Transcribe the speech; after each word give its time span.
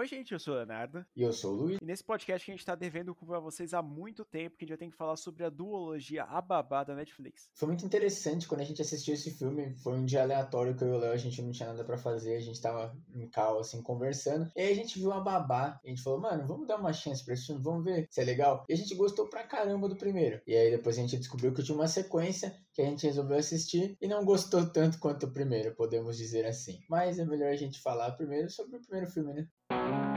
Oi, 0.00 0.06
gente, 0.06 0.32
eu 0.32 0.40
sou 0.40 0.54
o 0.54 0.56
Leonardo. 0.56 1.04
E 1.14 1.20
eu 1.20 1.30
sou 1.30 1.52
o 1.52 1.56
Luiz. 1.56 1.78
E 1.78 1.84
nesse 1.84 2.02
podcast 2.02 2.42
que 2.42 2.50
a 2.50 2.54
gente 2.54 2.64
tá 2.64 2.74
devendo 2.74 3.14
pra 3.14 3.38
vocês 3.38 3.74
há 3.74 3.82
muito 3.82 4.24
tempo, 4.24 4.56
que 4.56 4.64
a 4.64 4.66
gente 4.66 4.72
já 4.72 4.78
tem 4.78 4.88
que 4.88 4.96
falar 4.96 5.14
sobre 5.14 5.44
a 5.44 5.50
duologia 5.50 6.24
A 6.24 6.40
Babá 6.40 6.82
da 6.82 6.94
Netflix. 6.94 7.50
Foi 7.54 7.68
muito 7.68 7.84
interessante 7.84 8.48
quando 8.48 8.62
a 8.62 8.64
gente 8.64 8.80
assistiu 8.80 9.12
esse 9.12 9.30
filme. 9.30 9.76
Foi 9.82 9.92
um 9.92 10.06
dia 10.06 10.22
aleatório 10.22 10.74
que 10.74 10.82
eu 10.82 10.88
e 10.88 10.92
o 10.92 10.96
Léo, 10.96 11.12
a 11.12 11.18
gente 11.18 11.42
não 11.42 11.52
tinha 11.52 11.68
nada 11.68 11.84
pra 11.84 11.98
fazer, 11.98 12.36
a 12.36 12.40
gente 12.40 12.58
tava 12.62 12.96
em 13.14 13.28
cal, 13.28 13.58
assim, 13.58 13.82
conversando. 13.82 14.50
E 14.56 14.62
aí 14.62 14.72
a 14.72 14.74
gente 14.74 14.98
viu 14.98 15.12
a 15.12 15.20
Babá. 15.20 15.78
E 15.84 15.88
a 15.88 15.90
gente 15.90 16.02
falou, 16.02 16.18
mano, 16.18 16.46
vamos 16.46 16.66
dar 16.66 16.78
uma 16.78 16.94
chance 16.94 17.22
pra 17.22 17.34
esse 17.34 17.48
filme, 17.48 17.62
vamos 17.62 17.84
ver 17.84 18.08
se 18.10 18.22
é 18.22 18.24
legal. 18.24 18.64
E 18.70 18.72
a 18.72 18.76
gente 18.78 18.94
gostou 18.94 19.28
pra 19.28 19.46
caramba 19.46 19.86
do 19.86 19.96
primeiro. 19.96 20.40
E 20.46 20.56
aí 20.56 20.70
depois 20.70 20.96
a 20.96 21.02
gente 21.02 21.18
descobriu 21.18 21.52
que 21.52 21.62
tinha 21.62 21.76
uma 21.76 21.86
sequência 21.86 22.56
que 22.80 22.86
a 22.86 22.90
gente 22.90 23.06
resolveu 23.06 23.36
assistir 23.36 23.96
e 24.00 24.08
não 24.08 24.24
gostou 24.24 24.66
tanto 24.72 24.98
quanto 24.98 25.26
o 25.26 25.32
primeiro, 25.32 25.74
podemos 25.74 26.16
dizer 26.16 26.46
assim. 26.46 26.78
Mas 26.88 27.18
é 27.18 27.24
melhor 27.26 27.52
a 27.52 27.56
gente 27.56 27.80
falar 27.80 28.12
primeiro 28.12 28.48
sobre 28.48 28.76
o 28.76 28.80
primeiro 28.80 29.10
filme, 29.10 29.34
né? 29.34 30.09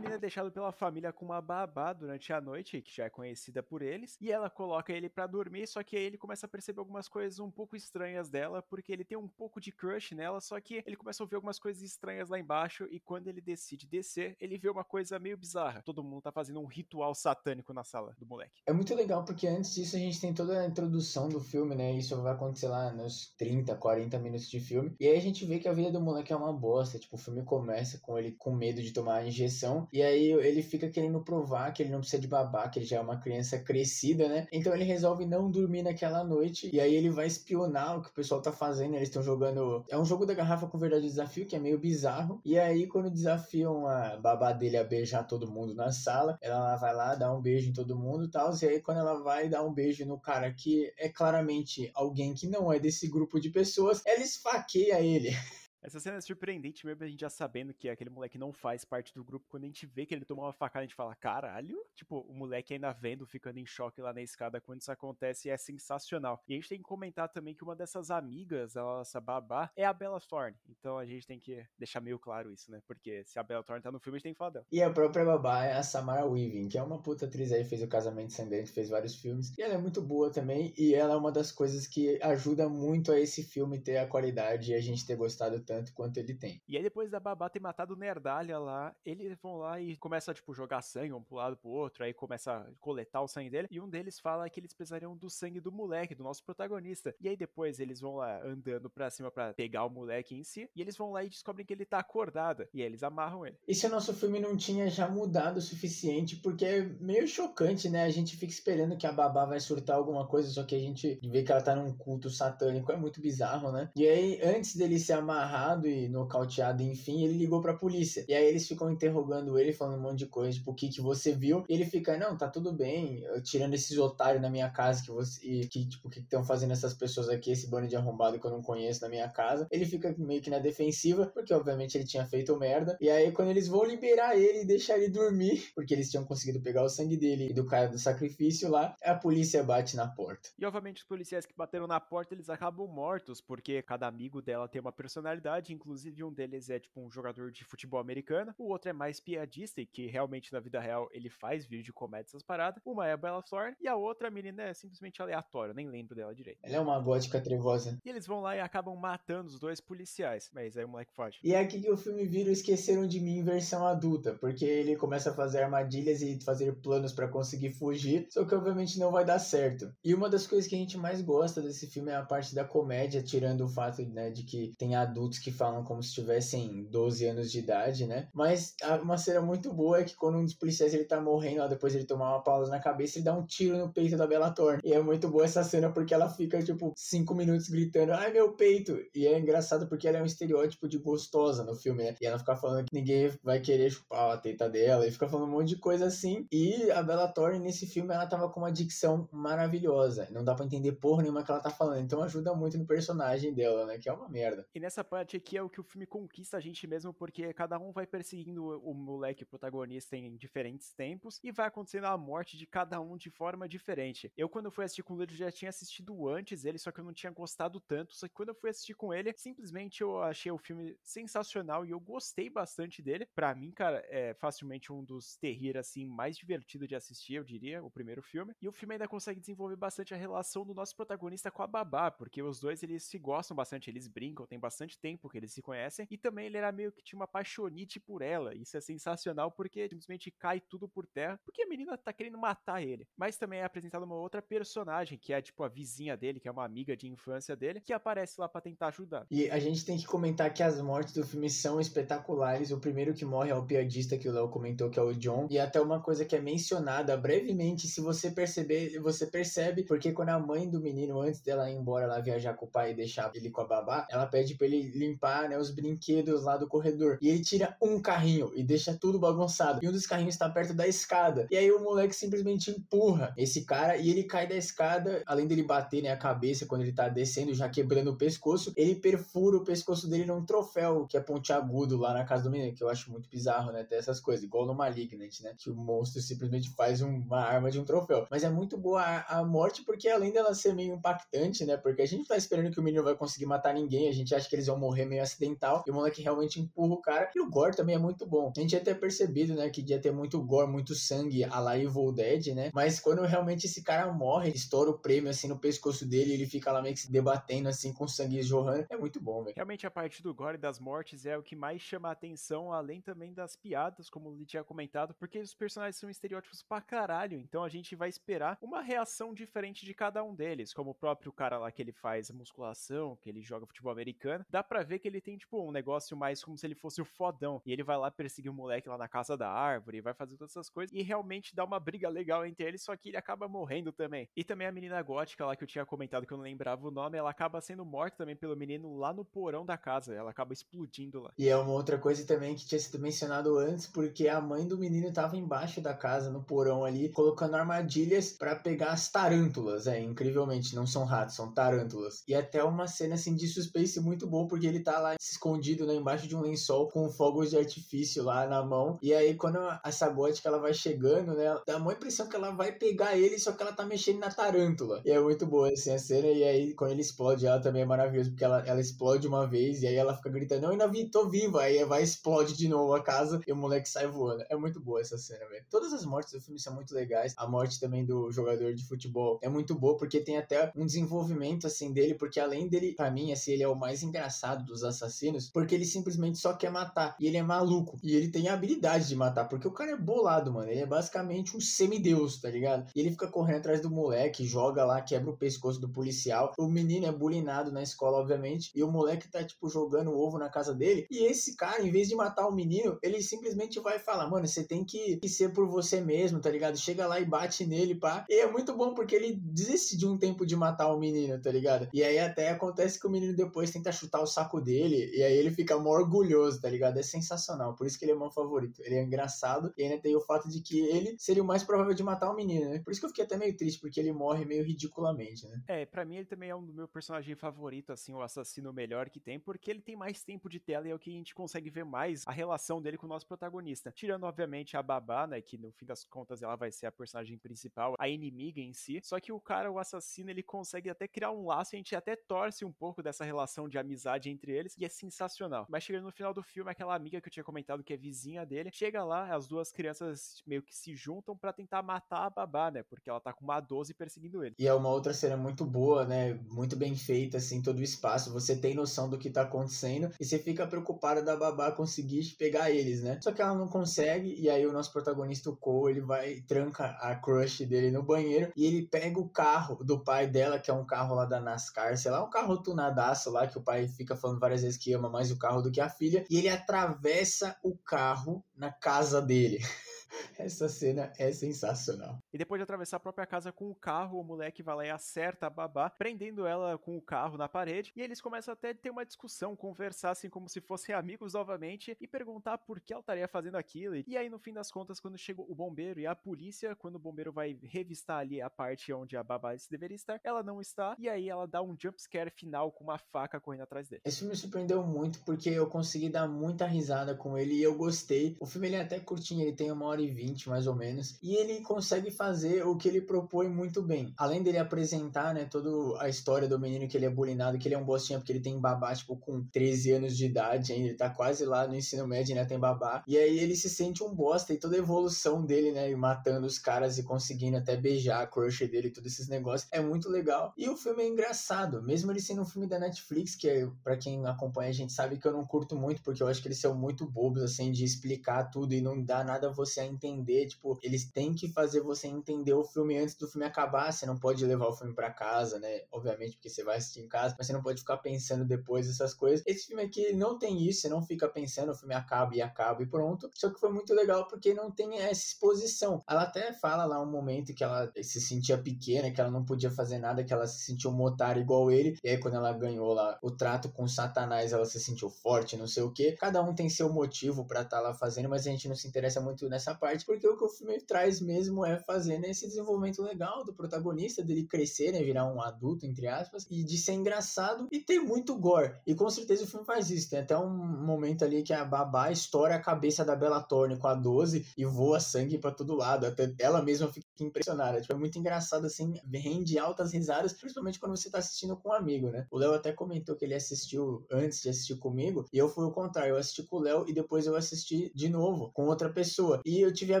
É 0.18 0.20
deixado 0.20 0.50
pela 0.50 0.72
família 0.72 1.12
com 1.12 1.24
uma 1.24 1.40
babá 1.40 1.92
durante 1.92 2.32
a 2.32 2.40
noite, 2.40 2.82
que 2.82 2.94
já 2.94 3.04
é 3.04 3.10
conhecida 3.10 3.62
por 3.62 3.82
eles, 3.82 4.16
e 4.20 4.30
ela 4.30 4.50
coloca 4.50 4.92
ele 4.92 5.08
para 5.08 5.26
dormir, 5.26 5.66
só 5.66 5.82
que 5.82 5.96
aí 5.96 6.02
ele 6.02 6.18
começa 6.18 6.46
a 6.46 6.48
perceber 6.48 6.80
algumas 6.80 7.08
coisas 7.08 7.38
um 7.38 7.50
pouco 7.50 7.76
estranhas 7.76 8.28
dela, 8.28 8.62
porque 8.62 8.92
ele 8.92 9.04
tem 9.04 9.16
um 9.16 9.28
pouco 9.28 9.60
de 9.60 9.72
crush 9.72 10.14
nela, 10.14 10.40
só 10.40 10.60
que 10.60 10.82
ele 10.86 10.96
começa 10.96 11.22
a 11.22 11.24
ouvir 11.24 11.36
algumas 11.36 11.58
coisas 11.58 11.82
estranhas 11.82 12.28
lá 12.28 12.38
embaixo, 12.38 12.86
e 12.90 13.00
quando 13.00 13.28
ele 13.28 13.40
decide 13.40 13.86
descer, 13.86 14.36
ele 14.40 14.58
vê 14.58 14.68
uma 14.68 14.84
coisa 14.84 15.18
meio 15.18 15.36
bizarra. 15.36 15.82
Todo 15.82 16.02
mundo 16.02 16.22
tá 16.22 16.32
fazendo 16.32 16.60
um 16.60 16.66
ritual 16.66 17.14
satânico 17.14 17.72
na 17.72 17.84
sala 17.84 18.14
do 18.18 18.26
moleque. 18.26 18.60
É 18.66 18.72
muito 18.72 18.94
legal, 18.94 19.24
porque 19.24 19.46
antes 19.46 19.74
disso 19.74 19.96
a 19.96 19.98
gente 19.98 20.20
tem 20.20 20.34
toda 20.34 20.60
a 20.60 20.66
introdução 20.66 21.28
do 21.28 21.40
filme, 21.40 21.74
né? 21.74 21.92
Isso 21.92 22.20
vai 22.20 22.32
acontecer 22.32 22.68
lá 22.68 22.92
nos 22.92 23.32
30, 23.36 23.74
40 23.76 24.18
minutos 24.18 24.50
de 24.50 24.60
filme. 24.60 24.94
E 24.98 25.06
aí 25.06 25.16
a 25.16 25.20
gente 25.20 25.46
vê 25.46 25.58
que 25.58 25.68
a 25.68 25.72
vida 25.72 25.90
do 25.90 26.00
moleque 26.00 26.32
é 26.32 26.36
uma 26.36 26.52
bosta. 26.52 26.98
Tipo, 26.98 27.16
o 27.16 27.18
filme 27.18 27.44
começa 27.44 27.98
com 27.98 28.18
ele 28.18 28.32
com 28.32 28.54
medo 28.54 28.82
de 28.82 28.92
tomar 28.92 29.16
a 29.16 29.26
injeção. 29.26 29.86
E 29.92 30.02
aí 30.02 30.07
ele 30.16 30.62
fica 30.62 30.88
querendo 30.88 31.20
provar 31.20 31.72
que 31.72 31.82
ele 31.82 31.90
não 31.90 32.00
precisa 32.00 32.20
de 32.20 32.28
babá, 32.28 32.68
que 32.68 32.78
ele 32.78 32.86
já 32.86 32.98
é 32.98 33.00
uma 33.00 33.18
criança 33.18 33.58
crescida, 33.58 34.28
né? 34.28 34.46
Então 34.52 34.74
ele 34.74 34.84
resolve 34.84 35.24
não 35.26 35.50
dormir 35.50 35.82
naquela 35.82 36.24
noite. 36.24 36.70
E 36.72 36.80
aí 36.80 36.94
ele 36.94 37.10
vai 37.10 37.26
espionar 37.26 37.98
o 37.98 38.02
que 38.02 38.08
o 38.08 38.12
pessoal 38.12 38.40
tá 38.40 38.52
fazendo. 38.52 38.94
Eles 38.94 39.08
estão 39.08 39.22
jogando. 39.22 39.84
É 39.88 39.98
um 39.98 40.04
jogo 40.04 40.26
da 40.26 40.34
garrafa 40.34 40.66
com 40.66 40.78
verdade 40.78 41.06
desafio, 41.06 41.46
que 41.46 41.56
é 41.56 41.58
meio 41.58 41.78
bizarro. 41.78 42.40
E 42.44 42.58
aí, 42.58 42.86
quando 42.86 43.10
desafiam 43.10 43.86
a 43.86 44.16
babá 44.16 44.52
dele 44.52 44.76
a 44.76 44.84
beijar 44.84 45.24
todo 45.24 45.50
mundo 45.50 45.74
na 45.74 45.90
sala, 45.92 46.38
ela 46.40 46.76
vai 46.76 46.94
lá, 46.94 47.14
dá 47.14 47.34
um 47.34 47.40
beijo 47.40 47.68
em 47.68 47.72
todo 47.72 47.98
mundo 47.98 48.24
e 48.24 48.30
tal. 48.30 48.52
E 48.62 48.66
aí, 48.66 48.80
quando 48.80 48.98
ela 48.98 49.22
vai 49.22 49.48
dar 49.48 49.64
um 49.64 49.72
beijo 49.72 50.04
no 50.06 50.18
cara 50.18 50.52
que 50.52 50.92
é 50.96 51.08
claramente 51.08 51.90
alguém 51.94 52.34
que 52.34 52.46
não 52.46 52.72
é 52.72 52.78
desse 52.78 53.08
grupo 53.08 53.40
de 53.40 53.50
pessoas, 53.50 54.02
ela 54.06 54.22
esfaqueia 54.22 55.00
ele. 55.00 55.30
Essa 55.82 56.00
cena 56.00 56.16
é 56.16 56.20
surpreendente 56.20 56.84
mesmo, 56.84 57.04
a 57.04 57.08
gente 57.08 57.20
já 57.20 57.30
sabendo 57.30 57.72
que 57.72 57.88
aquele 57.88 58.10
moleque 58.10 58.36
não 58.36 58.52
faz 58.52 58.84
parte 58.84 59.14
do 59.14 59.24
grupo. 59.24 59.46
Quando 59.48 59.64
a 59.64 59.66
gente 59.66 59.86
vê 59.86 60.04
que 60.04 60.14
ele 60.14 60.24
toma 60.24 60.42
uma 60.42 60.52
facada, 60.52 60.82
a 60.82 60.86
gente 60.86 60.94
fala, 60.94 61.14
caralho. 61.14 61.78
Tipo, 61.94 62.18
o 62.20 62.34
moleque 62.34 62.74
ainda 62.74 62.92
vendo, 62.92 63.26
ficando 63.26 63.58
em 63.58 63.66
choque 63.66 64.00
lá 64.00 64.12
na 64.12 64.20
escada 64.20 64.60
quando 64.60 64.80
isso 64.80 64.90
acontece, 64.90 65.48
é 65.48 65.56
sensacional. 65.56 66.42
E 66.48 66.52
a 66.52 66.56
gente 66.56 66.68
tem 66.68 66.78
que 66.78 66.84
comentar 66.84 67.28
também 67.28 67.54
que 67.54 67.62
uma 67.62 67.76
dessas 67.76 68.10
amigas, 68.10 68.76
a 68.76 68.82
nossa 68.82 69.20
babá, 69.20 69.70
é 69.76 69.84
a 69.84 69.92
Bella 69.92 70.20
Thorne. 70.20 70.56
Então 70.68 70.98
a 70.98 71.06
gente 71.06 71.26
tem 71.26 71.38
que 71.38 71.64
deixar 71.78 72.00
meio 72.00 72.18
claro 72.18 72.52
isso, 72.52 72.70
né? 72.70 72.82
Porque 72.86 73.22
se 73.24 73.38
a 73.38 73.42
Bella 73.42 73.62
Thorne 73.62 73.82
tá 73.82 73.92
no 73.92 74.00
filme, 74.00 74.16
a 74.16 74.18
gente 74.18 74.24
tem 74.24 74.32
que 74.32 74.38
falar 74.38 74.50
dela. 74.50 74.66
E 74.72 74.82
a 74.82 74.90
própria 74.90 75.24
babá 75.24 75.64
é 75.64 75.74
a 75.74 75.82
Samara 75.82 76.26
Weaving, 76.26 76.68
que 76.68 76.78
é 76.78 76.82
uma 76.82 77.00
puta 77.00 77.26
atriz 77.26 77.52
aí, 77.52 77.64
fez 77.64 77.82
o 77.82 77.88
Casamento 77.88 78.32
Sem 78.32 78.48
Dente, 78.48 78.72
fez 78.72 78.88
vários 78.88 79.14
filmes. 79.14 79.56
E 79.56 79.62
ela 79.62 79.74
é 79.74 79.78
muito 79.78 80.02
boa 80.02 80.30
também, 80.30 80.74
e 80.76 80.94
ela 80.94 81.14
é 81.14 81.16
uma 81.16 81.30
das 81.30 81.52
coisas 81.52 81.86
que 81.86 82.20
ajuda 82.22 82.68
muito 82.68 83.12
a 83.12 83.20
esse 83.20 83.42
filme 83.44 83.78
ter 83.78 83.98
a 83.98 84.06
qualidade 84.06 84.72
e 84.72 84.74
a 84.74 84.80
gente 84.80 85.06
ter 85.06 85.16
gostado 85.16 85.60
tanto 85.68 85.92
quanto 85.92 86.16
ele 86.16 86.34
tem. 86.34 86.62
E 86.66 86.78
aí 86.78 86.82
depois 86.82 87.10
da 87.10 87.20
babá 87.20 87.50
ter 87.50 87.60
matado 87.60 87.92
o 87.92 87.96
Nerdalha 87.96 88.58
lá, 88.58 88.96
eles 89.04 89.36
vão 89.42 89.58
lá 89.58 89.78
e 89.78 89.98
começa 89.98 90.32
tipo 90.32 90.54
jogar 90.54 90.80
sangue 90.80 91.12
um 91.12 91.22
pro 91.22 91.36
lado 91.36 91.58
pro 91.58 91.68
outro, 91.68 92.02
aí 92.02 92.14
começa 92.14 92.54
a 92.54 92.66
coletar 92.80 93.20
o 93.20 93.28
sangue 93.28 93.50
dele, 93.50 93.68
e 93.70 93.78
um 93.78 93.88
deles 93.88 94.18
fala 94.18 94.48
que 94.48 94.58
eles 94.58 94.72
precisariam 94.72 95.14
do 95.14 95.28
sangue 95.28 95.60
do 95.60 95.70
moleque, 95.70 96.14
do 96.14 96.24
nosso 96.24 96.42
protagonista. 96.42 97.14
E 97.20 97.28
aí 97.28 97.36
depois 97.36 97.78
eles 97.78 98.00
vão 98.00 98.16
lá 98.16 98.42
andando 98.42 98.88
pra 98.88 99.10
cima 99.10 99.30
para 99.30 99.52
pegar 99.52 99.84
o 99.84 99.90
moleque 99.90 100.34
em 100.34 100.42
si, 100.42 100.70
e 100.74 100.80
eles 100.80 100.96
vão 100.96 101.12
lá 101.12 101.22
e 101.22 101.28
descobrem 101.28 101.66
que 101.66 101.74
ele 101.74 101.84
tá 101.84 101.98
acordado, 101.98 102.66
e 102.72 102.80
aí 102.80 102.86
eles 102.86 103.02
amarram 103.02 103.46
ele. 103.46 103.58
E 103.68 103.74
se 103.74 103.86
o 103.86 103.90
nosso 103.90 104.14
filme 104.14 104.40
não 104.40 104.56
tinha 104.56 104.88
já 104.88 105.06
mudado 105.06 105.58
o 105.58 105.62
suficiente, 105.62 106.36
porque 106.36 106.64
é 106.64 106.82
meio 106.98 107.28
chocante, 107.28 107.90
né? 107.90 108.04
A 108.04 108.10
gente 108.10 108.36
fica 108.36 108.52
esperando 108.52 108.96
que 108.96 109.06
a 109.06 109.12
babá 109.12 109.44
vai 109.44 109.60
surtar 109.60 109.96
alguma 109.96 110.26
coisa, 110.26 110.48
só 110.48 110.64
que 110.64 110.74
a 110.74 110.80
gente 110.80 111.20
vê 111.30 111.42
que 111.42 111.52
ela 111.52 111.60
tá 111.60 111.76
num 111.76 111.94
culto 111.94 112.30
satânico, 112.30 112.90
é 112.90 112.96
muito 112.96 113.20
bizarro, 113.20 113.70
né? 113.70 113.90
E 113.94 114.06
aí, 114.06 114.40
antes 114.42 114.74
dele 114.74 114.98
ser 114.98 115.12
amarrado 115.58 115.88
e 115.88 116.08
nocauteado, 116.08 116.82
enfim, 116.82 117.24
ele 117.24 117.36
ligou 117.36 117.60
pra 117.60 117.74
polícia. 117.74 118.24
E 118.28 118.34
aí 118.34 118.44
eles 118.46 118.66
ficam 118.66 118.90
interrogando 118.90 119.58
ele, 119.58 119.72
falando 119.72 119.98
um 119.98 120.02
monte 120.02 120.18
de 120.18 120.26
coisa, 120.26 120.56
tipo, 120.56 120.70
o 120.70 120.74
que 120.74 120.88
que 120.88 121.00
você 121.00 121.32
viu? 121.32 121.64
E 121.68 121.74
ele 121.74 121.84
fica, 121.84 122.16
não, 122.16 122.36
tá 122.36 122.48
tudo 122.48 122.72
bem, 122.72 123.22
eu, 123.24 123.42
tirando 123.42 123.74
esses 123.74 123.98
otários 123.98 124.40
na 124.40 124.48
minha 124.48 124.70
casa 124.70 125.02
que 125.02 125.10
você, 125.10 125.40
que, 125.68 125.88
tipo, 125.88 126.08
que 126.08 126.20
estão 126.20 126.44
fazendo 126.44 126.72
essas 126.72 126.94
pessoas 126.94 127.28
aqui, 127.28 127.50
esse 127.50 127.68
bando 127.68 127.88
de 127.88 127.96
arrombado 127.96 128.38
que 128.38 128.46
eu 128.46 128.50
não 128.50 128.62
conheço 128.62 129.02
na 129.02 129.08
minha 129.08 129.28
casa. 129.28 129.66
Ele 129.70 129.84
fica 129.84 130.14
meio 130.16 130.40
que 130.40 130.50
na 130.50 130.58
defensiva, 130.58 131.26
porque 131.26 131.52
obviamente 131.52 131.96
ele 131.96 132.04
tinha 132.04 132.24
feito 132.24 132.56
merda. 132.56 132.96
E 133.00 133.10
aí 133.10 133.32
quando 133.32 133.50
eles 133.50 133.68
vão 133.68 133.84
liberar 133.84 134.36
ele 134.36 134.62
e 134.62 134.66
deixar 134.66 134.96
ele 134.96 135.08
dormir, 135.08 135.70
porque 135.74 135.94
eles 135.94 136.10
tinham 136.10 136.24
conseguido 136.24 136.60
pegar 136.60 136.84
o 136.84 136.88
sangue 136.88 137.16
dele 137.16 137.48
e 137.50 137.52
do 137.52 137.64
cara 137.64 137.88
do 137.88 137.98
sacrifício 137.98 138.70
lá, 138.70 138.94
a 139.02 139.14
polícia 139.14 139.62
bate 139.62 139.96
na 139.96 140.06
porta. 140.06 140.50
E 140.58 140.64
obviamente 140.64 140.98
os 140.98 141.08
policiais 141.08 141.46
que 141.46 141.54
bateram 141.56 141.86
na 141.86 142.00
porta, 142.00 142.34
eles 142.34 142.48
acabam 142.48 142.86
mortos, 142.86 143.40
porque 143.40 143.82
cada 143.82 144.06
amigo 144.06 144.40
dela 144.40 144.68
tem 144.68 144.80
uma 144.80 144.92
personalidade, 144.92 145.47
inclusive 145.70 145.88
Inclusive, 145.88 146.24
um 146.24 146.32
deles 146.32 146.70
é 146.70 146.78
tipo 146.78 147.00
um 147.00 147.10
jogador 147.10 147.50
de 147.50 147.64
futebol 147.64 147.98
americano, 147.98 148.54
o 148.58 148.68
outro 148.68 148.90
é 148.90 148.92
mais 148.92 149.20
piadista 149.20 149.80
e 149.80 149.86
que 149.86 150.06
realmente 150.06 150.52
na 150.52 150.60
vida 150.60 150.80
real 150.80 151.08
ele 151.12 151.28
faz 151.28 151.66
vídeo 151.66 151.84
de 151.84 151.92
comédia 151.92 152.28
essas 152.28 152.42
paradas. 152.42 152.80
Uma 152.84 153.06
é 153.06 153.12
a 153.12 153.16
Bella 153.16 153.42
Thorne 153.42 153.76
e 153.80 153.88
a 153.88 153.96
outra 153.96 154.28
a 154.28 154.30
menina 154.30 154.62
é 154.62 154.74
simplesmente 154.74 155.20
aleatória, 155.20 155.74
nem 155.74 155.88
lembro 155.88 156.14
dela 156.14 156.34
direito. 156.34 156.58
Ela 156.62 156.76
é 156.76 156.80
uma 156.80 157.00
gótica 157.00 157.40
trevosa. 157.40 157.98
E 158.04 158.08
eles 158.08 158.26
vão 158.26 158.40
lá 158.40 158.56
e 158.56 158.60
acabam 158.60 158.94
matando 158.96 159.48
os 159.48 159.58
dois 159.58 159.80
policiais, 159.80 160.50
mas 160.52 160.76
aí 160.76 160.84
o 160.84 160.88
moleque 160.88 161.12
foge. 161.14 161.38
E 161.42 161.54
é 161.54 161.60
aqui 161.60 161.80
que 161.80 161.90
o 161.90 161.96
filme 161.96 162.24
vira 162.26 162.50
Esqueceram 162.50 163.06
de 163.06 163.20
Mim 163.20 163.38
em 163.38 163.44
versão 163.44 163.86
adulta, 163.86 164.34
porque 164.40 164.64
ele 164.64 164.96
começa 164.96 165.30
a 165.30 165.34
fazer 165.34 165.62
armadilhas 165.62 166.22
e 166.22 166.38
fazer 166.44 166.74
planos 166.80 167.12
para 167.12 167.28
conseguir 167.28 167.70
fugir, 167.70 168.26
só 168.30 168.44
que 168.44 168.54
obviamente 168.54 168.98
não 168.98 169.10
vai 169.10 169.24
dar 169.24 169.38
certo. 169.38 169.92
E 170.04 170.14
uma 170.14 170.28
das 170.28 170.46
coisas 170.46 170.68
que 170.68 170.74
a 170.74 170.78
gente 170.78 170.96
mais 170.96 171.22
gosta 171.22 171.60
desse 171.60 171.86
filme 171.86 172.10
é 172.10 172.16
a 172.16 172.24
parte 172.24 172.54
da 172.54 172.64
comédia, 172.64 173.22
tirando 173.22 173.64
o 173.64 173.68
fato 173.68 174.02
né, 174.02 174.30
de 174.30 174.42
que 174.42 174.74
tem 174.78 174.94
adultos 174.94 175.37
que 175.38 175.52
falam 175.52 175.84
como 175.84 176.02
se 176.02 176.12
tivessem 176.12 176.84
12 176.84 177.26
anos 177.26 177.50
de 177.50 177.58
idade, 177.58 178.06
né? 178.06 178.28
Mas 178.32 178.74
uma 179.02 179.16
cena 179.18 179.40
muito 179.40 179.72
boa 179.72 180.00
é 180.00 180.04
que 180.04 180.14
quando 180.14 180.38
um 180.38 180.44
dos 180.44 180.54
policiais 180.54 180.94
ele 180.94 181.04
tá 181.04 181.20
morrendo, 181.20 181.60
lá 181.60 181.66
depois 181.66 181.94
ele 181.94 182.04
tomar 182.04 182.30
uma 182.30 182.42
pausa 182.42 182.70
na 182.70 182.80
cabeça, 182.80 183.18
ele 183.18 183.24
dá 183.24 183.34
um 183.34 183.44
tiro 183.44 183.76
no 183.76 183.92
peito 183.92 184.16
da 184.16 184.26
Bella 184.26 184.50
Thorne. 184.50 184.80
E 184.84 184.92
é 184.92 185.00
muito 185.00 185.28
boa 185.28 185.44
essa 185.44 185.62
cena 185.64 185.90
porque 185.90 186.14
ela 186.14 186.28
fica, 186.28 186.62
tipo, 186.62 186.92
5 186.96 187.34
minutos 187.34 187.68
gritando, 187.68 188.12
ai 188.12 188.32
meu 188.32 188.52
peito! 188.52 188.98
E 189.14 189.26
é 189.26 189.38
engraçado 189.38 189.88
porque 189.88 190.06
ela 190.06 190.18
é 190.18 190.22
um 190.22 190.26
estereótipo 190.26 190.88
de 190.88 190.98
gostosa 190.98 191.64
no 191.64 191.74
filme, 191.74 192.04
né? 192.04 192.14
E 192.20 192.26
ela 192.26 192.38
fica 192.38 192.56
falando 192.56 192.86
que 192.86 192.94
ninguém 192.94 193.32
vai 193.42 193.60
querer 193.60 193.90
chupar 193.90 194.32
a 194.32 194.36
teta 194.36 194.68
dela, 194.68 195.06
e 195.06 195.10
fica 195.10 195.28
falando 195.28 195.48
um 195.48 195.52
monte 195.52 195.68
de 195.68 195.76
coisa 195.76 196.06
assim. 196.06 196.46
E 196.52 196.90
a 196.90 197.02
Bella 197.02 197.28
Thorne 197.28 197.58
nesse 197.58 197.86
filme, 197.86 198.12
ela 198.14 198.26
tava 198.26 198.48
com 198.48 198.60
uma 198.60 198.72
dicção 198.72 199.28
maravilhosa. 199.32 200.28
Não 200.30 200.44
dá 200.44 200.54
pra 200.54 200.64
entender 200.64 200.92
porra 200.92 201.22
nenhuma 201.22 201.42
que 201.42 201.50
ela 201.50 201.60
tá 201.60 201.70
falando. 201.70 202.00
Então 202.00 202.22
ajuda 202.22 202.54
muito 202.54 202.78
no 202.78 202.86
personagem 202.86 203.52
dela, 203.52 203.86
né? 203.86 203.98
Que 203.98 204.08
é 204.08 204.12
uma 204.12 204.28
merda. 204.28 204.66
E 204.74 204.80
nessa 204.80 205.04
parte 205.04 205.27
aqui 205.36 205.56
é 205.56 205.62
o 205.62 205.68
que 205.68 205.80
o 205.80 205.84
filme 205.84 206.06
conquista 206.06 206.56
a 206.56 206.60
gente 206.60 206.86
mesmo, 206.86 207.12
porque 207.12 207.52
cada 207.52 207.78
um 207.78 207.92
vai 207.92 208.06
perseguindo 208.06 208.80
o 208.80 208.94
moleque 208.94 209.44
protagonista 209.44 210.16
em 210.16 210.36
diferentes 210.36 210.92
tempos 210.92 211.38
e 211.42 211.50
vai 211.50 211.66
acontecendo 211.66 212.04
a 212.04 212.16
morte 212.16 212.56
de 212.56 212.66
cada 212.66 213.00
um 213.00 213.16
de 213.16 213.30
forma 213.30 213.68
diferente. 213.68 214.32
Eu, 214.36 214.48
quando 214.48 214.70
fui 214.70 214.84
assistir 214.84 215.02
com 215.02 215.14
o 215.14 215.16
Ludo, 215.16 215.34
já 215.34 215.50
tinha 215.50 215.68
assistido 215.68 216.28
antes 216.28 216.64
ele, 216.64 216.78
só 216.78 216.90
que 216.90 217.00
eu 217.00 217.04
não 217.04 217.12
tinha 217.12 217.32
gostado 217.32 217.80
tanto. 217.80 218.14
Só 218.14 218.28
que 218.28 218.34
quando 218.34 218.50
eu 218.50 218.54
fui 218.54 218.70
assistir 218.70 218.94
com 218.94 219.12
ele, 219.12 219.34
simplesmente 219.36 220.00
eu 220.00 220.22
achei 220.22 220.50
o 220.52 220.58
filme 220.58 220.96
sensacional 221.02 221.84
e 221.84 221.90
eu 221.90 222.00
gostei 222.00 222.48
bastante 222.48 223.02
dele. 223.02 223.26
Para 223.34 223.54
mim, 223.54 223.70
cara, 223.70 224.04
é 224.08 224.34
facilmente 224.34 224.92
um 224.92 225.04
dos 225.04 225.36
terrir 225.36 225.76
assim 225.76 226.06
mais 226.06 226.36
divertido 226.36 226.86
de 226.86 226.94
assistir, 226.94 227.34
eu 227.34 227.44
diria, 227.44 227.82
o 227.82 227.90
primeiro 227.90 228.22
filme. 228.22 228.54
E 228.60 228.68
o 228.68 228.72
filme 228.72 228.94
ainda 228.94 229.08
consegue 229.08 229.40
desenvolver 229.40 229.76
bastante 229.76 230.14
a 230.14 230.16
relação 230.16 230.64
do 230.64 230.74
nosso 230.74 230.94
protagonista 230.94 231.50
com 231.50 231.62
a 231.62 231.66
babá, 231.66 232.10
porque 232.10 232.42
os 232.42 232.60
dois 232.60 232.82
eles 232.82 233.04
se 233.04 233.18
gostam 233.18 233.56
bastante, 233.56 233.90
eles 233.90 234.06
brincam, 234.06 234.46
tem 234.46 234.58
bastante 234.58 234.98
tempo 234.98 235.17
que 235.26 235.38
eles 235.38 235.52
se 235.52 235.62
conhecem 235.62 236.06
e 236.10 236.18
também 236.18 236.46
ele 236.46 236.58
era 236.58 236.70
meio 236.70 236.92
que 236.92 237.02
tinha 237.02 237.18
uma 237.18 237.26
paixonite 237.26 237.98
por 237.98 238.20
ela. 238.20 238.54
Isso 238.54 238.76
é 238.76 238.80
sensacional 238.80 239.50
porque 239.50 239.88
simplesmente 239.88 240.30
cai 240.30 240.60
tudo 240.60 240.86
por 240.86 241.06
terra, 241.06 241.40
porque 241.46 241.62
a 241.62 241.66
menina 241.66 241.96
tá 241.96 242.12
querendo 242.12 242.36
matar 242.36 242.82
ele. 242.82 243.08
Mas 243.16 243.38
também 243.38 243.60
é 243.60 243.64
apresentada 243.64 244.04
uma 244.04 244.16
outra 244.16 244.42
personagem, 244.42 245.18
que 245.18 245.32
é 245.32 245.40
tipo 245.40 245.62
a 245.62 245.68
vizinha 245.68 246.16
dele, 246.16 246.40
que 246.40 246.48
é 246.48 246.50
uma 246.50 246.64
amiga 246.64 246.96
de 246.96 247.08
infância 247.08 247.56
dele, 247.56 247.80
que 247.80 247.92
aparece 247.92 248.40
lá 248.40 248.48
para 248.48 248.60
tentar 248.60 248.88
ajudar. 248.88 249.26
E 249.30 249.50
a 249.50 249.58
gente 249.58 249.84
tem 249.84 249.96
que 249.96 250.06
comentar 250.06 250.52
que 250.52 250.62
as 250.62 250.80
mortes 250.80 251.14
do 251.14 251.24
filme 251.24 251.48
são 251.48 251.80
espetaculares. 251.80 252.70
O 252.70 252.80
primeiro 252.80 253.14
que 253.14 253.24
morre 253.24 253.50
é 253.50 253.54
o 253.54 253.64
piadista 253.64 254.18
que 254.18 254.28
o 254.28 254.32
Léo 254.32 254.48
comentou, 254.48 254.90
que 254.90 254.98
é 254.98 255.02
o 255.02 255.14
John. 255.14 255.46
E 255.50 255.58
até 255.58 255.80
uma 255.80 256.02
coisa 256.02 256.24
que 256.24 256.36
é 256.36 256.40
mencionada 256.40 257.16
brevemente, 257.16 257.86
se 257.86 258.00
você 258.00 258.30
perceber, 258.30 258.98
você 259.00 259.26
percebe, 259.26 259.84
porque 259.84 260.12
quando 260.12 260.30
a 260.30 260.38
mãe 260.38 260.68
do 260.68 260.80
menino, 260.80 261.20
antes 261.20 261.40
dela 261.40 261.70
ir 261.70 261.76
embora 261.76 262.06
lá 262.06 262.20
viajar 262.20 262.54
com 262.54 262.66
o 262.66 262.70
pai 262.70 262.90
e 262.90 262.94
deixar 262.94 263.30
ele 263.34 263.50
com 263.50 263.60
a 263.60 263.66
babá, 263.66 264.06
ela 264.10 264.26
pede 264.26 264.54
pra 264.54 264.66
ele 264.66 264.82
limpar, 265.08 265.48
né, 265.48 265.58
os 265.58 265.70
brinquedos 265.70 266.44
lá 266.44 266.56
do 266.56 266.66
corredor. 266.66 267.18
E 267.20 267.28
ele 267.28 267.42
tira 267.42 267.76
um 267.80 268.00
carrinho 268.00 268.52
e 268.54 268.62
deixa 268.62 268.94
tudo 268.94 269.18
bagunçado. 269.18 269.80
E 269.82 269.88
um 269.88 269.92
dos 269.92 270.06
carrinhos 270.06 270.34
está 270.34 270.48
perto 270.48 270.74
da 270.74 270.86
escada. 270.86 271.46
E 271.50 271.56
aí 271.56 271.70
o 271.70 271.82
moleque 271.82 272.14
simplesmente 272.14 272.70
empurra 272.70 273.32
esse 273.36 273.64
cara 273.64 273.96
e 273.96 274.10
ele 274.10 274.24
cai 274.24 274.46
da 274.46 274.56
escada, 274.56 275.22
além 275.26 275.46
dele 275.46 275.62
bater 275.62 276.02
né, 276.02 276.10
a 276.10 276.16
cabeça 276.16 276.66
quando 276.66 276.82
ele 276.82 276.92
tá 276.92 277.08
descendo, 277.08 277.54
já 277.54 277.68
quebrando 277.68 278.10
o 278.10 278.16
pescoço, 278.16 278.72
ele 278.76 278.94
perfura 278.94 279.56
o 279.56 279.64
pescoço 279.64 280.08
dele 280.08 280.26
num 280.26 280.44
troféu 280.44 281.06
que 281.06 281.16
é 281.16 281.20
pontiagudo 281.20 281.96
lá 281.96 282.12
na 282.12 282.24
casa 282.24 282.44
do 282.44 282.50
menino, 282.50 282.74
que 282.74 282.82
eu 282.82 282.88
acho 282.88 283.10
muito 283.10 283.28
bizarro, 283.28 283.72
né? 283.72 283.84
Ter 283.84 283.96
essas 283.96 284.20
coisas, 284.20 284.44
igual 284.44 284.66
no 284.66 284.74
Malignant, 284.74 285.40
né? 285.40 285.54
Que 285.56 285.70
o 285.70 285.74
monstro 285.74 286.20
simplesmente 286.20 286.70
faz 286.70 287.00
uma 287.00 287.40
arma 287.40 287.70
de 287.70 287.78
um 287.78 287.84
troféu. 287.84 288.26
Mas 288.30 288.44
é 288.44 288.50
muito 288.50 288.76
boa 288.76 289.24
a, 289.28 289.44
morte, 289.44 289.82
porque 289.82 290.08
além 290.08 290.32
dela 290.32 290.54
ser 290.54 290.74
meio 290.74 290.94
impactante, 290.94 291.64
né? 291.64 291.76
Porque 291.76 292.02
a 292.02 292.06
gente 292.06 292.28
tá 292.28 292.36
esperando 292.36 292.70
que 292.70 292.80
o 292.80 292.82
menino 292.82 293.02
vai 293.02 293.14
conseguir 293.14 293.46
matar 293.46 293.74
ninguém, 293.74 294.08
a 294.08 294.12
gente 294.12 294.34
acha 294.34 294.48
que 294.48 294.54
eles 294.54 294.66
vão 294.66 294.78
morrer 294.78 294.97
meio 295.06 295.22
acidental, 295.22 295.84
e 295.86 295.90
o 295.90 295.94
moleque 295.94 296.22
realmente 296.22 296.60
empurra 296.60 296.94
o 296.94 297.00
cara. 297.00 297.30
E 297.34 297.40
o 297.40 297.48
gore 297.48 297.76
também 297.76 297.94
é 297.94 297.98
muito 297.98 298.26
bom. 298.26 298.52
A 298.56 298.60
gente 298.60 298.72
ia 298.72 298.80
ter 298.80 298.98
percebido, 298.98 299.54
né, 299.54 299.70
que 299.70 299.82
ia 299.82 300.00
ter 300.00 300.10
muito 300.10 300.42
gore, 300.42 300.70
muito 300.70 300.94
sangue 300.94 301.44
a 301.44 301.60
la 301.60 301.78
Evil 301.78 302.12
Dead, 302.12 302.54
né? 302.54 302.70
Mas 302.74 302.98
quando 303.00 303.22
realmente 303.22 303.66
esse 303.66 303.82
cara 303.82 304.12
morre, 304.12 304.50
estoura 304.50 304.90
o 304.90 304.98
prêmio 304.98 305.30
assim 305.30 305.48
no 305.48 305.58
pescoço 305.58 306.06
dele, 306.06 306.32
ele 306.32 306.46
fica 306.46 306.72
lá 306.72 306.82
meio 306.82 306.94
que 306.94 307.00
se 307.00 307.12
debatendo 307.12 307.68
assim 307.68 307.92
com 307.92 308.08
sangue 308.08 308.42
jorrando. 308.42 308.86
É 308.90 308.96
muito 308.96 309.20
bom, 309.20 309.44
velho. 309.44 309.54
Realmente 309.54 309.86
a 309.86 309.90
parte 309.90 310.22
do 310.22 310.34
gore 310.34 310.58
das 310.58 310.78
mortes 310.78 311.26
é 311.26 311.36
o 311.36 311.42
que 311.42 311.54
mais 311.54 311.80
chama 311.80 312.08
a 312.08 312.12
atenção, 312.12 312.72
além 312.72 313.00
também 313.00 313.32
das 313.32 313.56
piadas, 313.56 314.10
como 314.10 314.30
o 314.30 314.44
tinha 314.48 314.64
comentado, 314.64 315.14
porque 315.14 315.38
os 315.38 315.54
personagens 315.54 315.96
são 315.96 316.08
estereótipos 316.08 316.62
pra 316.62 316.80
caralho, 316.80 317.38
então 317.38 317.62
a 317.62 317.68
gente 317.68 317.94
vai 317.94 318.08
esperar 318.08 318.56
uma 318.62 318.80
reação 318.80 319.34
diferente 319.34 319.84
de 319.84 319.92
cada 319.92 320.24
um 320.24 320.34
deles, 320.34 320.72
como 320.72 320.90
o 320.90 320.94
próprio 320.94 321.32
cara 321.32 321.58
lá 321.58 321.70
que 321.70 321.82
ele 321.82 321.92
faz 321.92 322.30
musculação, 322.30 323.16
que 323.16 323.28
ele 323.28 323.42
joga 323.42 323.66
futebol 323.66 323.92
americano, 323.92 324.44
dá 324.48 324.62
pra 324.62 324.77
ver 324.82 324.98
que 324.98 325.08
ele 325.08 325.20
tem, 325.20 325.36
tipo, 325.36 325.60
um 325.66 325.72
negócio 325.72 326.16
mais 326.16 326.42
como 326.42 326.56
se 326.56 326.66
ele 326.66 326.74
fosse 326.74 327.00
o 327.00 327.04
fodão, 327.04 327.60
e 327.64 327.72
ele 327.72 327.82
vai 327.82 327.96
lá 327.96 328.10
perseguir 328.10 328.50
o 328.50 328.54
moleque 328.54 328.88
lá 328.88 328.98
na 328.98 329.08
casa 329.08 329.36
da 329.36 329.50
árvore, 329.50 330.00
vai 330.00 330.14
fazer 330.14 330.36
todas 330.36 330.52
essas 330.52 330.68
coisas, 330.70 330.94
e 330.94 331.02
realmente 331.02 331.54
dá 331.54 331.64
uma 331.64 331.80
briga 331.80 332.08
legal 332.08 332.44
entre 332.44 332.66
eles, 332.66 332.82
só 332.82 332.96
que 332.96 333.10
ele 333.10 333.16
acaba 333.16 333.48
morrendo 333.48 333.92
também. 333.92 334.28
E 334.36 334.44
também 334.44 334.66
a 334.66 334.72
menina 334.72 335.00
gótica 335.02 335.46
lá 335.46 335.56
que 335.56 335.64
eu 335.64 335.68
tinha 335.68 335.84
comentado 335.84 336.26
que 336.26 336.32
eu 336.32 336.38
não 336.38 336.44
lembrava 336.44 336.86
o 336.86 336.90
nome, 336.90 337.18
ela 337.18 337.30
acaba 337.30 337.60
sendo 337.60 337.84
morta 337.84 338.18
também 338.18 338.36
pelo 338.36 338.56
menino 338.56 338.96
lá 338.96 339.12
no 339.12 339.24
porão 339.24 339.64
da 339.64 339.76
casa, 339.76 340.14
ela 340.14 340.30
acaba 340.30 340.52
explodindo 340.52 341.20
lá. 341.20 341.32
E 341.38 341.48
é 341.48 341.56
uma 341.56 341.72
outra 341.72 341.98
coisa 341.98 342.26
também 342.26 342.54
que 342.54 342.66
tinha 342.66 342.78
sido 342.78 342.98
mencionado 342.98 343.58
antes, 343.58 343.86
porque 343.86 344.28
a 344.28 344.40
mãe 344.40 344.66
do 344.66 344.78
menino 344.78 345.08
estava 345.08 345.36
embaixo 345.36 345.80
da 345.80 345.94
casa, 345.94 346.30
no 346.30 346.42
porão 346.42 346.84
ali, 346.84 347.08
colocando 347.08 347.54
armadilhas 347.54 348.32
para 348.32 348.56
pegar 348.56 348.90
as 348.90 349.10
tarântulas. 349.10 349.86
É, 349.86 350.00
incrivelmente, 350.00 350.74
não 350.74 350.86
são 350.86 351.04
ratos, 351.04 351.34
são 351.34 351.52
tarântulas. 351.52 352.22
E 352.26 352.34
até 352.34 352.62
uma 352.62 352.86
cena 352.86 353.14
assim 353.14 353.34
de 353.34 353.46
suspense 353.46 354.00
muito 354.00 354.26
boa, 354.26 354.46
porque 354.46 354.66
ele 354.68 354.80
tá 354.80 354.98
lá 354.98 355.16
escondido 355.20 355.86
né, 355.86 355.94
embaixo 355.94 356.26
de 356.26 356.36
um 356.36 356.40
lençol 356.40 356.88
com 356.88 357.08
fogos 357.10 357.50
de 357.50 357.56
artifício 357.56 358.22
lá 358.22 358.46
na 358.46 358.62
mão. 358.62 358.98
E 359.02 359.12
aí, 359.14 359.34
quando 359.34 359.58
essa 359.84 360.08
gótica 360.08 360.48
ela 360.48 360.58
vai 360.58 360.74
chegando, 360.74 361.34
né, 361.34 361.58
dá 361.66 361.76
uma 361.76 361.92
impressão 361.92 362.28
que 362.28 362.36
ela 362.36 362.50
vai 362.50 362.72
pegar 362.72 363.16
ele, 363.16 363.38
só 363.38 363.52
que 363.52 363.62
ela 363.62 363.72
tá 363.72 363.84
mexendo 363.84 364.18
na 364.18 364.30
tarântula. 364.30 365.00
E 365.04 365.10
é 365.10 365.20
muito 365.20 365.46
boa 365.46 365.70
assim 365.70 365.92
a 365.92 365.98
cena. 365.98 366.28
E 366.28 366.44
aí, 366.44 366.74
quando 366.74 366.92
ele 366.92 367.02
explode, 367.02 367.46
ela 367.46 367.60
também 367.60 367.82
é 367.82 367.86
maravilhosa, 367.86 368.30
porque 368.30 368.44
ela, 368.44 368.62
ela 368.66 368.80
explode 368.80 369.26
uma 369.26 369.46
vez, 369.46 369.82
e 369.82 369.86
aí 369.86 369.94
ela 369.94 370.16
fica 370.16 370.30
gritando: 370.30 370.62
Não, 370.62 370.70
ainda 370.70 370.88
vi, 370.88 371.08
tô 371.08 371.28
viva. 371.28 371.62
Aí 371.62 371.82
vai 371.84 372.02
explode 372.02 372.56
de 372.56 372.68
novo 372.68 372.94
a 372.94 373.02
casa 373.02 373.40
e 373.46 373.52
o 373.52 373.56
moleque 373.56 373.88
sai 373.88 374.06
voando. 374.06 374.44
É 374.48 374.56
muito 374.56 374.80
boa 374.80 375.00
essa 375.00 375.16
cena, 375.16 375.46
velho. 375.46 375.64
Todas 375.70 375.92
as 375.92 376.04
mortes 376.04 376.32
do 376.32 376.40
filme 376.40 376.58
são 376.58 376.74
muito 376.74 376.94
legais. 376.94 377.34
A 377.36 377.46
morte 377.46 377.80
também 377.80 378.04
do 378.04 378.30
jogador 378.30 378.74
de 378.74 378.84
futebol 378.84 379.38
é 379.42 379.48
muito 379.48 379.74
boa, 379.74 379.96
porque 379.96 380.20
tem 380.20 380.38
até 380.38 380.72
um 380.76 380.86
desenvolvimento, 380.86 381.66
assim, 381.66 381.92
dele, 381.92 382.14
porque 382.14 382.40
além 382.40 382.68
dele, 382.68 382.92
para 382.92 383.10
mim, 383.10 383.32
assim, 383.32 383.52
ele 383.52 383.62
é 383.62 383.68
o 383.68 383.74
mais 383.74 384.02
engraçado 384.02 384.57
dos 384.64 384.84
assassinos, 384.84 385.50
porque 385.52 385.74
ele 385.74 385.84
simplesmente 385.84 386.38
só 386.38 386.52
quer 386.52 386.70
matar. 386.70 387.16
E 387.20 387.26
ele 387.26 387.36
é 387.36 387.42
maluco. 387.42 387.98
E 388.02 388.14
ele 388.14 388.28
tem 388.28 388.48
a 388.48 388.54
habilidade 388.54 389.08
de 389.08 389.16
matar, 389.16 389.48
porque 389.48 389.66
o 389.66 389.72
cara 389.72 389.92
é 389.92 389.96
bolado, 389.96 390.52
mano. 390.52 390.70
Ele 390.70 390.80
é 390.80 390.86
basicamente 390.86 391.56
um 391.56 391.60
semideus, 391.60 392.40
tá 392.40 392.50
ligado? 392.50 392.90
E 392.94 393.00
ele 393.00 393.10
fica 393.10 393.28
correndo 393.28 393.58
atrás 393.58 393.80
do 393.80 393.90
moleque, 393.90 394.46
joga 394.46 394.84
lá, 394.84 395.00
quebra 395.00 395.30
o 395.30 395.36
pescoço 395.36 395.80
do 395.80 395.88
policial. 395.88 396.52
O 396.58 396.68
menino 396.68 397.06
é 397.06 397.12
bulinado 397.12 397.72
na 397.72 397.82
escola, 397.82 398.18
obviamente, 398.18 398.70
e 398.74 398.82
o 398.82 398.90
moleque 398.90 399.28
tá, 399.28 399.42
tipo, 399.44 399.68
jogando 399.68 400.12
ovo 400.12 400.38
na 400.38 400.48
casa 400.48 400.74
dele. 400.74 401.06
E 401.10 401.24
esse 401.24 401.56
cara, 401.56 401.82
em 401.82 401.90
vez 401.90 402.08
de 402.08 402.14
matar 402.14 402.46
o 402.46 402.54
menino, 402.54 402.98
ele 403.02 403.22
simplesmente 403.22 403.80
vai 403.80 403.98
falar, 403.98 404.28
mano, 404.28 404.46
você 404.46 404.64
tem 404.64 404.84
que, 404.84 405.16
que 405.16 405.28
ser 405.28 405.52
por 405.52 405.66
você 405.66 406.00
mesmo, 406.00 406.40
tá 406.40 406.50
ligado? 406.50 406.76
Chega 406.78 407.06
lá 407.06 407.20
e 407.20 407.24
bate 407.24 407.66
nele, 407.66 407.94
pá. 407.94 408.24
E 408.28 408.40
é 408.40 408.50
muito 408.50 408.74
bom 408.76 408.94
porque 408.94 409.14
ele 409.14 409.34
desiste 409.34 409.96
de 409.96 410.06
um 410.06 410.16
tempo 410.16 410.46
de 410.46 410.56
matar 410.56 410.92
o 410.92 410.98
menino, 410.98 411.40
tá 411.40 411.50
ligado? 411.50 411.88
E 411.92 412.02
aí 412.02 412.18
até 412.18 412.50
acontece 412.50 412.98
que 412.98 413.06
o 413.06 413.10
menino 413.10 413.34
depois 413.34 413.70
tenta 413.70 413.92
chutar 413.92 414.22
o 414.22 414.26
saco 414.26 414.47
dele, 414.60 415.10
e 415.14 415.22
aí 415.22 415.36
ele 415.36 415.50
fica 415.50 415.78
mó 415.78 415.90
orgulhoso, 415.90 416.60
tá 416.60 416.68
ligado? 416.68 416.98
É 416.98 417.02
sensacional, 417.02 417.76
por 417.76 417.86
isso 417.86 417.98
que 417.98 418.04
ele 418.04 418.12
é 418.12 418.14
meu 418.14 418.30
favorito. 418.30 418.80
Ele 418.82 418.96
é 418.96 419.02
engraçado, 419.02 419.72
e 419.76 419.82
ainda 419.82 420.00
tem 420.00 420.16
o 420.16 420.20
fato 420.20 420.48
de 420.48 420.62
que 420.62 420.80
ele 420.80 421.14
seria 421.18 421.42
o 421.42 421.46
mais 421.46 421.62
provável 421.62 421.94
de 421.94 422.02
matar 422.02 422.30
o 422.30 422.34
menino, 422.34 422.70
né? 422.70 422.80
Por 422.80 422.90
isso 422.90 423.00
que 423.00 423.06
eu 423.06 423.10
fiquei 423.10 423.24
até 423.24 423.36
meio 423.36 423.56
triste, 423.56 423.80
porque 423.80 424.00
ele 424.00 424.12
morre 424.12 424.44
meio 424.44 424.64
ridiculamente, 424.64 425.46
né? 425.46 425.62
É, 425.68 425.84
pra 425.84 426.04
mim 426.04 426.16
ele 426.16 426.26
também 426.26 426.50
é 426.50 426.56
um 426.56 426.64
do 426.64 426.72
meu 426.72 426.88
personagem 426.88 427.34
favorito, 427.34 427.92
assim, 427.92 428.14
o 428.14 428.22
assassino 428.22 428.72
melhor 428.72 429.10
que 429.10 429.20
tem, 429.20 429.38
porque 429.38 429.70
ele 429.70 429.80
tem 429.80 429.96
mais 429.96 430.22
tempo 430.22 430.48
de 430.48 430.58
tela 430.58 430.88
e 430.88 430.90
é 430.90 430.94
o 430.94 430.98
que 430.98 431.10
a 431.10 431.12
gente 431.12 431.34
consegue 431.34 431.68
ver 431.70 431.84
mais 431.84 432.24
a 432.26 432.32
relação 432.32 432.80
dele 432.80 432.96
com 432.96 433.06
o 433.06 433.08
nosso 433.08 433.26
protagonista. 433.26 433.92
Tirando, 433.92 434.24
obviamente, 434.24 434.76
a 434.76 434.82
Babá, 434.82 435.26
né, 435.26 435.40
que 435.40 435.58
no 435.58 435.70
fim 435.72 435.84
das 435.84 436.04
contas 436.04 436.42
ela 436.42 436.56
vai 436.56 436.70
ser 436.70 436.86
a 436.86 436.92
personagem 436.92 437.36
principal, 437.38 437.94
a 437.98 438.08
inimiga 438.08 438.60
em 438.60 438.72
si. 438.72 439.00
Só 439.02 439.18
que 439.20 439.32
o 439.32 439.40
cara, 439.40 439.70
o 439.70 439.78
assassino, 439.78 440.30
ele 440.30 440.42
consegue 440.42 440.88
até 440.88 441.08
criar 441.08 441.32
um 441.32 441.46
laço, 441.46 441.74
a 441.74 441.78
gente 441.78 441.94
até 441.94 442.14
torce 442.14 442.64
um 442.64 442.72
pouco 442.72 443.02
dessa 443.02 443.24
relação 443.24 443.68
de 443.68 443.78
amizade 443.78 444.30
entre 444.38 444.52
eles, 444.52 444.76
e 444.78 444.84
é 444.84 444.88
sensacional. 444.88 445.66
Mas 445.68 445.82
chegando 445.82 446.04
no 446.04 446.12
final 446.12 446.32
do 446.32 446.42
filme, 446.42 446.70
aquela 446.70 446.94
amiga 446.94 447.20
que 447.20 447.28
eu 447.28 447.32
tinha 447.32 447.44
comentado 447.44 447.82
que 447.82 447.92
é 447.92 447.96
vizinha 447.96 448.46
dele, 448.46 448.70
chega 448.72 449.04
lá, 449.04 449.34
as 449.34 449.48
duas 449.48 449.72
crianças 449.72 450.42
meio 450.46 450.62
que 450.62 450.74
se 450.74 450.94
juntam 450.94 451.36
para 451.36 451.52
tentar 451.52 451.82
matar 451.82 452.26
a 452.26 452.30
Babá, 452.30 452.70
né, 452.70 452.82
porque 452.82 453.10
ela 453.10 453.20
tá 453.20 453.32
com 453.32 453.44
uma 453.44 453.60
12 453.60 453.92
perseguindo 453.94 454.44
ele. 454.44 454.54
E 454.58 454.66
é 454.66 454.72
uma 454.72 454.90
outra 454.90 455.12
cena 455.12 455.36
muito 455.36 455.64
boa, 455.64 456.04
né, 456.04 456.34
muito 456.48 456.76
bem 456.76 456.94
feita, 456.96 457.38
assim, 457.38 457.60
todo 457.60 457.78
o 457.78 457.82
espaço, 457.82 458.32
você 458.32 458.56
tem 458.56 458.74
noção 458.74 459.10
do 459.10 459.18
que 459.18 459.30
tá 459.30 459.42
acontecendo, 459.42 460.12
e 460.20 460.24
você 460.24 460.38
fica 460.38 460.66
preocupado 460.66 461.24
da 461.24 461.36
Babá 461.36 461.72
conseguir 461.72 462.36
pegar 462.38 462.70
eles, 462.70 463.02
né? 463.02 463.18
Só 463.20 463.32
que 463.32 463.42
ela 463.42 463.54
não 463.54 463.68
consegue, 463.68 464.34
e 464.40 464.48
aí 464.48 464.66
o 464.66 464.72
nosso 464.72 464.92
protagonista, 464.92 465.50
o 465.50 465.56
Cole, 465.56 465.98
ele 465.98 466.00
vai 466.00 466.40
tranca 466.42 466.96
a 467.00 467.14
crush 467.16 467.64
dele 467.64 467.90
no 467.90 468.02
banheiro 468.02 468.52
e 468.56 468.64
ele 468.64 468.86
pega 468.86 469.18
o 469.18 469.28
carro 469.28 469.82
do 469.82 470.02
pai 470.02 470.26
dela, 470.26 470.58
que 470.58 470.70
é 470.70 470.74
um 470.74 470.84
carro 470.84 471.14
lá 471.14 471.24
da 471.24 471.40
NASCAR, 471.40 471.96
sei 471.96 472.10
lá, 472.10 472.22
um 472.22 472.30
carro 472.30 472.62
tunadaço 472.62 473.30
lá, 473.30 473.46
que 473.46 473.58
o 473.58 473.62
pai 473.62 473.88
fica 473.88 474.14
falando 474.14 474.27
várias 474.36 474.62
vezes 474.62 474.76
que 474.76 474.92
ama 474.92 475.08
mais 475.08 475.30
o 475.30 475.38
carro 475.38 475.62
do 475.62 475.70
que 475.70 475.80
a 475.80 475.88
filha, 475.88 476.24
e 476.28 476.38
ele 476.38 476.48
atravessa 476.48 477.56
o 477.62 477.76
carro 477.76 478.44
na 478.56 478.72
casa 478.72 479.22
dele. 479.22 479.58
Essa 480.38 480.68
cena 480.68 481.12
é 481.18 481.30
sensacional. 481.32 482.18
E 482.32 482.38
depois 482.38 482.58
de 482.58 482.62
atravessar 482.62 482.96
a 482.98 483.00
própria 483.00 483.26
casa 483.26 483.52
com 483.52 483.70
o 483.70 483.74
carro, 483.74 484.20
o 484.20 484.24
moleque 484.24 484.62
vai 484.62 484.76
lá 484.76 484.86
e 484.86 484.90
acerta 484.90 485.46
a 485.46 485.50
babá, 485.50 485.90
prendendo 485.90 486.46
ela 486.46 486.78
com 486.78 486.96
o 486.96 487.02
carro 487.02 487.36
na 487.36 487.48
parede. 487.48 487.92
E 487.96 488.02
eles 488.02 488.20
começam 488.20 488.52
até 488.52 488.70
a 488.70 488.74
ter 488.74 488.90
uma 488.90 489.04
discussão, 489.04 489.56
conversar 489.56 490.10
assim 490.10 490.28
como 490.28 490.48
se 490.48 490.60
fossem 490.60 490.94
amigos 490.94 491.34
novamente 491.34 491.96
e 492.00 492.06
perguntar 492.06 492.58
por 492.58 492.80
que 492.80 492.92
ela 492.92 493.00
estaria 493.00 493.28
fazendo 493.28 493.56
aquilo. 493.56 493.96
E 494.06 494.16
aí, 494.16 494.28
no 494.28 494.38
fim 494.38 494.52
das 494.52 494.70
contas, 494.70 495.00
quando 495.00 495.18
chega 495.18 495.40
o 495.40 495.54
bombeiro 495.54 496.00
e 496.00 496.06
a 496.06 496.14
polícia, 496.14 496.74
quando 496.76 496.96
o 496.96 496.98
bombeiro 497.00 497.32
vai 497.32 497.58
revistar 497.62 498.20
ali 498.20 498.40
a 498.40 498.50
parte 498.50 498.92
onde 498.92 499.16
a 499.16 499.22
babá 499.22 499.54
deveria 499.70 499.96
estar, 499.96 500.20
ela 500.22 500.42
não 500.42 500.60
está. 500.60 500.94
E 500.98 501.08
aí 501.08 501.28
ela 501.28 501.46
dá 501.46 501.62
um 501.62 501.76
jump 501.78 502.00
scare 502.00 502.30
final 502.30 502.72
com 502.72 502.84
uma 502.84 502.98
faca 502.98 503.40
correndo 503.40 503.62
atrás 503.62 503.88
dele. 503.88 504.02
Esse 504.04 504.18
filme 504.18 504.32
me 504.32 504.36
surpreendeu 504.36 504.82
muito 504.82 505.20
porque 505.24 505.50
eu 505.50 505.66
consegui 505.66 506.08
dar 506.08 506.28
muita 506.28 506.66
risada 506.66 507.14
com 507.14 507.36
ele 507.36 507.54
e 507.54 507.62
eu 507.62 507.74
gostei. 507.76 508.36
O 508.40 508.46
filme 508.46 508.68
ele 508.68 508.76
é 508.76 508.80
até 508.80 509.00
curtinho, 509.00 509.42
ele 509.42 509.56
tem 509.56 509.70
uma 509.70 509.86
hora 509.86 509.97
e 510.00 510.08
vinte 510.08 510.48
mais 510.48 510.66
ou 510.66 510.74
menos, 510.74 511.18
e 511.22 511.34
ele 511.34 511.60
consegue 511.60 512.10
fazer 512.10 512.66
o 512.66 512.76
que 512.76 512.88
ele 512.88 513.00
propõe 513.00 513.48
muito 513.48 513.82
bem. 513.82 514.12
Além 514.16 514.42
dele 514.42 514.58
apresentar, 514.58 515.34
né, 515.34 515.44
toda 515.44 516.02
a 516.02 516.08
história 516.08 516.48
do 516.48 516.58
menino 516.58 516.88
que 516.88 516.96
ele 516.96 517.06
é 517.06 517.10
bulinado, 517.10 517.58
que 517.58 517.68
ele 517.68 517.74
é 517.74 517.78
um 517.78 517.84
bostinha 517.84 518.18
porque 518.18 518.32
ele 518.32 518.40
tem 518.40 518.58
babá, 518.58 518.94
tipo, 518.94 519.16
com 519.16 519.44
13 519.44 519.92
anos 519.92 520.16
de 520.16 520.26
idade 520.26 520.72
ainda, 520.72 520.88
ele 520.88 520.96
tá 520.96 521.10
quase 521.10 521.44
lá 521.44 521.66
no 521.66 521.74
ensino 521.74 522.06
médio, 522.06 522.34
né, 522.34 522.44
tem 522.44 522.58
babá. 522.58 523.02
E 523.06 523.16
aí 523.16 523.38
ele 523.38 523.56
se 523.56 523.68
sente 523.68 524.02
um 524.02 524.14
bosta 524.14 524.52
e 524.52 524.58
toda 524.58 524.76
a 524.76 524.78
evolução 524.78 525.44
dele, 525.44 525.72
né, 525.72 525.94
matando 525.94 526.46
os 526.46 526.58
caras 526.58 526.98
e 526.98 527.02
conseguindo 527.02 527.56
até 527.56 527.76
beijar 527.76 528.22
a 528.22 528.26
crush 528.26 528.66
dele, 528.66 528.90
todos 528.90 529.12
esses 529.12 529.28
negócios, 529.28 529.68
é 529.72 529.80
muito 529.80 530.08
legal. 530.08 530.52
E 530.56 530.68
o 530.68 530.76
filme 530.76 531.02
é 531.02 531.08
engraçado, 531.08 531.82
mesmo 531.82 532.10
ele 532.10 532.20
sendo 532.20 532.42
um 532.42 532.46
filme 532.46 532.66
da 532.66 532.78
Netflix, 532.78 533.34
que 533.34 533.48
é, 533.48 533.68
para 533.82 533.96
quem 533.96 534.24
acompanha 534.26 534.70
a 534.70 534.72
gente 534.72 534.92
sabe 534.92 535.18
que 535.18 535.26
eu 535.26 535.32
não 535.32 535.44
curto 535.44 535.76
muito, 535.76 536.02
porque 536.02 536.22
eu 536.22 536.28
acho 536.28 536.40
que 536.42 536.48
eles 536.48 536.60
são 536.60 536.74
muito 536.74 537.06
bobos, 537.06 537.42
assim, 537.42 537.70
de 537.72 537.84
explicar 537.84 538.44
tudo 538.44 538.74
e 538.74 538.80
não 538.80 539.02
dá 539.02 539.24
nada 539.24 539.48
a 539.48 539.52
você 539.52 539.80
entender, 539.88 540.46
tipo, 540.46 540.78
eles 540.82 541.10
têm 541.10 541.34
que 541.34 541.48
fazer 541.48 541.80
você 541.80 542.06
entender 542.06 542.52
o 542.52 542.64
filme 542.64 542.98
antes 542.98 543.14
do 543.14 543.28
filme 543.28 543.46
acabar, 543.46 543.92
você 543.92 544.06
não 544.06 544.18
pode 544.18 544.44
levar 544.44 544.68
o 544.68 544.76
filme 544.76 544.94
para 544.94 545.10
casa, 545.10 545.58
né? 545.58 545.82
Obviamente, 545.90 546.36
porque 546.36 546.48
você 546.48 546.62
vai 546.62 546.76
assistir 546.76 547.00
em 547.00 547.08
casa, 547.08 547.34
mas 547.38 547.46
você 547.46 547.52
não 547.52 547.62
pode 547.62 547.80
ficar 547.80 547.98
pensando 547.98 548.44
depois 548.44 548.88
essas 548.88 549.14
coisas. 549.14 549.42
Esse 549.46 549.66
filme 549.66 549.82
aqui 549.82 550.12
não 550.12 550.38
tem 550.38 550.62
isso, 550.66 550.82
você 550.82 550.88
não 550.88 551.02
fica 551.02 551.28
pensando, 551.28 551.72
o 551.72 551.74
filme 551.74 551.94
acaba 551.94 552.34
e 552.34 552.42
acaba 552.42 552.82
e 552.82 552.86
pronto. 552.86 553.30
Só 553.34 553.50
que 553.50 553.60
foi 553.60 553.70
muito 553.70 553.94
legal 553.94 554.26
porque 554.28 554.54
não 554.54 554.70
tem 554.70 554.98
essa 554.98 555.26
exposição. 555.26 556.02
Ela 556.08 556.22
até 556.22 556.52
fala 556.52 556.84
lá 556.84 557.00
um 557.00 557.10
momento 557.10 557.54
que 557.54 557.64
ela 557.64 557.90
se 558.02 558.20
sentia 558.20 558.58
pequena, 558.58 559.10
que 559.10 559.20
ela 559.20 559.30
não 559.30 559.44
podia 559.44 559.70
fazer 559.70 559.98
nada, 559.98 560.24
que 560.24 560.32
ela 560.32 560.46
se 560.46 560.64
sentiu 560.64 560.90
um 560.90 561.02
otário 561.02 561.42
igual 561.42 561.70
ele. 561.70 561.98
E 562.02 562.08
aí, 562.08 562.18
quando 562.18 562.34
ela 562.34 562.52
ganhou 562.52 562.92
lá 562.92 563.18
o 563.22 563.30
trato 563.30 563.68
com 563.70 563.86
Satanás, 563.86 564.52
ela 564.52 564.64
se 564.64 564.80
sentiu 564.80 565.08
forte, 565.08 565.56
não 565.56 565.66
sei 565.66 565.82
o 565.82 565.92
que. 565.92 566.12
Cada 566.12 566.42
um 566.42 566.54
tem 566.54 566.68
seu 566.68 566.92
motivo 566.92 567.44
para 567.44 567.62
estar 567.62 567.78
tá 567.78 567.82
lá 567.82 567.94
fazendo, 567.94 568.28
mas 568.28 568.46
a 568.46 568.50
gente 568.50 568.68
não 568.68 568.76
se 568.76 568.88
interessa 568.88 569.20
muito 569.20 569.48
nessa 569.48 569.74
parte, 569.78 570.04
porque 570.04 570.26
o 570.26 570.36
que 570.36 570.44
o 570.44 570.48
filme 570.48 570.80
traz 570.80 571.20
mesmo 571.20 571.64
é 571.64 571.78
fazer 571.78 572.22
esse 572.24 572.46
desenvolvimento 572.46 573.02
legal 573.02 573.44
do 573.44 573.54
protagonista, 573.54 574.22
dele 574.22 574.46
crescer, 574.46 574.92
né, 574.92 575.02
virar 575.02 575.26
um 575.26 575.40
adulto, 575.40 575.86
entre 575.86 576.06
aspas, 576.06 576.46
e 576.50 576.64
de 576.64 576.76
ser 576.76 576.92
engraçado 576.92 577.68
e 577.70 577.78
ter 577.80 578.00
muito 578.00 578.36
gore. 578.36 578.74
E 578.86 578.94
com 578.94 579.08
certeza 579.10 579.44
o 579.44 579.46
filme 579.46 579.66
faz 579.66 579.90
isso. 579.90 580.10
Tem 580.10 580.20
até 580.20 580.36
um 580.36 580.48
momento 580.48 581.24
ali 581.24 581.42
que 581.42 581.52
a 581.52 581.64
babá 581.64 582.10
estoura 582.10 582.54
a 582.54 582.60
cabeça 582.60 583.04
da 583.04 583.14
Bella 583.14 583.40
Thorne 583.42 583.78
com 583.78 583.86
a 583.86 583.94
12 583.94 584.46
e 584.56 584.64
voa 584.64 585.00
sangue 585.00 585.38
para 585.38 585.50
todo 585.50 585.74
lado. 585.74 586.06
Até 586.06 586.34
ela 586.38 586.62
mesma 586.62 586.88
fica 586.88 587.06
impressionada. 587.20 587.80
Tipo, 587.80 587.92
é 587.94 587.96
muito 587.96 588.18
engraçado, 588.18 588.66
assim, 588.66 588.94
rende 589.12 589.58
altas 589.58 589.92
risadas, 589.92 590.32
principalmente 590.32 590.78
quando 590.78 590.96
você 590.96 591.10
tá 591.10 591.18
assistindo 591.18 591.56
com 591.56 591.70
um 591.70 591.72
amigo, 591.72 592.10
né? 592.10 592.26
O 592.30 592.38
Léo 592.38 592.54
até 592.54 592.72
comentou 592.72 593.16
que 593.16 593.24
ele 593.24 593.34
assistiu 593.34 594.06
antes 594.10 594.40
de 594.40 594.48
assistir 594.48 594.76
comigo, 594.76 595.24
e 595.32 595.38
eu 595.38 595.48
fui 595.48 595.64
o 595.64 595.72
contrário. 595.72 596.12
Eu 596.12 596.16
assisti 596.16 596.42
com 596.42 596.56
o 596.56 596.60
Léo 596.60 596.84
e 596.88 596.92
depois 596.92 597.26
eu 597.26 597.36
assisti 597.36 597.92
de 597.94 598.08
novo 598.08 598.50
com 598.52 598.66
outra 598.66 598.90
pessoa. 598.90 599.40
E 599.44 599.60
eu 599.68 599.74
tive 599.74 599.94
a 599.94 600.00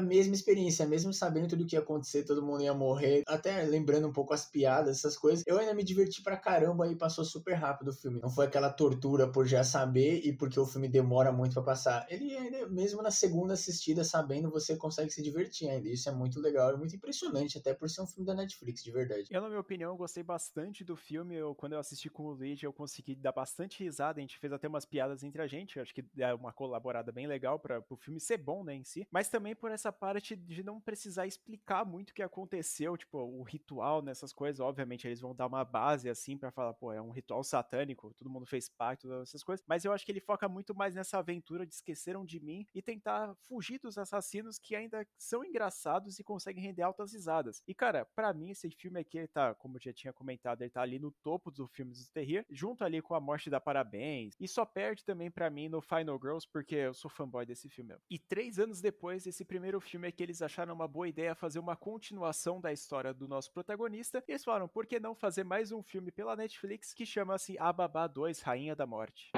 mesma 0.00 0.34
experiência, 0.34 0.86
mesmo 0.86 1.12
sabendo 1.12 1.48
tudo 1.48 1.66
que 1.66 1.76
ia 1.76 1.80
acontecer, 1.80 2.24
todo 2.24 2.44
mundo 2.44 2.62
ia 2.62 2.74
morrer, 2.74 3.22
até 3.26 3.62
lembrando 3.62 4.08
um 4.08 4.12
pouco 4.12 4.34
as 4.34 4.46
piadas, 4.46 4.98
essas 4.98 5.16
coisas. 5.16 5.44
Eu 5.46 5.58
ainda 5.58 5.74
me 5.74 5.84
diverti 5.84 6.22
pra 6.22 6.36
caramba 6.36 6.88
e 6.88 6.96
passou 6.96 7.24
super 7.24 7.54
rápido 7.54 7.88
o 7.88 7.92
filme. 7.92 8.20
Não 8.20 8.30
foi 8.30 8.46
aquela 8.46 8.70
tortura 8.70 9.30
por 9.30 9.46
já 9.46 9.62
saber 9.62 10.20
e 10.24 10.32
porque 10.32 10.58
o 10.58 10.66
filme 10.66 10.88
demora 10.88 11.32
muito 11.32 11.54
para 11.54 11.62
passar. 11.62 12.06
Ele 12.08 12.34
ainda, 12.36 12.68
mesmo 12.68 13.02
na 13.02 13.10
segunda 13.10 13.54
assistida, 13.54 14.04
sabendo, 14.04 14.50
você 14.50 14.76
consegue 14.76 15.10
se 15.10 15.22
divertir 15.22 15.68
ainda. 15.68 15.88
Isso 15.88 16.08
é 16.08 16.12
muito 16.12 16.40
legal, 16.40 16.70
é 16.70 16.76
muito 16.76 16.96
impressionante, 16.96 17.58
até 17.58 17.74
por 17.74 17.88
ser 17.88 18.02
um 18.02 18.06
filme 18.06 18.26
da 18.26 18.34
Netflix, 18.34 18.82
de 18.82 18.90
verdade. 18.90 19.28
Eu, 19.30 19.40
na 19.40 19.48
minha 19.48 19.60
opinião, 19.60 19.96
gostei 19.96 20.22
bastante 20.22 20.84
do 20.84 20.96
filme. 20.96 21.34
Eu, 21.34 21.54
quando 21.54 21.74
eu 21.74 21.78
assisti 21.78 22.08
com 22.08 22.24
o 22.24 22.32
Luigi, 22.32 22.64
eu 22.64 22.72
consegui 22.72 23.14
dar 23.14 23.32
bastante 23.32 23.82
risada. 23.82 24.18
A 24.18 24.20
gente 24.20 24.38
fez 24.38 24.52
até 24.52 24.68
umas 24.68 24.84
piadas 24.84 25.22
entre 25.22 25.42
a 25.42 25.46
gente. 25.46 25.76
Eu 25.76 25.82
acho 25.82 25.94
que 25.94 26.04
é 26.18 26.32
uma 26.34 26.52
colaborada 26.52 27.12
bem 27.12 27.26
legal 27.26 27.58
para 27.58 27.82
o 27.90 27.96
filme 27.96 28.20
ser 28.20 28.38
bom, 28.38 28.64
né, 28.64 28.74
em 28.74 28.84
si. 28.84 29.06
Mas 29.10 29.28
também 29.28 29.54
por 29.58 29.70
essa 29.70 29.92
parte 29.92 30.36
de 30.36 30.62
não 30.62 30.80
precisar 30.80 31.26
explicar 31.26 31.84
muito 31.84 32.10
o 32.10 32.14
que 32.14 32.22
aconteceu, 32.22 32.96
tipo, 32.96 33.18
o 33.18 33.42
ritual 33.42 34.00
nessas 34.00 34.32
coisas. 34.32 34.60
Obviamente, 34.60 35.06
eles 35.06 35.20
vão 35.20 35.34
dar 35.34 35.46
uma 35.46 35.64
base 35.64 36.08
assim 36.08 36.38
para 36.38 36.50
falar, 36.50 36.74
pô, 36.74 36.92
é 36.92 37.00
um 37.00 37.10
ritual 37.10 37.42
satânico, 37.42 38.14
todo 38.14 38.30
mundo 38.30 38.46
fez 38.46 38.68
pacto, 38.68 39.12
essas 39.22 39.42
coisas. 39.42 39.64
Mas 39.66 39.84
eu 39.84 39.92
acho 39.92 40.04
que 40.04 40.12
ele 40.12 40.20
foca 40.20 40.48
muito 40.48 40.74
mais 40.74 40.94
nessa 40.94 41.18
aventura 41.18 41.66
de 41.66 41.74
esqueceram 41.74 42.24
de 42.24 42.40
mim 42.40 42.66
e 42.74 42.80
tentar 42.80 43.34
fugir 43.36 43.78
dos 43.78 43.98
assassinos 43.98 44.58
que 44.58 44.74
ainda 44.74 45.06
são 45.16 45.44
engraçados 45.44 46.18
e 46.18 46.24
conseguem 46.24 46.62
render 46.62 46.82
altas 46.82 47.12
risadas. 47.12 47.62
E 47.66 47.74
cara, 47.74 48.04
para 48.04 48.32
mim 48.32 48.50
esse 48.50 48.70
filme 48.70 49.00
aqui 49.00 49.18
ele 49.18 49.28
tá, 49.28 49.54
como 49.54 49.76
eu 49.76 49.80
já 49.80 49.92
tinha 49.92 50.12
comentado, 50.12 50.62
ele 50.62 50.70
tá 50.70 50.82
ali 50.82 50.98
no 50.98 51.10
topo 51.10 51.50
dos 51.50 51.70
filmes 51.70 52.04
do 52.04 52.12
terror, 52.12 52.44
junto 52.50 52.84
ali 52.84 53.00
com 53.02 53.14
a 53.14 53.20
Morte 53.20 53.50
da 53.50 53.60
Parabéns. 53.60 54.34
E 54.38 54.46
só 54.46 54.64
perde 54.64 55.04
também 55.04 55.30
para 55.30 55.50
mim 55.50 55.68
no 55.68 55.80
Final 55.80 56.18
Girls 56.20 56.46
porque 56.50 56.74
eu 56.74 56.94
sou 56.94 57.10
fanboy 57.10 57.44
desse 57.44 57.68
filme. 57.68 57.94
E 58.10 58.18
três 58.18 58.58
anos 58.58 58.80
depois 58.80 59.24
desse 59.24 59.44
primeiro 59.48 59.80
filme 59.80 60.06
é 60.06 60.12
que 60.12 60.22
eles 60.22 60.42
acharam 60.42 60.74
uma 60.74 60.86
boa 60.86 61.08
ideia 61.08 61.34
fazer 61.34 61.58
uma 61.58 61.74
continuação 61.74 62.60
da 62.60 62.70
história 62.70 63.14
do 63.14 63.26
nosso 63.26 63.50
protagonista. 63.50 64.22
E 64.28 64.32
eles 64.32 64.44
falaram, 64.44 64.68
por 64.68 64.86
que 64.86 65.00
não 65.00 65.14
fazer 65.14 65.42
mais 65.42 65.72
um 65.72 65.82
filme 65.82 66.12
pela 66.12 66.36
Netflix 66.36 66.92
que 66.92 67.06
chama-se 67.06 67.56
A 67.58 67.72
Babá 67.72 68.06
2, 68.06 68.42
Rainha 68.42 68.76
da 68.76 68.86
Morte? 68.86 69.32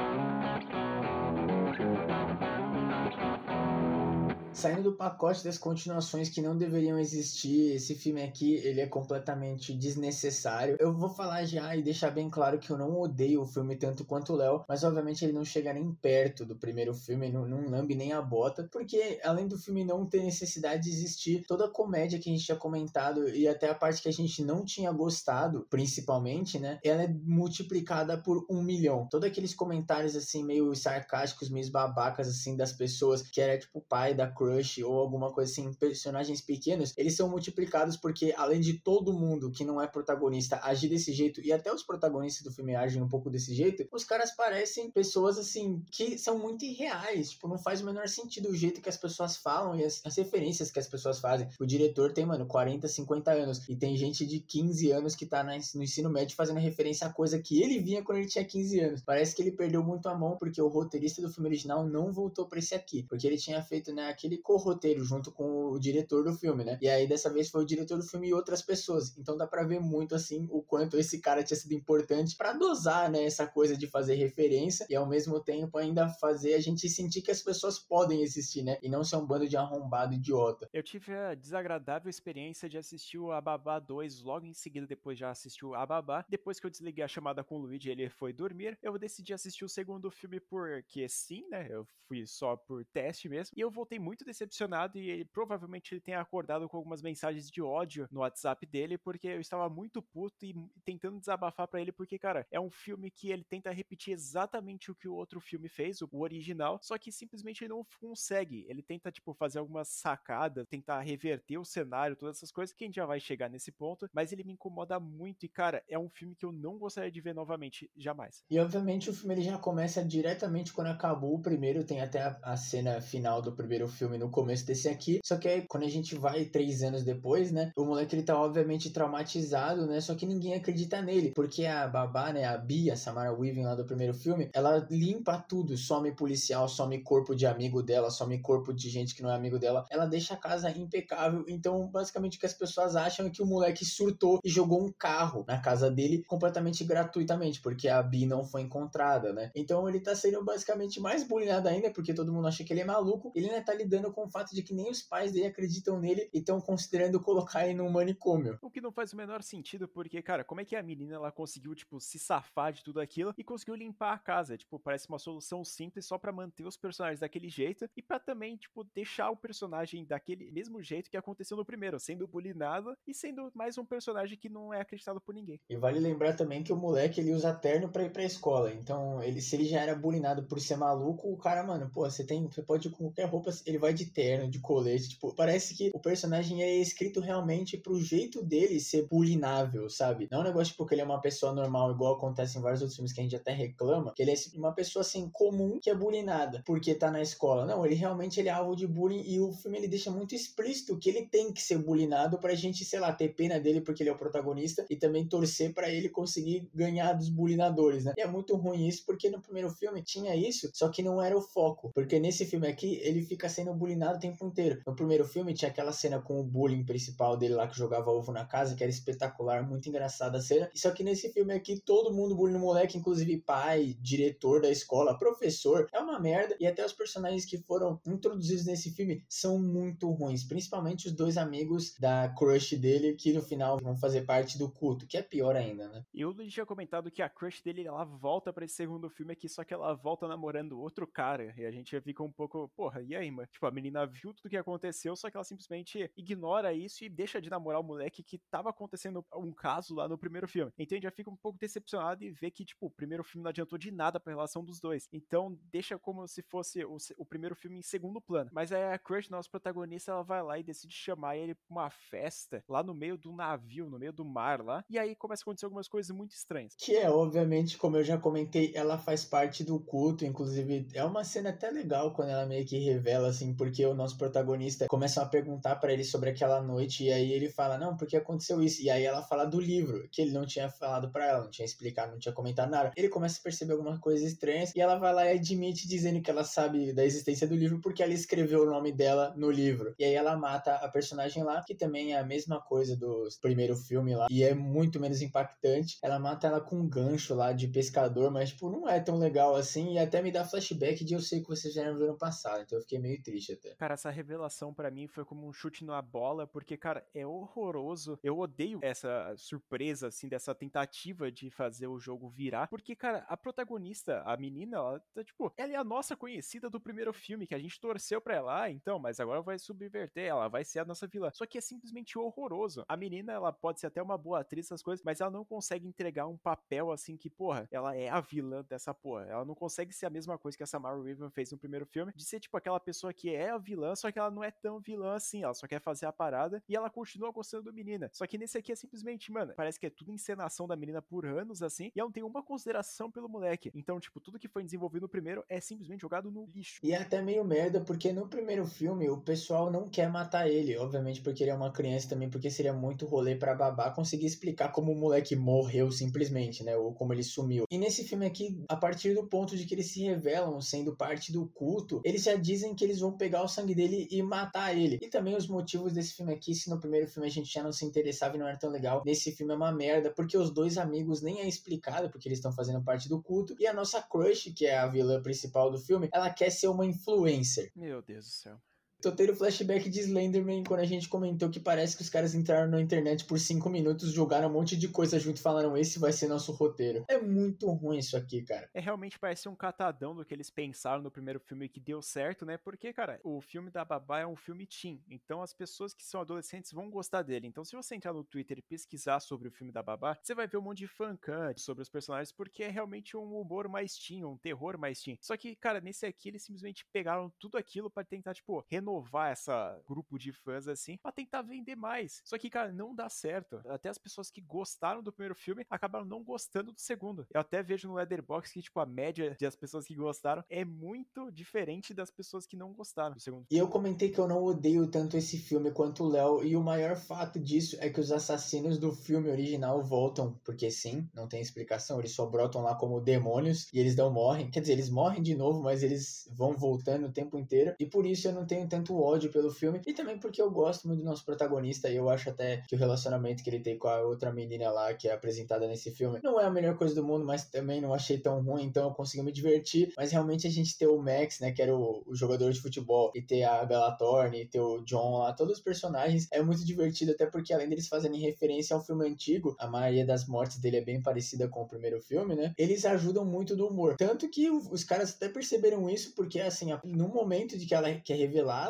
Saindo 4.60 4.90
do 4.90 4.92
pacote 4.92 5.42
das 5.42 5.56
continuações 5.56 6.28
que 6.28 6.42
não 6.42 6.54
deveriam 6.54 6.98
existir, 6.98 7.76
esse 7.76 7.94
filme 7.94 8.22
aqui, 8.22 8.56
ele 8.56 8.82
é 8.82 8.86
completamente 8.86 9.72
desnecessário. 9.72 10.76
Eu 10.78 10.92
vou 10.92 11.08
falar 11.08 11.46
já 11.46 11.74
e 11.74 11.82
deixar 11.82 12.10
bem 12.10 12.28
claro 12.28 12.58
que 12.58 12.68
eu 12.68 12.76
não 12.76 13.00
odeio 13.00 13.40
o 13.40 13.46
filme 13.46 13.74
tanto 13.74 14.04
quanto 14.04 14.34
o 14.34 14.36
Léo, 14.36 14.62
mas 14.68 14.84
obviamente 14.84 15.24
ele 15.24 15.32
não 15.32 15.46
chega 15.46 15.72
nem 15.72 15.90
perto 15.94 16.44
do 16.44 16.56
primeiro 16.56 16.92
filme, 16.92 17.32
não, 17.32 17.48
não 17.48 17.70
lambe 17.70 17.94
nem 17.94 18.12
a 18.12 18.20
bota, 18.20 18.68
porque 18.70 19.18
além 19.24 19.48
do 19.48 19.56
filme 19.56 19.82
não 19.82 20.04
ter 20.04 20.22
necessidade 20.22 20.82
de 20.82 20.90
existir, 20.90 21.42
toda 21.48 21.64
a 21.64 21.70
comédia 21.70 22.18
que 22.18 22.28
a 22.28 22.32
gente 22.34 22.44
tinha 22.44 22.58
comentado 22.58 23.30
e 23.30 23.48
até 23.48 23.70
a 23.70 23.74
parte 23.74 24.02
que 24.02 24.10
a 24.10 24.12
gente 24.12 24.44
não 24.44 24.62
tinha 24.62 24.92
gostado, 24.92 25.66
principalmente, 25.70 26.58
né, 26.58 26.78
ela 26.84 27.04
é 27.04 27.08
multiplicada 27.08 28.18
por 28.18 28.44
um 28.50 28.62
milhão. 28.62 29.08
Todos 29.10 29.26
aqueles 29.26 29.54
comentários 29.54 30.14
assim, 30.14 30.44
meio 30.44 30.74
sarcásticos, 30.74 31.48
meio 31.48 31.70
babacas 31.70 32.28
assim, 32.28 32.54
das 32.58 32.74
pessoas, 32.74 33.22
que 33.22 33.40
era 33.40 33.58
tipo 33.58 33.78
o 33.78 33.82
pai 33.82 34.12
da 34.12 34.26
Crush 34.50 34.82
ou 34.82 34.98
alguma 34.98 35.32
coisa 35.32 35.50
assim, 35.50 35.72
personagens 35.72 36.40
pequenos, 36.40 36.92
eles 36.96 37.14
são 37.14 37.28
multiplicados 37.28 37.96
porque 37.96 38.34
além 38.36 38.60
de 38.60 38.74
todo 38.74 39.12
mundo 39.12 39.50
que 39.50 39.64
não 39.64 39.80
é 39.80 39.86
protagonista 39.86 40.60
agir 40.62 40.88
desse 40.88 41.12
jeito 41.12 41.40
e 41.40 41.52
até 41.52 41.72
os 41.72 41.82
protagonistas 41.82 42.42
do 42.42 42.52
filme 42.52 42.74
agem 42.74 43.02
um 43.02 43.08
pouco 43.08 43.30
desse 43.30 43.54
jeito, 43.54 43.86
os 43.92 44.04
caras 44.04 44.32
parecem 44.32 44.90
pessoas 44.90 45.38
assim 45.38 45.82
que 45.90 46.18
são 46.18 46.38
muito 46.38 46.64
irreais, 46.64 47.30
tipo, 47.30 47.48
não 47.48 47.58
faz 47.58 47.80
o 47.80 47.84
menor 47.84 48.08
sentido 48.08 48.50
o 48.50 48.56
jeito 48.56 48.80
que 48.80 48.88
as 48.88 48.96
pessoas 48.96 49.36
falam 49.36 49.78
e 49.78 49.84
as, 49.84 50.00
as 50.04 50.16
referências 50.16 50.70
que 50.70 50.78
as 50.78 50.88
pessoas 50.88 51.20
fazem. 51.20 51.48
O 51.58 51.66
diretor 51.66 52.12
tem, 52.12 52.26
mano, 52.26 52.46
40, 52.46 52.88
50 52.88 53.30
anos 53.30 53.68
e 53.68 53.76
tem 53.76 53.96
gente 53.96 54.26
de 54.26 54.40
15 54.40 54.90
anos 54.90 55.14
que 55.14 55.26
tá 55.26 55.44
no 55.44 55.82
ensino 55.82 56.10
médio 56.10 56.36
fazendo 56.36 56.58
referência 56.58 57.06
a 57.06 57.12
coisa 57.12 57.38
que 57.38 57.62
ele 57.62 57.78
vinha 57.78 58.02
quando 58.02 58.18
ele 58.18 58.28
tinha 58.28 58.44
15 58.44 58.80
anos. 58.80 59.02
Parece 59.02 59.34
que 59.34 59.42
ele 59.42 59.52
perdeu 59.52 59.82
muito 59.82 60.08
a 60.08 60.14
mão 60.16 60.36
porque 60.36 60.60
o 60.60 60.68
roteirista 60.68 61.22
do 61.22 61.30
filme 61.30 61.48
original 61.48 61.86
não 61.86 62.12
voltou 62.12 62.46
para 62.46 62.58
esse 62.58 62.74
aqui, 62.74 63.02
porque 63.02 63.26
ele 63.26 63.36
tinha 63.36 63.62
feito, 63.62 63.92
né, 63.92 64.08
aquele 64.08 64.29
aquele 64.30 64.38
co-roteiro 64.38 65.04
junto 65.04 65.32
com 65.32 65.70
o 65.70 65.78
diretor 65.78 66.22
do 66.22 66.32
filme, 66.32 66.64
né? 66.64 66.78
E 66.80 66.88
aí 66.88 67.06
dessa 67.06 67.32
vez 67.32 67.50
foi 67.50 67.62
o 67.62 67.66
diretor 67.66 67.96
do 67.96 68.04
filme 68.04 68.28
e 68.28 68.34
outras 68.34 68.62
pessoas. 68.62 69.16
Então 69.18 69.36
dá 69.36 69.46
para 69.46 69.64
ver 69.64 69.80
muito 69.80 70.14
assim 70.14 70.46
o 70.50 70.62
quanto 70.62 70.96
esse 70.96 71.20
cara 71.20 71.42
tinha 71.42 71.56
sido 71.56 71.72
importante 71.72 72.36
para 72.36 72.52
dosar, 72.52 73.10
né, 73.10 73.24
essa 73.24 73.46
coisa 73.46 73.76
de 73.76 73.86
fazer 73.86 74.14
referência 74.14 74.86
e 74.88 74.94
ao 74.94 75.06
mesmo 75.06 75.40
tempo 75.40 75.78
ainda 75.78 76.08
fazer 76.08 76.54
a 76.54 76.60
gente 76.60 76.88
sentir 76.88 77.22
que 77.22 77.30
as 77.30 77.42
pessoas 77.42 77.78
podem 77.78 78.22
existir, 78.22 78.62
né? 78.62 78.78
E 78.82 78.88
não 78.88 79.02
ser 79.02 79.16
um 79.16 79.26
bando 79.26 79.48
de 79.48 79.56
arrombado 79.56 80.14
idiota. 80.14 80.68
Eu 80.72 80.82
tive 80.82 81.12
a 81.12 81.34
desagradável 81.34 82.08
experiência 82.08 82.68
de 82.68 82.78
assistir 82.78 83.18
o 83.18 83.32
Ababá 83.32 83.78
2 83.78 84.22
logo 84.22 84.46
em 84.46 84.54
seguida 84.54 84.86
depois 84.86 85.18
já 85.18 85.30
assisti 85.30 85.64
o 85.64 85.74
Ababá. 85.74 86.24
Depois 86.28 86.60
que 86.60 86.66
eu 86.66 86.70
desliguei 86.70 87.04
a 87.04 87.08
chamada 87.08 87.42
com 87.42 87.56
o 87.56 87.58
Luigi, 87.58 87.90
ele 87.90 88.08
foi 88.08 88.32
dormir. 88.32 88.78
Eu 88.82 88.98
decidi 88.98 89.32
assistir 89.32 89.64
o 89.64 89.68
segundo 89.68 90.10
filme 90.10 90.40
porque 90.40 91.08
sim, 91.08 91.46
né? 91.48 91.66
Eu 91.70 91.86
fui 92.06 92.26
só 92.26 92.56
por 92.56 92.84
teste 92.84 93.28
mesmo. 93.28 93.54
E 93.56 93.60
eu 93.60 93.70
voltei 93.70 93.98
muito 93.98 94.19
muito 94.20 94.24
decepcionado 94.24 94.98
e 94.98 95.10
ele, 95.10 95.24
provavelmente 95.24 95.94
ele 95.94 96.00
tenha 96.00 96.20
acordado 96.20 96.68
com 96.68 96.76
algumas 96.76 97.02
mensagens 97.02 97.50
de 97.50 97.62
ódio 97.62 98.08
no 98.10 98.20
WhatsApp 98.20 98.64
dele, 98.66 98.98
porque 98.98 99.28
eu 99.28 99.40
estava 99.40 99.68
muito 99.68 100.02
puto 100.02 100.44
e 100.44 100.54
tentando 100.84 101.18
desabafar 101.18 101.66
para 101.66 101.80
ele, 101.80 101.92
porque, 101.92 102.18
cara, 102.18 102.46
é 102.50 102.60
um 102.60 102.70
filme 102.70 103.10
que 103.10 103.30
ele 103.30 103.44
tenta 103.44 103.70
repetir 103.70 104.12
exatamente 104.12 104.90
o 104.90 104.94
que 104.94 105.08
o 105.08 105.14
outro 105.14 105.40
filme 105.40 105.68
fez, 105.68 106.02
o 106.02 106.08
original, 106.12 106.78
só 106.82 106.98
que 106.98 107.10
simplesmente 107.10 107.64
ele 107.64 107.70
não 107.70 107.86
consegue. 108.00 108.66
Ele 108.68 108.82
tenta, 108.82 109.10
tipo, 109.10 109.32
fazer 109.34 109.58
algumas 109.58 109.88
sacadas, 109.88 110.66
tentar 110.68 111.00
reverter 111.00 111.58
o 111.58 111.64
cenário, 111.64 112.16
todas 112.16 112.36
essas 112.36 112.52
coisas, 112.52 112.74
que 112.74 112.84
a 112.84 112.86
gente 112.86 112.96
já 112.96 113.06
vai 113.06 113.20
chegar 113.20 113.48
nesse 113.48 113.72
ponto, 113.72 114.08
mas 114.12 114.32
ele 114.32 114.44
me 114.44 114.52
incomoda 114.52 115.00
muito 115.00 115.44
e, 115.44 115.48
cara, 115.48 115.82
é 115.88 115.98
um 115.98 116.08
filme 116.08 116.34
que 116.34 116.44
eu 116.44 116.52
não 116.52 116.78
gostaria 116.78 117.10
de 117.10 117.20
ver 117.20 117.34
novamente, 117.34 117.90
jamais. 117.96 118.44
E, 118.50 118.58
obviamente, 118.58 119.08
o 119.08 119.14
filme 119.14 119.34
ele 119.34 119.42
já 119.42 119.58
começa 119.58 120.04
diretamente 120.04 120.72
quando 120.72 120.88
acabou 120.88 121.34
o 121.34 121.42
primeiro, 121.42 121.84
tem 121.84 122.00
até 122.00 122.22
a, 122.22 122.38
a 122.42 122.56
cena 122.56 123.00
final 123.00 123.40
do 123.40 123.52
primeiro 123.52 123.88
filme 123.88 124.09
filme 124.10 124.18
no 124.18 124.30
começo 124.30 124.66
desse 124.66 124.88
aqui. 124.88 125.20
Só 125.24 125.36
que 125.36 125.48
aí, 125.48 125.64
quando 125.68 125.84
a 125.84 125.88
gente 125.88 126.16
vai 126.16 126.44
três 126.44 126.82
anos 126.82 127.04
depois, 127.04 127.52
né? 127.52 127.70
O 127.76 127.84
moleque 127.84 128.16
ele 128.16 128.22
tá 128.22 128.38
obviamente 128.38 128.90
traumatizado, 128.90 129.86
né? 129.86 130.00
Só 130.00 130.14
que 130.14 130.26
ninguém 130.26 130.54
acredita 130.54 131.00
nele. 131.00 131.32
Porque 131.34 131.64
a 131.64 131.86
babá, 131.86 132.32
né? 132.32 132.44
A 132.44 132.58
Bia, 132.58 132.96
Samara 132.96 133.32
Weaving 133.32 133.62
lá 133.62 133.74
do 133.74 133.84
primeiro 133.84 134.12
filme, 134.12 134.50
ela 134.52 134.86
limpa 134.90 135.38
tudo. 135.38 135.76
Some 135.76 136.10
policial, 136.12 136.68
some 136.68 136.98
corpo 137.02 137.34
de 137.34 137.46
amigo 137.46 137.82
dela, 137.82 138.10
some 138.10 138.36
corpo 138.40 138.72
de 138.72 138.90
gente 138.90 139.14
que 139.14 139.22
não 139.22 139.30
é 139.30 139.36
amigo 139.36 139.58
dela. 139.58 139.86
Ela 139.90 140.06
deixa 140.06 140.34
a 140.34 140.36
casa 140.36 140.70
impecável. 140.70 141.44
Então, 141.46 141.86
basicamente, 141.86 142.36
o 142.36 142.40
que 142.40 142.46
as 142.46 142.54
pessoas 142.54 142.96
acham 142.96 143.26
é 143.26 143.30
que 143.30 143.42
o 143.42 143.46
moleque 143.46 143.84
surtou 143.84 144.40
e 144.44 144.48
jogou 144.48 144.82
um 144.82 144.92
carro 144.92 145.44
na 145.46 145.60
casa 145.60 145.90
dele 145.90 146.24
completamente 146.26 146.82
gratuitamente, 146.84 147.60
porque 147.60 147.88
a 147.88 148.02
Bia 148.02 148.26
não 148.26 148.44
foi 148.44 148.62
encontrada, 148.62 149.32
né? 149.32 149.50
Então 149.54 149.88
ele 149.88 150.00
tá 150.00 150.14
sendo 150.14 150.44
basicamente 150.44 151.00
mais 151.00 151.22
bullyingado 151.22 151.68
ainda, 151.68 151.90
porque 151.90 152.14
todo 152.14 152.32
mundo 152.32 152.48
acha 152.48 152.64
que 152.64 152.72
ele 152.72 152.80
é 152.80 152.84
maluco. 152.84 153.30
Ele 153.34 153.48
ainda 153.48 153.62
tá 153.62 153.74
lidando 153.74 153.99
lidando 154.00 154.12
com 154.12 154.24
o 154.24 154.30
fato 154.30 154.54
de 154.54 154.62
que 154.62 154.74
nem 154.74 154.90
os 154.90 155.02
pais 155.02 155.32
dele 155.32 155.46
acreditam 155.46 156.00
nele 156.00 156.28
e 156.32 156.38
estão 156.38 156.60
considerando 156.60 157.20
colocar 157.20 157.66
ele 157.66 157.74
num 157.74 157.90
manicômio. 157.90 158.58
O 158.62 158.70
que 158.70 158.80
não 158.80 158.90
faz 158.90 159.12
o 159.12 159.16
menor 159.16 159.42
sentido, 159.42 159.86
porque, 159.86 160.22
cara, 160.22 160.42
como 160.42 160.60
é 160.60 160.64
que 160.64 160.74
a 160.74 160.82
menina 160.82 161.14
ela 161.14 161.30
conseguiu, 161.30 161.74
tipo, 161.74 162.00
se 162.00 162.18
safar 162.18 162.72
de 162.72 162.82
tudo 162.82 163.00
aquilo 163.00 163.34
e 163.36 163.44
conseguiu 163.44 163.74
limpar 163.74 164.14
a 164.14 164.18
casa? 164.18 164.56
Tipo, 164.56 164.78
parece 164.78 165.08
uma 165.08 165.18
solução 165.18 165.64
simples 165.64 166.06
só 166.06 166.18
para 166.18 166.32
manter 166.32 166.66
os 166.66 166.76
personagens 166.76 167.20
daquele 167.20 167.48
jeito 167.48 167.88
e 167.96 168.02
para 168.02 168.18
também, 168.18 168.56
tipo, 168.56 168.84
deixar 168.94 169.30
o 169.30 169.36
personagem 169.36 170.04
daquele 170.04 170.50
mesmo 170.50 170.82
jeito 170.82 171.10
que 171.10 171.16
aconteceu 171.16 171.56
no 171.56 171.64
primeiro, 171.64 172.00
sendo 172.00 172.26
bulinado 172.26 172.96
e 173.06 173.14
sendo 173.14 173.50
mais 173.54 173.76
um 173.76 173.84
personagem 173.84 174.38
que 174.38 174.48
não 174.48 174.72
é 174.72 174.80
acreditado 174.80 175.20
por 175.20 175.34
ninguém. 175.34 175.60
E 175.68 175.76
vale 175.76 175.98
lembrar 175.98 176.34
também 176.34 176.62
que 176.62 176.72
o 176.72 176.76
moleque 176.76 177.20
ele 177.20 177.32
usa 177.32 177.52
terno 177.52 177.90
para 177.90 178.04
ir 178.04 178.12
pra 178.12 178.24
escola. 178.24 178.72
Então, 178.72 179.22
ele 179.22 179.40
se 179.40 179.56
ele 179.56 179.66
já 179.66 179.80
era 179.80 179.94
bulinado 179.94 180.44
por 180.44 180.60
ser 180.60 180.76
maluco, 180.76 181.30
o 181.30 181.36
cara, 181.36 181.62
mano, 181.62 181.90
pô, 181.92 182.08
você 182.08 182.24
tem, 182.24 182.46
você 182.46 182.62
pode 182.62 182.88
ir 182.88 182.90
com 182.90 183.10
qualquer 183.10 183.24
roupa, 183.24 183.50
ele 183.66 183.78
vai 183.78 183.89
de 183.92 184.06
terno, 184.06 184.50
de 184.50 184.60
colete, 184.60 185.10
tipo, 185.10 185.34
parece 185.34 185.74
que 185.74 185.90
o 185.94 186.00
personagem 186.00 186.62
é 186.62 186.76
escrito 186.78 187.20
realmente 187.20 187.76
pro 187.76 188.00
jeito 188.00 188.42
dele 188.42 188.80
ser 188.80 189.06
bulinável, 189.06 189.88
sabe? 189.88 190.28
Não 190.30 190.38
é 190.38 190.40
um 190.42 190.44
negócio 190.44 190.72
tipo 190.72 190.86
que 190.86 190.94
ele 190.94 191.02
é 191.02 191.04
uma 191.04 191.20
pessoa 191.20 191.52
normal, 191.52 191.92
igual 191.92 192.14
acontece 192.14 192.58
em 192.58 192.62
vários 192.62 192.80
outros 192.80 192.96
filmes 192.96 193.12
que 193.12 193.20
a 193.20 193.22
gente 193.22 193.36
até 193.36 193.52
reclama, 193.52 194.12
que 194.14 194.22
ele 194.22 194.32
é 194.32 194.34
uma 194.54 194.72
pessoa 194.72 195.02
assim 195.02 195.28
comum 195.32 195.78
que 195.80 195.90
é 195.90 195.94
bulinada 195.94 196.62
porque 196.64 196.94
tá 196.94 197.10
na 197.10 197.22
escola. 197.22 197.66
Não, 197.66 197.84
ele 197.84 197.94
realmente 197.94 198.40
ele 198.40 198.48
é 198.48 198.52
alvo 198.52 198.76
de 198.76 198.86
bullying 198.86 199.22
e 199.26 199.40
o 199.40 199.52
filme 199.52 199.78
ele 199.78 199.88
deixa 199.88 200.10
muito 200.10 200.34
explícito 200.34 200.98
que 200.98 201.08
ele 201.08 201.26
tem 201.26 201.52
que 201.52 201.62
ser 201.62 201.78
bulinado 201.78 202.38
pra 202.38 202.54
gente, 202.54 202.84
sei 202.84 203.00
lá, 203.00 203.12
ter 203.12 203.34
pena 203.34 203.58
dele 203.58 203.80
porque 203.80 204.02
ele 204.02 204.10
é 204.10 204.12
o 204.12 204.18
protagonista 204.18 204.84
e 204.88 204.96
também 204.96 205.26
torcer 205.26 205.72
para 205.72 205.90
ele 205.90 206.08
conseguir 206.08 206.68
ganhar 206.74 207.12
dos 207.12 207.28
bulinadores, 207.28 208.04
né? 208.04 208.12
E 208.16 208.20
é 208.20 208.26
muito 208.26 208.56
ruim 208.56 208.86
isso 208.86 209.04
porque 209.06 209.30
no 209.30 209.40
primeiro 209.40 209.70
filme 209.70 210.02
tinha 210.02 210.34
isso, 210.36 210.70
só 210.72 210.88
que 210.88 211.02
não 211.02 211.20
era 211.20 211.36
o 211.36 211.42
foco, 211.42 211.90
porque 211.94 212.18
nesse 212.18 212.44
filme 212.44 212.68
aqui 212.68 213.00
ele 213.02 213.22
fica 213.22 213.48
sendo 213.48 213.74
bulinado 213.80 214.18
o 214.18 214.20
tempo 214.20 214.44
inteiro. 214.44 214.82
No 214.86 214.94
primeiro 214.94 215.24
filme 215.24 215.54
tinha 215.54 215.70
aquela 215.70 215.92
cena 215.92 216.20
com 216.20 216.38
o 216.38 216.44
bullying 216.44 216.84
principal 216.84 217.36
dele 217.36 217.54
lá 217.54 217.66
que 217.66 217.76
jogava 217.76 218.10
ovo 218.10 218.30
na 218.30 218.44
casa, 218.44 218.76
que 218.76 218.82
era 218.82 218.90
espetacular, 218.90 219.66
muito 219.66 219.88
engraçada 219.88 220.38
a 220.38 220.42
cena. 220.42 220.70
Só 220.74 220.90
que 220.90 221.02
nesse 221.02 221.32
filme 221.32 221.54
aqui 221.54 221.80
todo 221.80 222.14
mundo 222.14 222.36
bullying 222.36 222.52
no 222.52 222.58
moleque, 222.60 222.98
inclusive 222.98 223.38
pai, 223.38 223.96
diretor 224.00 224.60
da 224.60 224.70
escola, 224.70 225.18
professor. 225.18 225.88
É 225.92 225.98
uma 225.98 226.20
merda 226.20 226.54
e 226.60 226.66
até 226.66 226.84
os 226.84 226.92
personagens 226.92 227.44
que 227.44 227.58
foram 227.58 227.98
introduzidos 228.06 228.66
nesse 228.66 228.90
filme 228.90 229.24
são 229.28 229.58
muito 229.58 230.10
ruins, 230.10 230.44
principalmente 230.44 231.06
os 231.06 231.12
dois 231.12 231.38
amigos 231.38 231.94
da 231.98 232.28
crush 232.36 232.76
dele 232.76 233.14
que 233.14 233.32
no 233.32 233.42
final 233.42 233.78
vão 233.82 233.96
fazer 233.96 234.22
parte 234.22 234.58
do 234.58 234.70
culto, 234.70 235.06
que 235.06 235.16
é 235.16 235.22
pior 235.22 235.56
ainda, 235.56 235.88
né? 235.88 236.04
E 236.12 236.24
o 236.24 236.30
Luigi 236.30 236.52
tinha 236.52 236.66
comentado 236.66 237.10
que 237.10 237.22
a 237.22 237.28
crush 237.28 237.62
dele 237.62 237.86
ela 237.86 238.04
volta 238.04 238.52
para 238.52 238.64
esse 238.64 238.74
segundo 238.74 239.08
filme 239.08 239.32
aqui, 239.32 239.48
só 239.48 239.64
que 239.64 239.72
ela 239.72 239.94
volta 239.94 240.28
namorando 240.28 240.78
outro 240.78 241.06
cara. 241.06 241.54
E 241.56 241.64
a 241.64 241.70
gente 241.70 241.98
fica 242.00 242.22
um 242.22 242.30
pouco, 242.30 242.68
porra, 242.76 243.02
e 243.02 243.14
aí, 243.14 243.30
mano? 243.30 243.48
Tipo, 243.48 243.66
a 243.70 243.72
menina 243.72 244.06
viu 244.06 244.34
tudo 244.34 244.50
que 244.50 244.56
aconteceu, 244.56 245.16
só 245.16 245.30
que 245.30 245.36
ela 245.36 245.44
simplesmente 245.44 246.10
ignora 246.16 246.72
isso 246.72 247.04
e 247.04 247.08
deixa 247.08 247.40
de 247.40 247.48
namorar 247.48 247.80
o 247.80 247.84
moleque 247.84 248.22
que 248.22 248.38
tava 248.50 248.70
acontecendo 248.70 249.24
um 249.34 249.52
caso 249.52 249.94
lá 249.94 250.08
no 250.08 250.18
primeiro 250.18 250.46
filme. 250.46 250.72
Então 250.78 251.00
já 251.00 251.10
fica 251.10 251.30
um 251.30 251.36
pouco 251.36 251.58
decepcionado 251.58 252.24
e 252.24 252.30
vê 252.30 252.50
que, 252.50 252.64
tipo, 252.64 252.86
o 252.86 252.90
primeiro 252.90 253.24
filme 253.24 253.42
não 253.42 253.50
adiantou 253.50 253.78
de 253.78 253.90
nada 253.90 254.20
pra 254.20 254.32
relação 254.32 254.64
dos 254.64 254.80
dois. 254.80 255.08
Então 255.12 255.58
deixa 255.72 255.98
como 255.98 256.26
se 256.26 256.42
fosse 256.42 256.84
o, 256.84 256.96
o 257.16 257.24
primeiro 257.24 257.54
filme 257.54 257.78
em 257.78 257.82
segundo 257.82 258.20
plano. 258.20 258.50
Mas 258.52 258.72
aí 258.72 258.92
a 258.92 258.98
crush, 258.98 259.30
nosso 259.30 259.50
protagonista, 259.50 260.12
ela 260.12 260.22
vai 260.22 260.42
lá 260.42 260.58
e 260.58 260.62
decide 260.62 260.94
chamar 260.94 261.36
ele 261.36 261.54
pra 261.54 261.64
uma 261.70 261.90
festa 261.90 262.62
lá 262.68 262.82
no 262.82 262.94
meio 262.94 263.16
do 263.16 263.32
navio, 263.32 263.88
no 263.88 263.98
meio 263.98 264.12
do 264.12 264.24
mar 264.24 264.62
lá. 264.62 264.84
E 264.88 264.98
aí 264.98 265.14
começa 265.14 265.42
a 265.42 265.44
acontecer 265.44 265.66
algumas 265.66 265.88
coisas 265.88 266.14
muito 266.14 266.32
estranhas. 266.32 266.74
Que 266.76 266.96
é, 266.96 267.10
obviamente, 267.10 267.78
como 267.78 267.96
eu 267.96 268.04
já 268.04 268.18
comentei, 268.18 268.72
ela 268.74 268.98
faz 268.98 269.24
parte 269.24 269.64
do 269.64 269.78
culto, 269.78 270.24
inclusive 270.24 270.88
é 270.94 271.04
uma 271.04 271.24
cena 271.24 271.50
até 271.50 271.70
legal 271.70 272.12
quando 272.12 272.30
ela 272.30 272.46
meio 272.46 272.66
que 272.66 272.78
revela, 272.78 273.28
assim, 273.28 273.54
porque 273.60 273.84
o 273.84 273.92
nosso 273.92 274.16
protagonista 274.16 274.86
começa 274.88 275.20
a 275.20 275.26
perguntar 275.26 275.76
para 275.76 275.92
ele 275.92 276.02
sobre 276.02 276.30
aquela 276.30 276.62
noite 276.62 277.04
e 277.04 277.12
aí 277.12 277.30
ele 277.30 277.50
fala, 277.50 277.76
não, 277.76 277.94
porque 277.94 278.16
aconteceu 278.16 278.62
isso? 278.62 278.80
E 278.82 278.88
aí 278.88 279.04
ela 279.04 279.20
fala 279.20 279.44
do 279.44 279.60
livro, 279.60 280.08
que 280.10 280.22
ele 280.22 280.30
não 280.30 280.46
tinha 280.46 280.70
falado 280.70 281.10
para 281.10 281.26
ela, 281.26 281.42
não 281.42 281.50
tinha 281.50 281.66
explicado, 281.66 282.12
não 282.12 282.18
tinha 282.18 282.32
comentado 282.32 282.70
nada. 282.70 282.90
Ele 282.96 283.10
começa 283.10 283.38
a 283.38 283.42
perceber 283.42 283.74
algumas 283.74 283.98
coisas 283.98 284.26
estranhas 284.26 284.74
e 284.74 284.80
ela 284.80 284.96
vai 284.96 285.12
lá 285.12 285.26
e 285.26 285.36
admite 285.36 285.86
dizendo 285.86 286.22
que 286.22 286.30
ela 286.30 286.42
sabe 286.42 286.94
da 286.94 287.04
existência 287.04 287.46
do 287.46 287.54
livro 287.54 287.82
porque 287.82 288.02
ela 288.02 288.14
escreveu 288.14 288.62
o 288.62 288.70
nome 288.70 288.92
dela 288.92 289.34
no 289.36 289.50
livro. 289.50 289.94
E 289.98 290.04
aí 290.04 290.14
ela 290.14 290.38
mata 290.38 290.76
a 290.76 290.88
personagem 290.88 291.42
lá, 291.42 291.62
que 291.62 291.74
também 291.74 292.14
é 292.14 292.18
a 292.18 292.24
mesma 292.24 292.62
coisa 292.62 292.96
do 292.96 293.28
primeiro 293.42 293.76
filme 293.76 294.16
lá, 294.16 294.26
e 294.30 294.42
é 294.42 294.54
muito 294.54 294.98
menos 294.98 295.20
impactante. 295.20 295.98
Ela 296.02 296.18
mata 296.18 296.46
ela 296.46 296.62
com 296.62 296.76
um 296.76 296.88
gancho 296.88 297.34
lá 297.34 297.52
de 297.52 297.68
pescador, 297.68 298.30
mas 298.30 298.48
tipo, 298.48 298.70
não 298.70 298.88
é 298.88 299.00
tão 299.00 299.18
legal 299.18 299.54
assim 299.54 299.96
e 299.96 299.98
até 299.98 300.22
me 300.22 300.32
dá 300.32 300.46
flashback 300.46 301.04
de 301.04 301.12
eu 301.12 301.20
sei 301.20 301.42
que 301.42 301.48
vocês 301.48 301.74
já 301.74 301.82
viram 301.92 302.12
no 302.12 302.16
passado, 302.16 302.62
então 302.62 302.78
eu 302.78 302.82
fiquei 302.82 302.98
meio 302.98 303.22
triste 303.22 303.39
até. 303.48 303.74
Cara, 303.74 303.94
essa 303.94 304.10
revelação 304.10 304.74
para 304.74 304.90
mim 304.90 305.06
foi 305.06 305.24
como 305.24 305.46
um 305.46 305.52
chute 305.52 305.84
na 305.84 306.00
bola, 306.02 306.46
porque, 306.46 306.76
cara, 306.76 307.06
é 307.14 307.26
horroroso. 307.26 308.18
Eu 308.22 308.38
odeio 308.38 308.78
essa 308.82 309.34
surpresa, 309.36 310.08
assim, 310.08 310.28
dessa 310.28 310.54
tentativa 310.54 311.30
de 311.30 311.50
fazer 311.50 311.86
o 311.86 311.98
jogo 311.98 312.28
virar, 312.28 312.68
porque, 312.68 312.94
cara, 312.94 313.24
a 313.28 313.36
protagonista, 313.36 314.22
a 314.24 314.36
menina, 314.36 314.76
ela 314.76 315.00
tá, 315.14 315.24
tipo, 315.24 315.52
ela 315.56 315.72
é 315.72 315.76
a 315.76 315.84
nossa 315.84 316.16
conhecida 316.16 316.68
do 316.68 316.80
primeiro 316.80 317.12
filme, 317.12 317.46
que 317.46 317.54
a 317.54 317.58
gente 317.58 317.80
torceu 317.80 318.20
pra 318.20 318.36
ela, 318.36 318.62
ah, 318.62 318.70
então, 318.70 318.98
mas 318.98 319.20
agora 319.20 319.42
vai 319.42 319.58
subverter, 319.58 320.24
ela 320.24 320.48
vai 320.48 320.64
ser 320.64 320.80
a 320.80 320.84
nossa 320.84 321.06
vilã. 321.06 321.30
Só 321.32 321.46
que 321.46 321.58
é 321.58 321.60
simplesmente 321.60 322.18
horroroso. 322.18 322.84
A 322.88 322.96
menina, 322.96 323.32
ela 323.32 323.52
pode 323.52 323.80
ser 323.80 323.86
até 323.86 324.02
uma 324.02 324.18
boa 324.18 324.40
atriz, 324.40 324.66
essas 324.66 324.82
coisas, 324.82 325.04
mas 325.04 325.20
ela 325.20 325.30
não 325.30 325.44
consegue 325.44 325.86
entregar 325.86 326.26
um 326.26 326.36
papel 326.36 326.90
assim 326.90 327.16
que, 327.16 327.30
porra, 327.30 327.68
ela 327.70 327.96
é 327.96 328.08
a 328.08 328.20
vilã 328.20 328.62
dessa 328.64 328.92
porra. 328.92 329.24
Ela 329.24 329.44
não 329.44 329.54
consegue 329.54 329.92
ser 329.92 330.06
a 330.06 330.10
mesma 330.10 330.38
coisa 330.38 330.56
que 330.56 330.62
a 330.62 330.66
Samara 330.66 330.98
Weaving 330.98 331.30
fez 331.30 331.52
no 331.52 331.58
primeiro 331.58 331.86
filme, 331.86 332.12
de 332.14 332.24
ser, 332.24 332.40
tipo, 332.40 332.56
aquela 332.56 332.80
pessoa 332.80 333.12
que 333.12 333.29
é 333.34 333.50
a 333.50 333.58
vilã, 333.58 333.94
só 333.94 334.10
que 334.10 334.18
ela 334.18 334.30
não 334.30 334.42
é 334.44 334.50
tão 334.50 334.80
vilã 334.80 335.14
assim, 335.14 335.42
ela 335.42 335.54
só 335.54 335.66
quer 335.66 335.80
fazer 335.80 336.06
a 336.06 336.12
parada 336.12 336.62
e 336.68 336.76
ela 336.76 336.90
continua 336.90 337.30
gostando 337.30 337.64
do 337.64 337.72
menina. 337.72 338.10
Só 338.12 338.26
que 338.26 338.38
nesse 338.38 338.58
aqui 338.58 338.72
é 338.72 338.76
simplesmente, 338.76 339.30
mano, 339.32 339.52
parece 339.56 339.78
que 339.78 339.86
é 339.86 339.90
tudo 339.90 340.12
encenação 340.12 340.66
da 340.66 340.76
menina 340.76 341.00
por 341.00 341.26
anos, 341.26 341.62
assim, 341.62 341.90
e 341.94 342.00
ela 342.00 342.08
não 342.08 342.12
tem 342.12 342.22
uma 342.22 342.42
consideração 342.42 343.10
pelo 343.10 343.28
moleque. 343.28 343.70
Então, 343.74 344.00
tipo, 344.00 344.20
tudo 344.20 344.38
que 344.38 344.48
foi 344.48 344.62
desenvolvido 344.62 345.02
no 345.02 345.08
primeiro 345.08 345.44
é 345.48 345.60
simplesmente 345.60 346.00
jogado 346.00 346.30
no 346.30 346.46
lixo. 346.46 346.80
E 346.82 346.92
é 346.92 346.96
até 346.96 347.22
meio 347.22 347.44
merda, 347.44 347.80
porque 347.80 348.12
no 348.12 348.28
primeiro 348.28 348.66
filme 348.66 349.08
o 349.08 349.20
pessoal 349.20 349.70
não 349.70 349.88
quer 349.88 350.10
matar 350.10 350.48
ele, 350.48 350.76
obviamente 350.76 351.22
porque 351.22 351.42
ele 351.42 351.50
é 351.50 351.54
uma 351.54 351.72
criança 351.72 352.08
também, 352.08 352.28
porque 352.28 352.50
seria 352.50 352.72
muito 352.72 353.06
rolê 353.06 353.34
pra 353.34 353.54
babá 353.54 353.90
conseguir 353.90 354.26
explicar 354.26 354.70
como 354.72 354.92
o 354.92 354.96
moleque 354.96 355.36
morreu 355.36 355.90
simplesmente, 355.90 356.62
né, 356.64 356.76
ou 356.76 356.92
como 356.92 357.12
ele 357.12 357.22
sumiu. 357.22 357.64
E 357.70 357.78
nesse 357.78 358.04
filme 358.04 358.26
aqui, 358.26 358.62
a 358.68 358.76
partir 358.76 359.14
do 359.14 359.26
ponto 359.26 359.56
de 359.56 359.64
que 359.64 359.74
eles 359.74 359.90
se 359.90 360.02
revelam 360.02 360.60
sendo 360.60 360.94
parte 360.94 361.32
do 361.32 361.46
culto, 361.48 362.00
eles 362.04 362.22
já 362.22 362.34
dizem 362.34 362.74
que 362.74 362.84
eles 362.84 363.00
vão 363.00 363.12
pegar 363.20 363.42
o 363.42 363.48
sangue 363.48 363.74
dele 363.74 364.08
e 364.10 364.22
matar 364.22 364.74
ele. 364.74 364.98
E 365.02 365.08
também 365.08 365.36
os 365.36 365.46
motivos 365.46 365.92
desse 365.92 366.14
filme 366.14 366.32
aqui, 366.32 366.54
se 366.54 366.70
no 366.70 366.80
primeiro 366.80 367.06
filme 367.06 367.28
a 367.28 367.30
gente 367.30 367.52
já 367.52 367.62
não 367.62 367.70
se 367.70 367.84
interessava 367.84 368.34
e 368.34 368.38
não 368.38 368.48
era 368.48 368.58
tão 368.58 368.70
legal, 368.70 369.02
nesse 369.04 369.30
filme 369.32 369.52
é 369.52 369.56
uma 369.56 369.70
merda, 369.70 370.10
porque 370.10 370.38
os 370.38 370.50
dois 370.50 370.78
amigos 370.78 371.20
nem 371.20 371.40
é 371.40 371.46
explicado 371.46 372.08
porque 372.10 372.26
eles 372.26 372.38
estão 372.38 372.50
fazendo 372.50 372.82
parte 372.82 373.10
do 373.10 373.22
culto, 373.22 373.54
e 373.60 373.66
a 373.66 373.74
nossa 373.74 374.00
crush, 374.00 374.52
que 374.56 374.64
é 374.64 374.78
a 374.78 374.86
vilã 374.86 375.22
principal 375.22 375.70
do 375.70 375.78
filme, 375.78 376.08
ela 376.14 376.30
quer 376.30 376.50
ser 376.50 376.68
uma 376.68 376.86
influencer. 376.86 377.70
Meu 377.76 378.00
Deus 378.00 378.24
do 378.24 378.30
céu. 378.30 378.69
Tô 379.02 379.10
tendo 379.10 379.34
flashback 379.34 379.88
de 379.88 380.00
Slenderman 380.00 380.62
quando 380.62 380.80
a 380.80 380.84
gente 380.84 381.08
comentou 381.08 381.48
que 381.48 381.58
parece 381.58 381.96
que 381.96 382.02
os 382.02 382.10
caras 382.10 382.34
entraram 382.34 382.70
na 382.70 382.82
internet 382.82 383.24
por 383.24 383.38
5 383.38 383.70
minutos, 383.70 384.12
jogaram 384.12 384.50
um 384.50 384.52
monte 384.52 384.76
de 384.76 384.88
coisa 384.88 385.18
junto 385.18 385.38
e 385.38 385.42
falaram: 385.42 385.74
esse 385.74 385.98
vai 385.98 386.12
ser 386.12 386.28
nosso 386.28 386.52
roteiro. 386.52 387.06
É 387.08 387.18
muito 387.18 387.66
ruim 387.70 387.96
isso 387.96 388.14
aqui, 388.14 388.42
cara. 388.42 388.68
É 388.74 388.80
realmente 388.80 389.18
parece 389.18 389.48
um 389.48 389.56
catadão 389.56 390.14
do 390.14 390.22
que 390.22 390.34
eles 390.34 390.50
pensaram 390.50 391.02
no 391.02 391.10
primeiro 391.10 391.40
filme 391.40 391.66
que 391.66 391.80
deu 391.80 392.02
certo, 392.02 392.44
né? 392.44 392.58
Porque, 392.58 392.92
cara, 392.92 393.18
o 393.24 393.40
filme 393.40 393.70
da 393.70 393.86
Babá 393.86 394.20
é 394.20 394.26
um 394.26 394.36
filme 394.36 394.66
teen. 394.66 395.02
Então 395.08 395.40
as 395.40 395.54
pessoas 395.54 395.94
que 395.94 396.04
são 396.04 396.20
adolescentes 396.20 396.70
vão 396.70 396.90
gostar 396.90 397.22
dele. 397.22 397.46
Então, 397.46 397.64
se 397.64 397.74
você 397.74 397.94
entrar 397.94 398.12
no 398.12 398.22
Twitter 398.22 398.58
e 398.58 398.62
pesquisar 398.62 399.20
sobre 399.20 399.48
o 399.48 399.50
filme 399.50 399.72
da 399.72 399.82
Babá, 399.82 400.18
você 400.22 400.34
vai 400.34 400.46
ver 400.46 400.58
um 400.58 400.62
monte 400.62 400.78
de 400.78 400.86
fancante 400.86 401.62
sobre 401.62 401.82
os 401.82 401.88
personagens, 401.88 402.32
porque 402.32 402.64
é 402.64 402.68
realmente 402.68 403.16
um 403.16 403.40
humor 403.40 403.66
mais 403.66 403.96
teen, 403.96 404.26
um 404.26 404.36
terror 404.36 404.76
mais 404.76 405.00
teen. 405.00 405.16
Só 405.22 405.38
que, 405.38 405.56
cara, 405.56 405.80
nesse 405.80 406.04
aqui 406.04 406.28
eles 406.28 406.42
simplesmente 406.42 406.84
pegaram 406.92 407.32
tudo 407.38 407.56
aquilo 407.56 407.90
para 407.90 408.04
tentar, 408.04 408.34
tipo, 408.34 408.62
renovar 408.70 408.89
renovar 408.90 409.30
essa 409.30 409.80
grupo 409.86 410.18
de 410.18 410.32
fãs 410.32 410.66
assim 410.66 410.98
para 411.02 411.12
tentar 411.12 411.42
vender 411.42 411.76
mais. 411.76 412.20
Só 412.24 412.36
que, 412.36 412.50
cara, 412.50 412.72
não 412.72 412.94
dá 412.94 413.08
certo. 413.08 413.60
Até 413.68 413.88
as 413.88 413.98
pessoas 413.98 414.30
que 414.30 414.40
gostaram 414.40 415.02
do 415.02 415.12
primeiro 415.12 415.34
filme 415.34 415.64
acabaram 415.70 416.04
não 416.04 416.22
gostando 416.22 416.72
do 416.72 416.80
segundo. 416.80 417.26
Eu 417.32 417.40
até 417.40 417.62
vejo 417.62 417.88
no 417.88 417.94
Letterboxd 417.94 418.54
que, 418.54 418.62
tipo, 418.62 418.80
a 418.80 418.86
média 418.86 419.36
das 419.40 419.56
pessoas 419.56 419.86
que 419.86 419.94
gostaram 419.94 420.44
é 420.48 420.64
muito 420.64 421.30
diferente 421.30 421.94
das 421.94 422.10
pessoas 422.10 422.46
que 422.46 422.56
não 422.56 422.72
gostaram 422.72 423.14
do 423.14 423.20
segundo. 423.20 423.46
E 423.50 423.56
eu 423.56 423.68
comentei 423.68 424.10
que 424.10 424.18
eu 424.18 424.26
não 424.26 424.42
odeio 424.42 424.86
tanto 424.88 425.16
esse 425.16 425.38
filme 425.38 425.70
quanto 425.70 426.04
o 426.04 426.08
Léo, 426.08 426.44
e 426.44 426.56
o 426.56 426.62
maior 426.62 426.96
fato 426.96 427.38
disso 427.38 427.76
é 427.80 427.90
que 427.90 428.00
os 428.00 428.10
assassinos 428.10 428.78
do 428.78 428.92
filme 428.92 429.30
original 429.30 429.82
voltam, 429.82 430.38
porque 430.44 430.70
sim, 430.70 431.08
não 431.14 431.28
tem 431.28 431.40
explicação, 431.40 431.98
eles 431.98 432.12
só 432.12 432.26
brotam 432.26 432.62
lá 432.62 432.74
como 432.74 433.00
demônios 433.00 433.68
e 433.72 433.78
eles 433.78 433.94
não 433.94 434.10
morrem. 434.10 434.50
Quer 434.50 434.60
dizer, 434.60 434.72
eles 434.72 434.90
morrem 434.90 435.22
de 435.22 435.34
novo, 435.34 435.62
mas 435.62 435.82
eles 435.82 436.28
vão 436.32 436.56
voltando 436.56 437.06
o 437.06 437.12
tempo 437.12 437.38
inteiro, 437.38 437.74
e 437.78 437.86
por 437.86 438.06
isso 438.06 438.28
eu 438.28 438.32
não 438.32 438.46
tenho 438.46 438.68
tanto 438.68 438.79
tanto 438.80 438.98
ódio 438.98 439.30
pelo 439.30 439.50
filme, 439.50 439.80
e 439.86 439.92
também 439.92 440.18
porque 440.18 440.40
eu 440.40 440.50
gosto 440.50 440.88
muito 440.88 441.00
do 441.00 441.04
nosso 441.04 441.24
protagonista, 441.24 441.88
e 441.88 441.96
eu 441.96 442.08
acho 442.08 442.30
até 442.30 442.62
que 442.68 442.74
o 442.74 442.78
relacionamento 442.78 443.42
que 443.42 443.50
ele 443.50 443.60
tem 443.60 443.78
com 443.78 443.88
a 443.88 444.00
outra 444.00 444.32
menina 444.32 444.70
lá, 444.70 444.92
que 444.94 445.08
é 445.08 445.12
apresentada 445.12 445.68
nesse 445.68 445.90
filme, 445.90 446.18
não 446.22 446.40
é 446.40 446.44
a 446.44 446.50
melhor 446.50 446.76
coisa 446.76 446.94
do 446.94 447.04
mundo, 447.04 447.24
mas 447.24 447.44
também 447.44 447.80
não 447.80 447.92
achei 447.92 448.18
tão 448.18 448.42
ruim, 448.42 448.64
então 448.64 448.88
eu 448.88 448.94
consegui 448.94 449.22
me 449.22 449.32
divertir. 449.32 449.92
Mas 449.96 450.12
realmente 450.12 450.46
a 450.46 450.50
gente 450.50 450.76
ter 450.76 450.86
o 450.86 450.98
Max, 450.98 451.40
né, 451.40 451.52
que 451.52 451.60
era 451.60 451.74
o, 451.76 452.02
o 452.06 452.14
jogador 452.14 452.52
de 452.52 452.60
futebol, 452.60 453.12
e 453.14 453.22
ter 453.22 453.44
a 453.44 453.64
Bella 453.64 453.92
Thorne, 453.92 454.42
e 454.42 454.46
ter 454.46 454.60
o 454.60 454.80
John 454.82 455.18
lá, 455.18 455.32
todos 455.32 455.58
os 455.58 455.62
personagens, 455.62 456.26
é 456.32 456.42
muito 456.42 456.64
divertido, 456.64 457.12
até 457.12 457.26
porque 457.26 457.52
além 457.52 457.68
deles 457.68 457.88
fazerem 457.88 458.18
referência 458.18 458.74
ao 458.74 458.82
filme 458.82 459.06
antigo, 459.06 459.54
a 459.58 459.68
maioria 459.68 460.06
das 460.06 460.26
mortes 460.26 460.58
dele 460.58 460.78
é 460.78 460.84
bem 460.84 461.02
parecida 461.02 461.48
com 461.48 461.62
o 461.62 461.68
primeiro 461.68 462.00
filme, 462.00 462.34
né? 462.34 462.54
Eles 462.56 462.84
ajudam 462.84 463.24
muito 463.24 463.54
do 463.54 463.66
humor. 463.66 463.96
Tanto 463.96 464.28
que 464.28 464.48
os 464.50 464.84
caras 464.84 465.14
até 465.14 465.28
perceberam 465.28 465.88
isso, 465.88 466.14
porque 466.14 466.40
assim, 466.40 466.70
no 466.84 467.08
momento 467.08 467.58
de 467.58 467.66
que 467.66 467.74
ela 467.74 467.90
que 467.94 468.12
é 468.12 468.16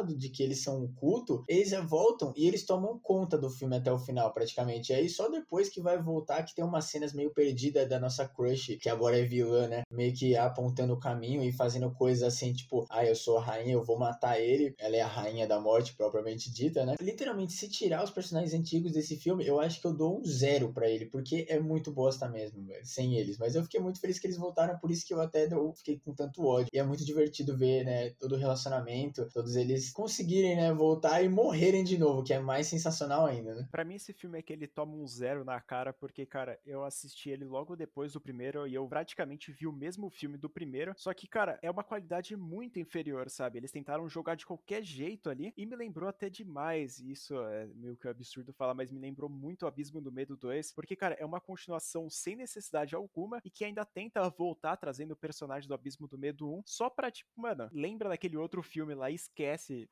de 0.04 0.28
que 0.28 0.42
eles 0.42 0.62
são 0.62 0.82
um 0.82 0.92
culto, 0.92 1.44
eles 1.48 1.72
voltam 1.88 2.32
e 2.36 2.46
eles 2.46 2.64
tomam 2.64 2.98
conta 2.98 3.38
do 3.38 3.50
filme 3.50 3.76
até 3.76 3.92
o 3.92 3.98
final, 3.98 4.32
praticamente. 4.32 4.92
E 4.92 4.94
aí 4.94 5.08
só 5.08 5.28
depois 5.28 5.68
que 5.68 5.80
vai 5.80 6.00
voltar 6.00 6.42
que 6.44 6.54
tem 6.54 6.64
umas 6.64 6.86
cenas 6.86 7.12
meio 7.12 7.32
perdidas 7.32 7.88
da 7.88 7.98
nossa 7.98 8.26
crush, 8.26 8.76
que 8.80 8.88
agora 8.88 9.18
é 9.18 9.24
vilã, 9.24 9.68
né? 9.68 9.82
Meio 9.90 10.14
que 10.14 10.36
apontando 10.36 10.94
o 10.94 11.00
caminho 11.00 11.42
e 11.42 11.52
fazendo 11.52 11.90
coisas 11.90 12.22
assim, 12.22 12.52
tipo, 12.52 12.86
ah, 12.90 13.04
eu 13.04 13.14
sou 13.14 13.38
a 13.38 13.42
rainha, 13.42 13.72
eu 13.72 13.84
vou 13.84 13.98
matar 13.98 14.40
ele. 14.40 14.74
Ela 14.78 14.96
é 14.96 15.00
a 15.00 15.06
rainha 15.06 15.46
da 15.46 15.60
morte, 15.60 15.94
propriamente 15.94 16.52
dita, 16.52 16.84
né? 16.84 16.94
Literalmente, 17.00 17.52
se 17.52 17.68
tirar 17.68 18.04
os 18.04 18.10
personagens 18.10 18.54
antigos 18.54 18.92
desse 18.92 19.16
filme, 19.16 19.46
eu 19.46 19.60
acho 19.60 19.80
que 19.80 19.86
eu 19.86 19.94
dou 19.94 20.20
um 20.20 20.24
zero 20.24 20.72
para 20.72 20.88
ele, 20.88 21.06
porque 21.06 21.46
é 21.48 21.58
muito 21.58 21.92
bosta 21.92 22.28
mesmo, 22.28 22.66
sem 22.82 23.16
eles. 23.16 23.38
Mas 23.38 23.54
eu 23.54 23.62
fiquei 23.62 23.80
muito 23.80 24.00
feliz 24.00 24.18
que 24.18 24.26
eles 24.26 24.36
voltaram, 24.36 24.78
por 24.78 24.90
isso 24.90 25.06
que 25.06 25.14
eu 25.14 25.20
até 25.20 25.48
fiquei 25.76 25.98
com 25.98 26.14
tanto 26.14 26.44
ódio. 26.44 26.68
E 26.72 26.78
é 26.78 26.82
muito 26.82 27.04
divertido 27.04 27.56
ver, 27.56 27.84
né, 27.84 28.10
todo 28.10 28.34
o 28.34 28.38
relacionamento, 28.38 29.28
todos 29.32 29.56
eles 29.56 29.89
conseguirem, 29.92 30.56
né, 30.56 30.72
voltar 30.72 31.22
e 31.22 31.28
morrerem 31.28 31.84
de 31.84 31.98
novo, 31.98 32.22
que 32.24 32.32
é 32.32 32.38
mais 32.40 32.66
sensacional 32.66 33.26
ainda, 33.26 33.54
né? 33.54 33.68
Pra 33.70 33.84
mim, 33.84 33.94
esse 33.94 34.12
filme 34.12 34.36
é 34.36 34.42
que 34.42 34.52
ele 34.52 34.66
toma 34.66 34.96
um 34.96 35.06
zero 35.06 35.44
na 35.44 35.60
cara, 35.60 35.92
porque, 35.92 36.26
cara, 36.26 36.58
eu 36.66 36.82
assisti 36.82 37.30
ele 37.30 37.44
logo 37.44 37.76
depois 37.76 38.12
do 38.12 38.20
primeiro 38.20 38.66
e 38.66 38.74
eu 38.74 38.88
praticamente 38.88 39.52
vi 39.52 39.64
o 39.64 39.72
mesmo 39.72 40.10
filme 40.10 40.36
do 40.36 40.50
primeiro, 40.50 40.92
só 40.96 41.14
que, 41.14 41.28
cara, 41.28 41.56
é 41.62 41.70
uma 41.70 41.84
qualidade 41.84 42.36
muito 42.36 42.80
inferior, 42.80 43.30
sabe? 43.30 43.58
Eles 43.58 43.70
tentaram 43.70 44.08
jogar 44.08 44.34
de 44.34 44.44
qualquer 44.44 44.82
jeito 44.82 45.30
ali 45.30 45.52
e 45.56 45.64
me 45.64 45.76
lembrou 45.76 46.08
até 46.08 46.28
demais. 46.28 46.98
Isso 46.98 47.38
é 47.44 47.66
meio 47.68 47.96
que 47.96 48.08
absurdo 48.08 48.52
falar, 48.52 48.74
mas 48.74 48.90
me 48.90 48.98
lembrou 48.98 49.30
muito 49.30 49.68
Abismo 49.68 50.00
do 50.00 50.10
Medo 50.10 50.36
2, 50.36 50.72
porque, 50.72 50.96
cara, 50.96 51.14
é 51.14 51.24
uma 51.24 51.40
continuação 51.40 52.10
sem 52.10 52.34
necessidade 52.34 52.96
alguma 52.96 53.40
e 53.44 53.50
que 53.50 53.64
ainda 53.64 53.84
tenta 53.84 54.28
voltar 54.30 54.76
trazendo 54.78 55.12
o 55.12 55.16
personagem 55.16 55.68
do 55.68 55.74
Abismo 55.74 56.08
do 56.08 56.18
Medo 56.18 56.52
1 56.52 56.62
só 56.66 56.90
pra, 56.90 57.08
tipo, 57.08 57.30
mano, 57.36 57.68
lembra 57.72 58.08
daquele 58.08 58.36
outro 58.36 58.64
filme 58.64 58.96
lá 58.96 59.08
e 59.12 59.14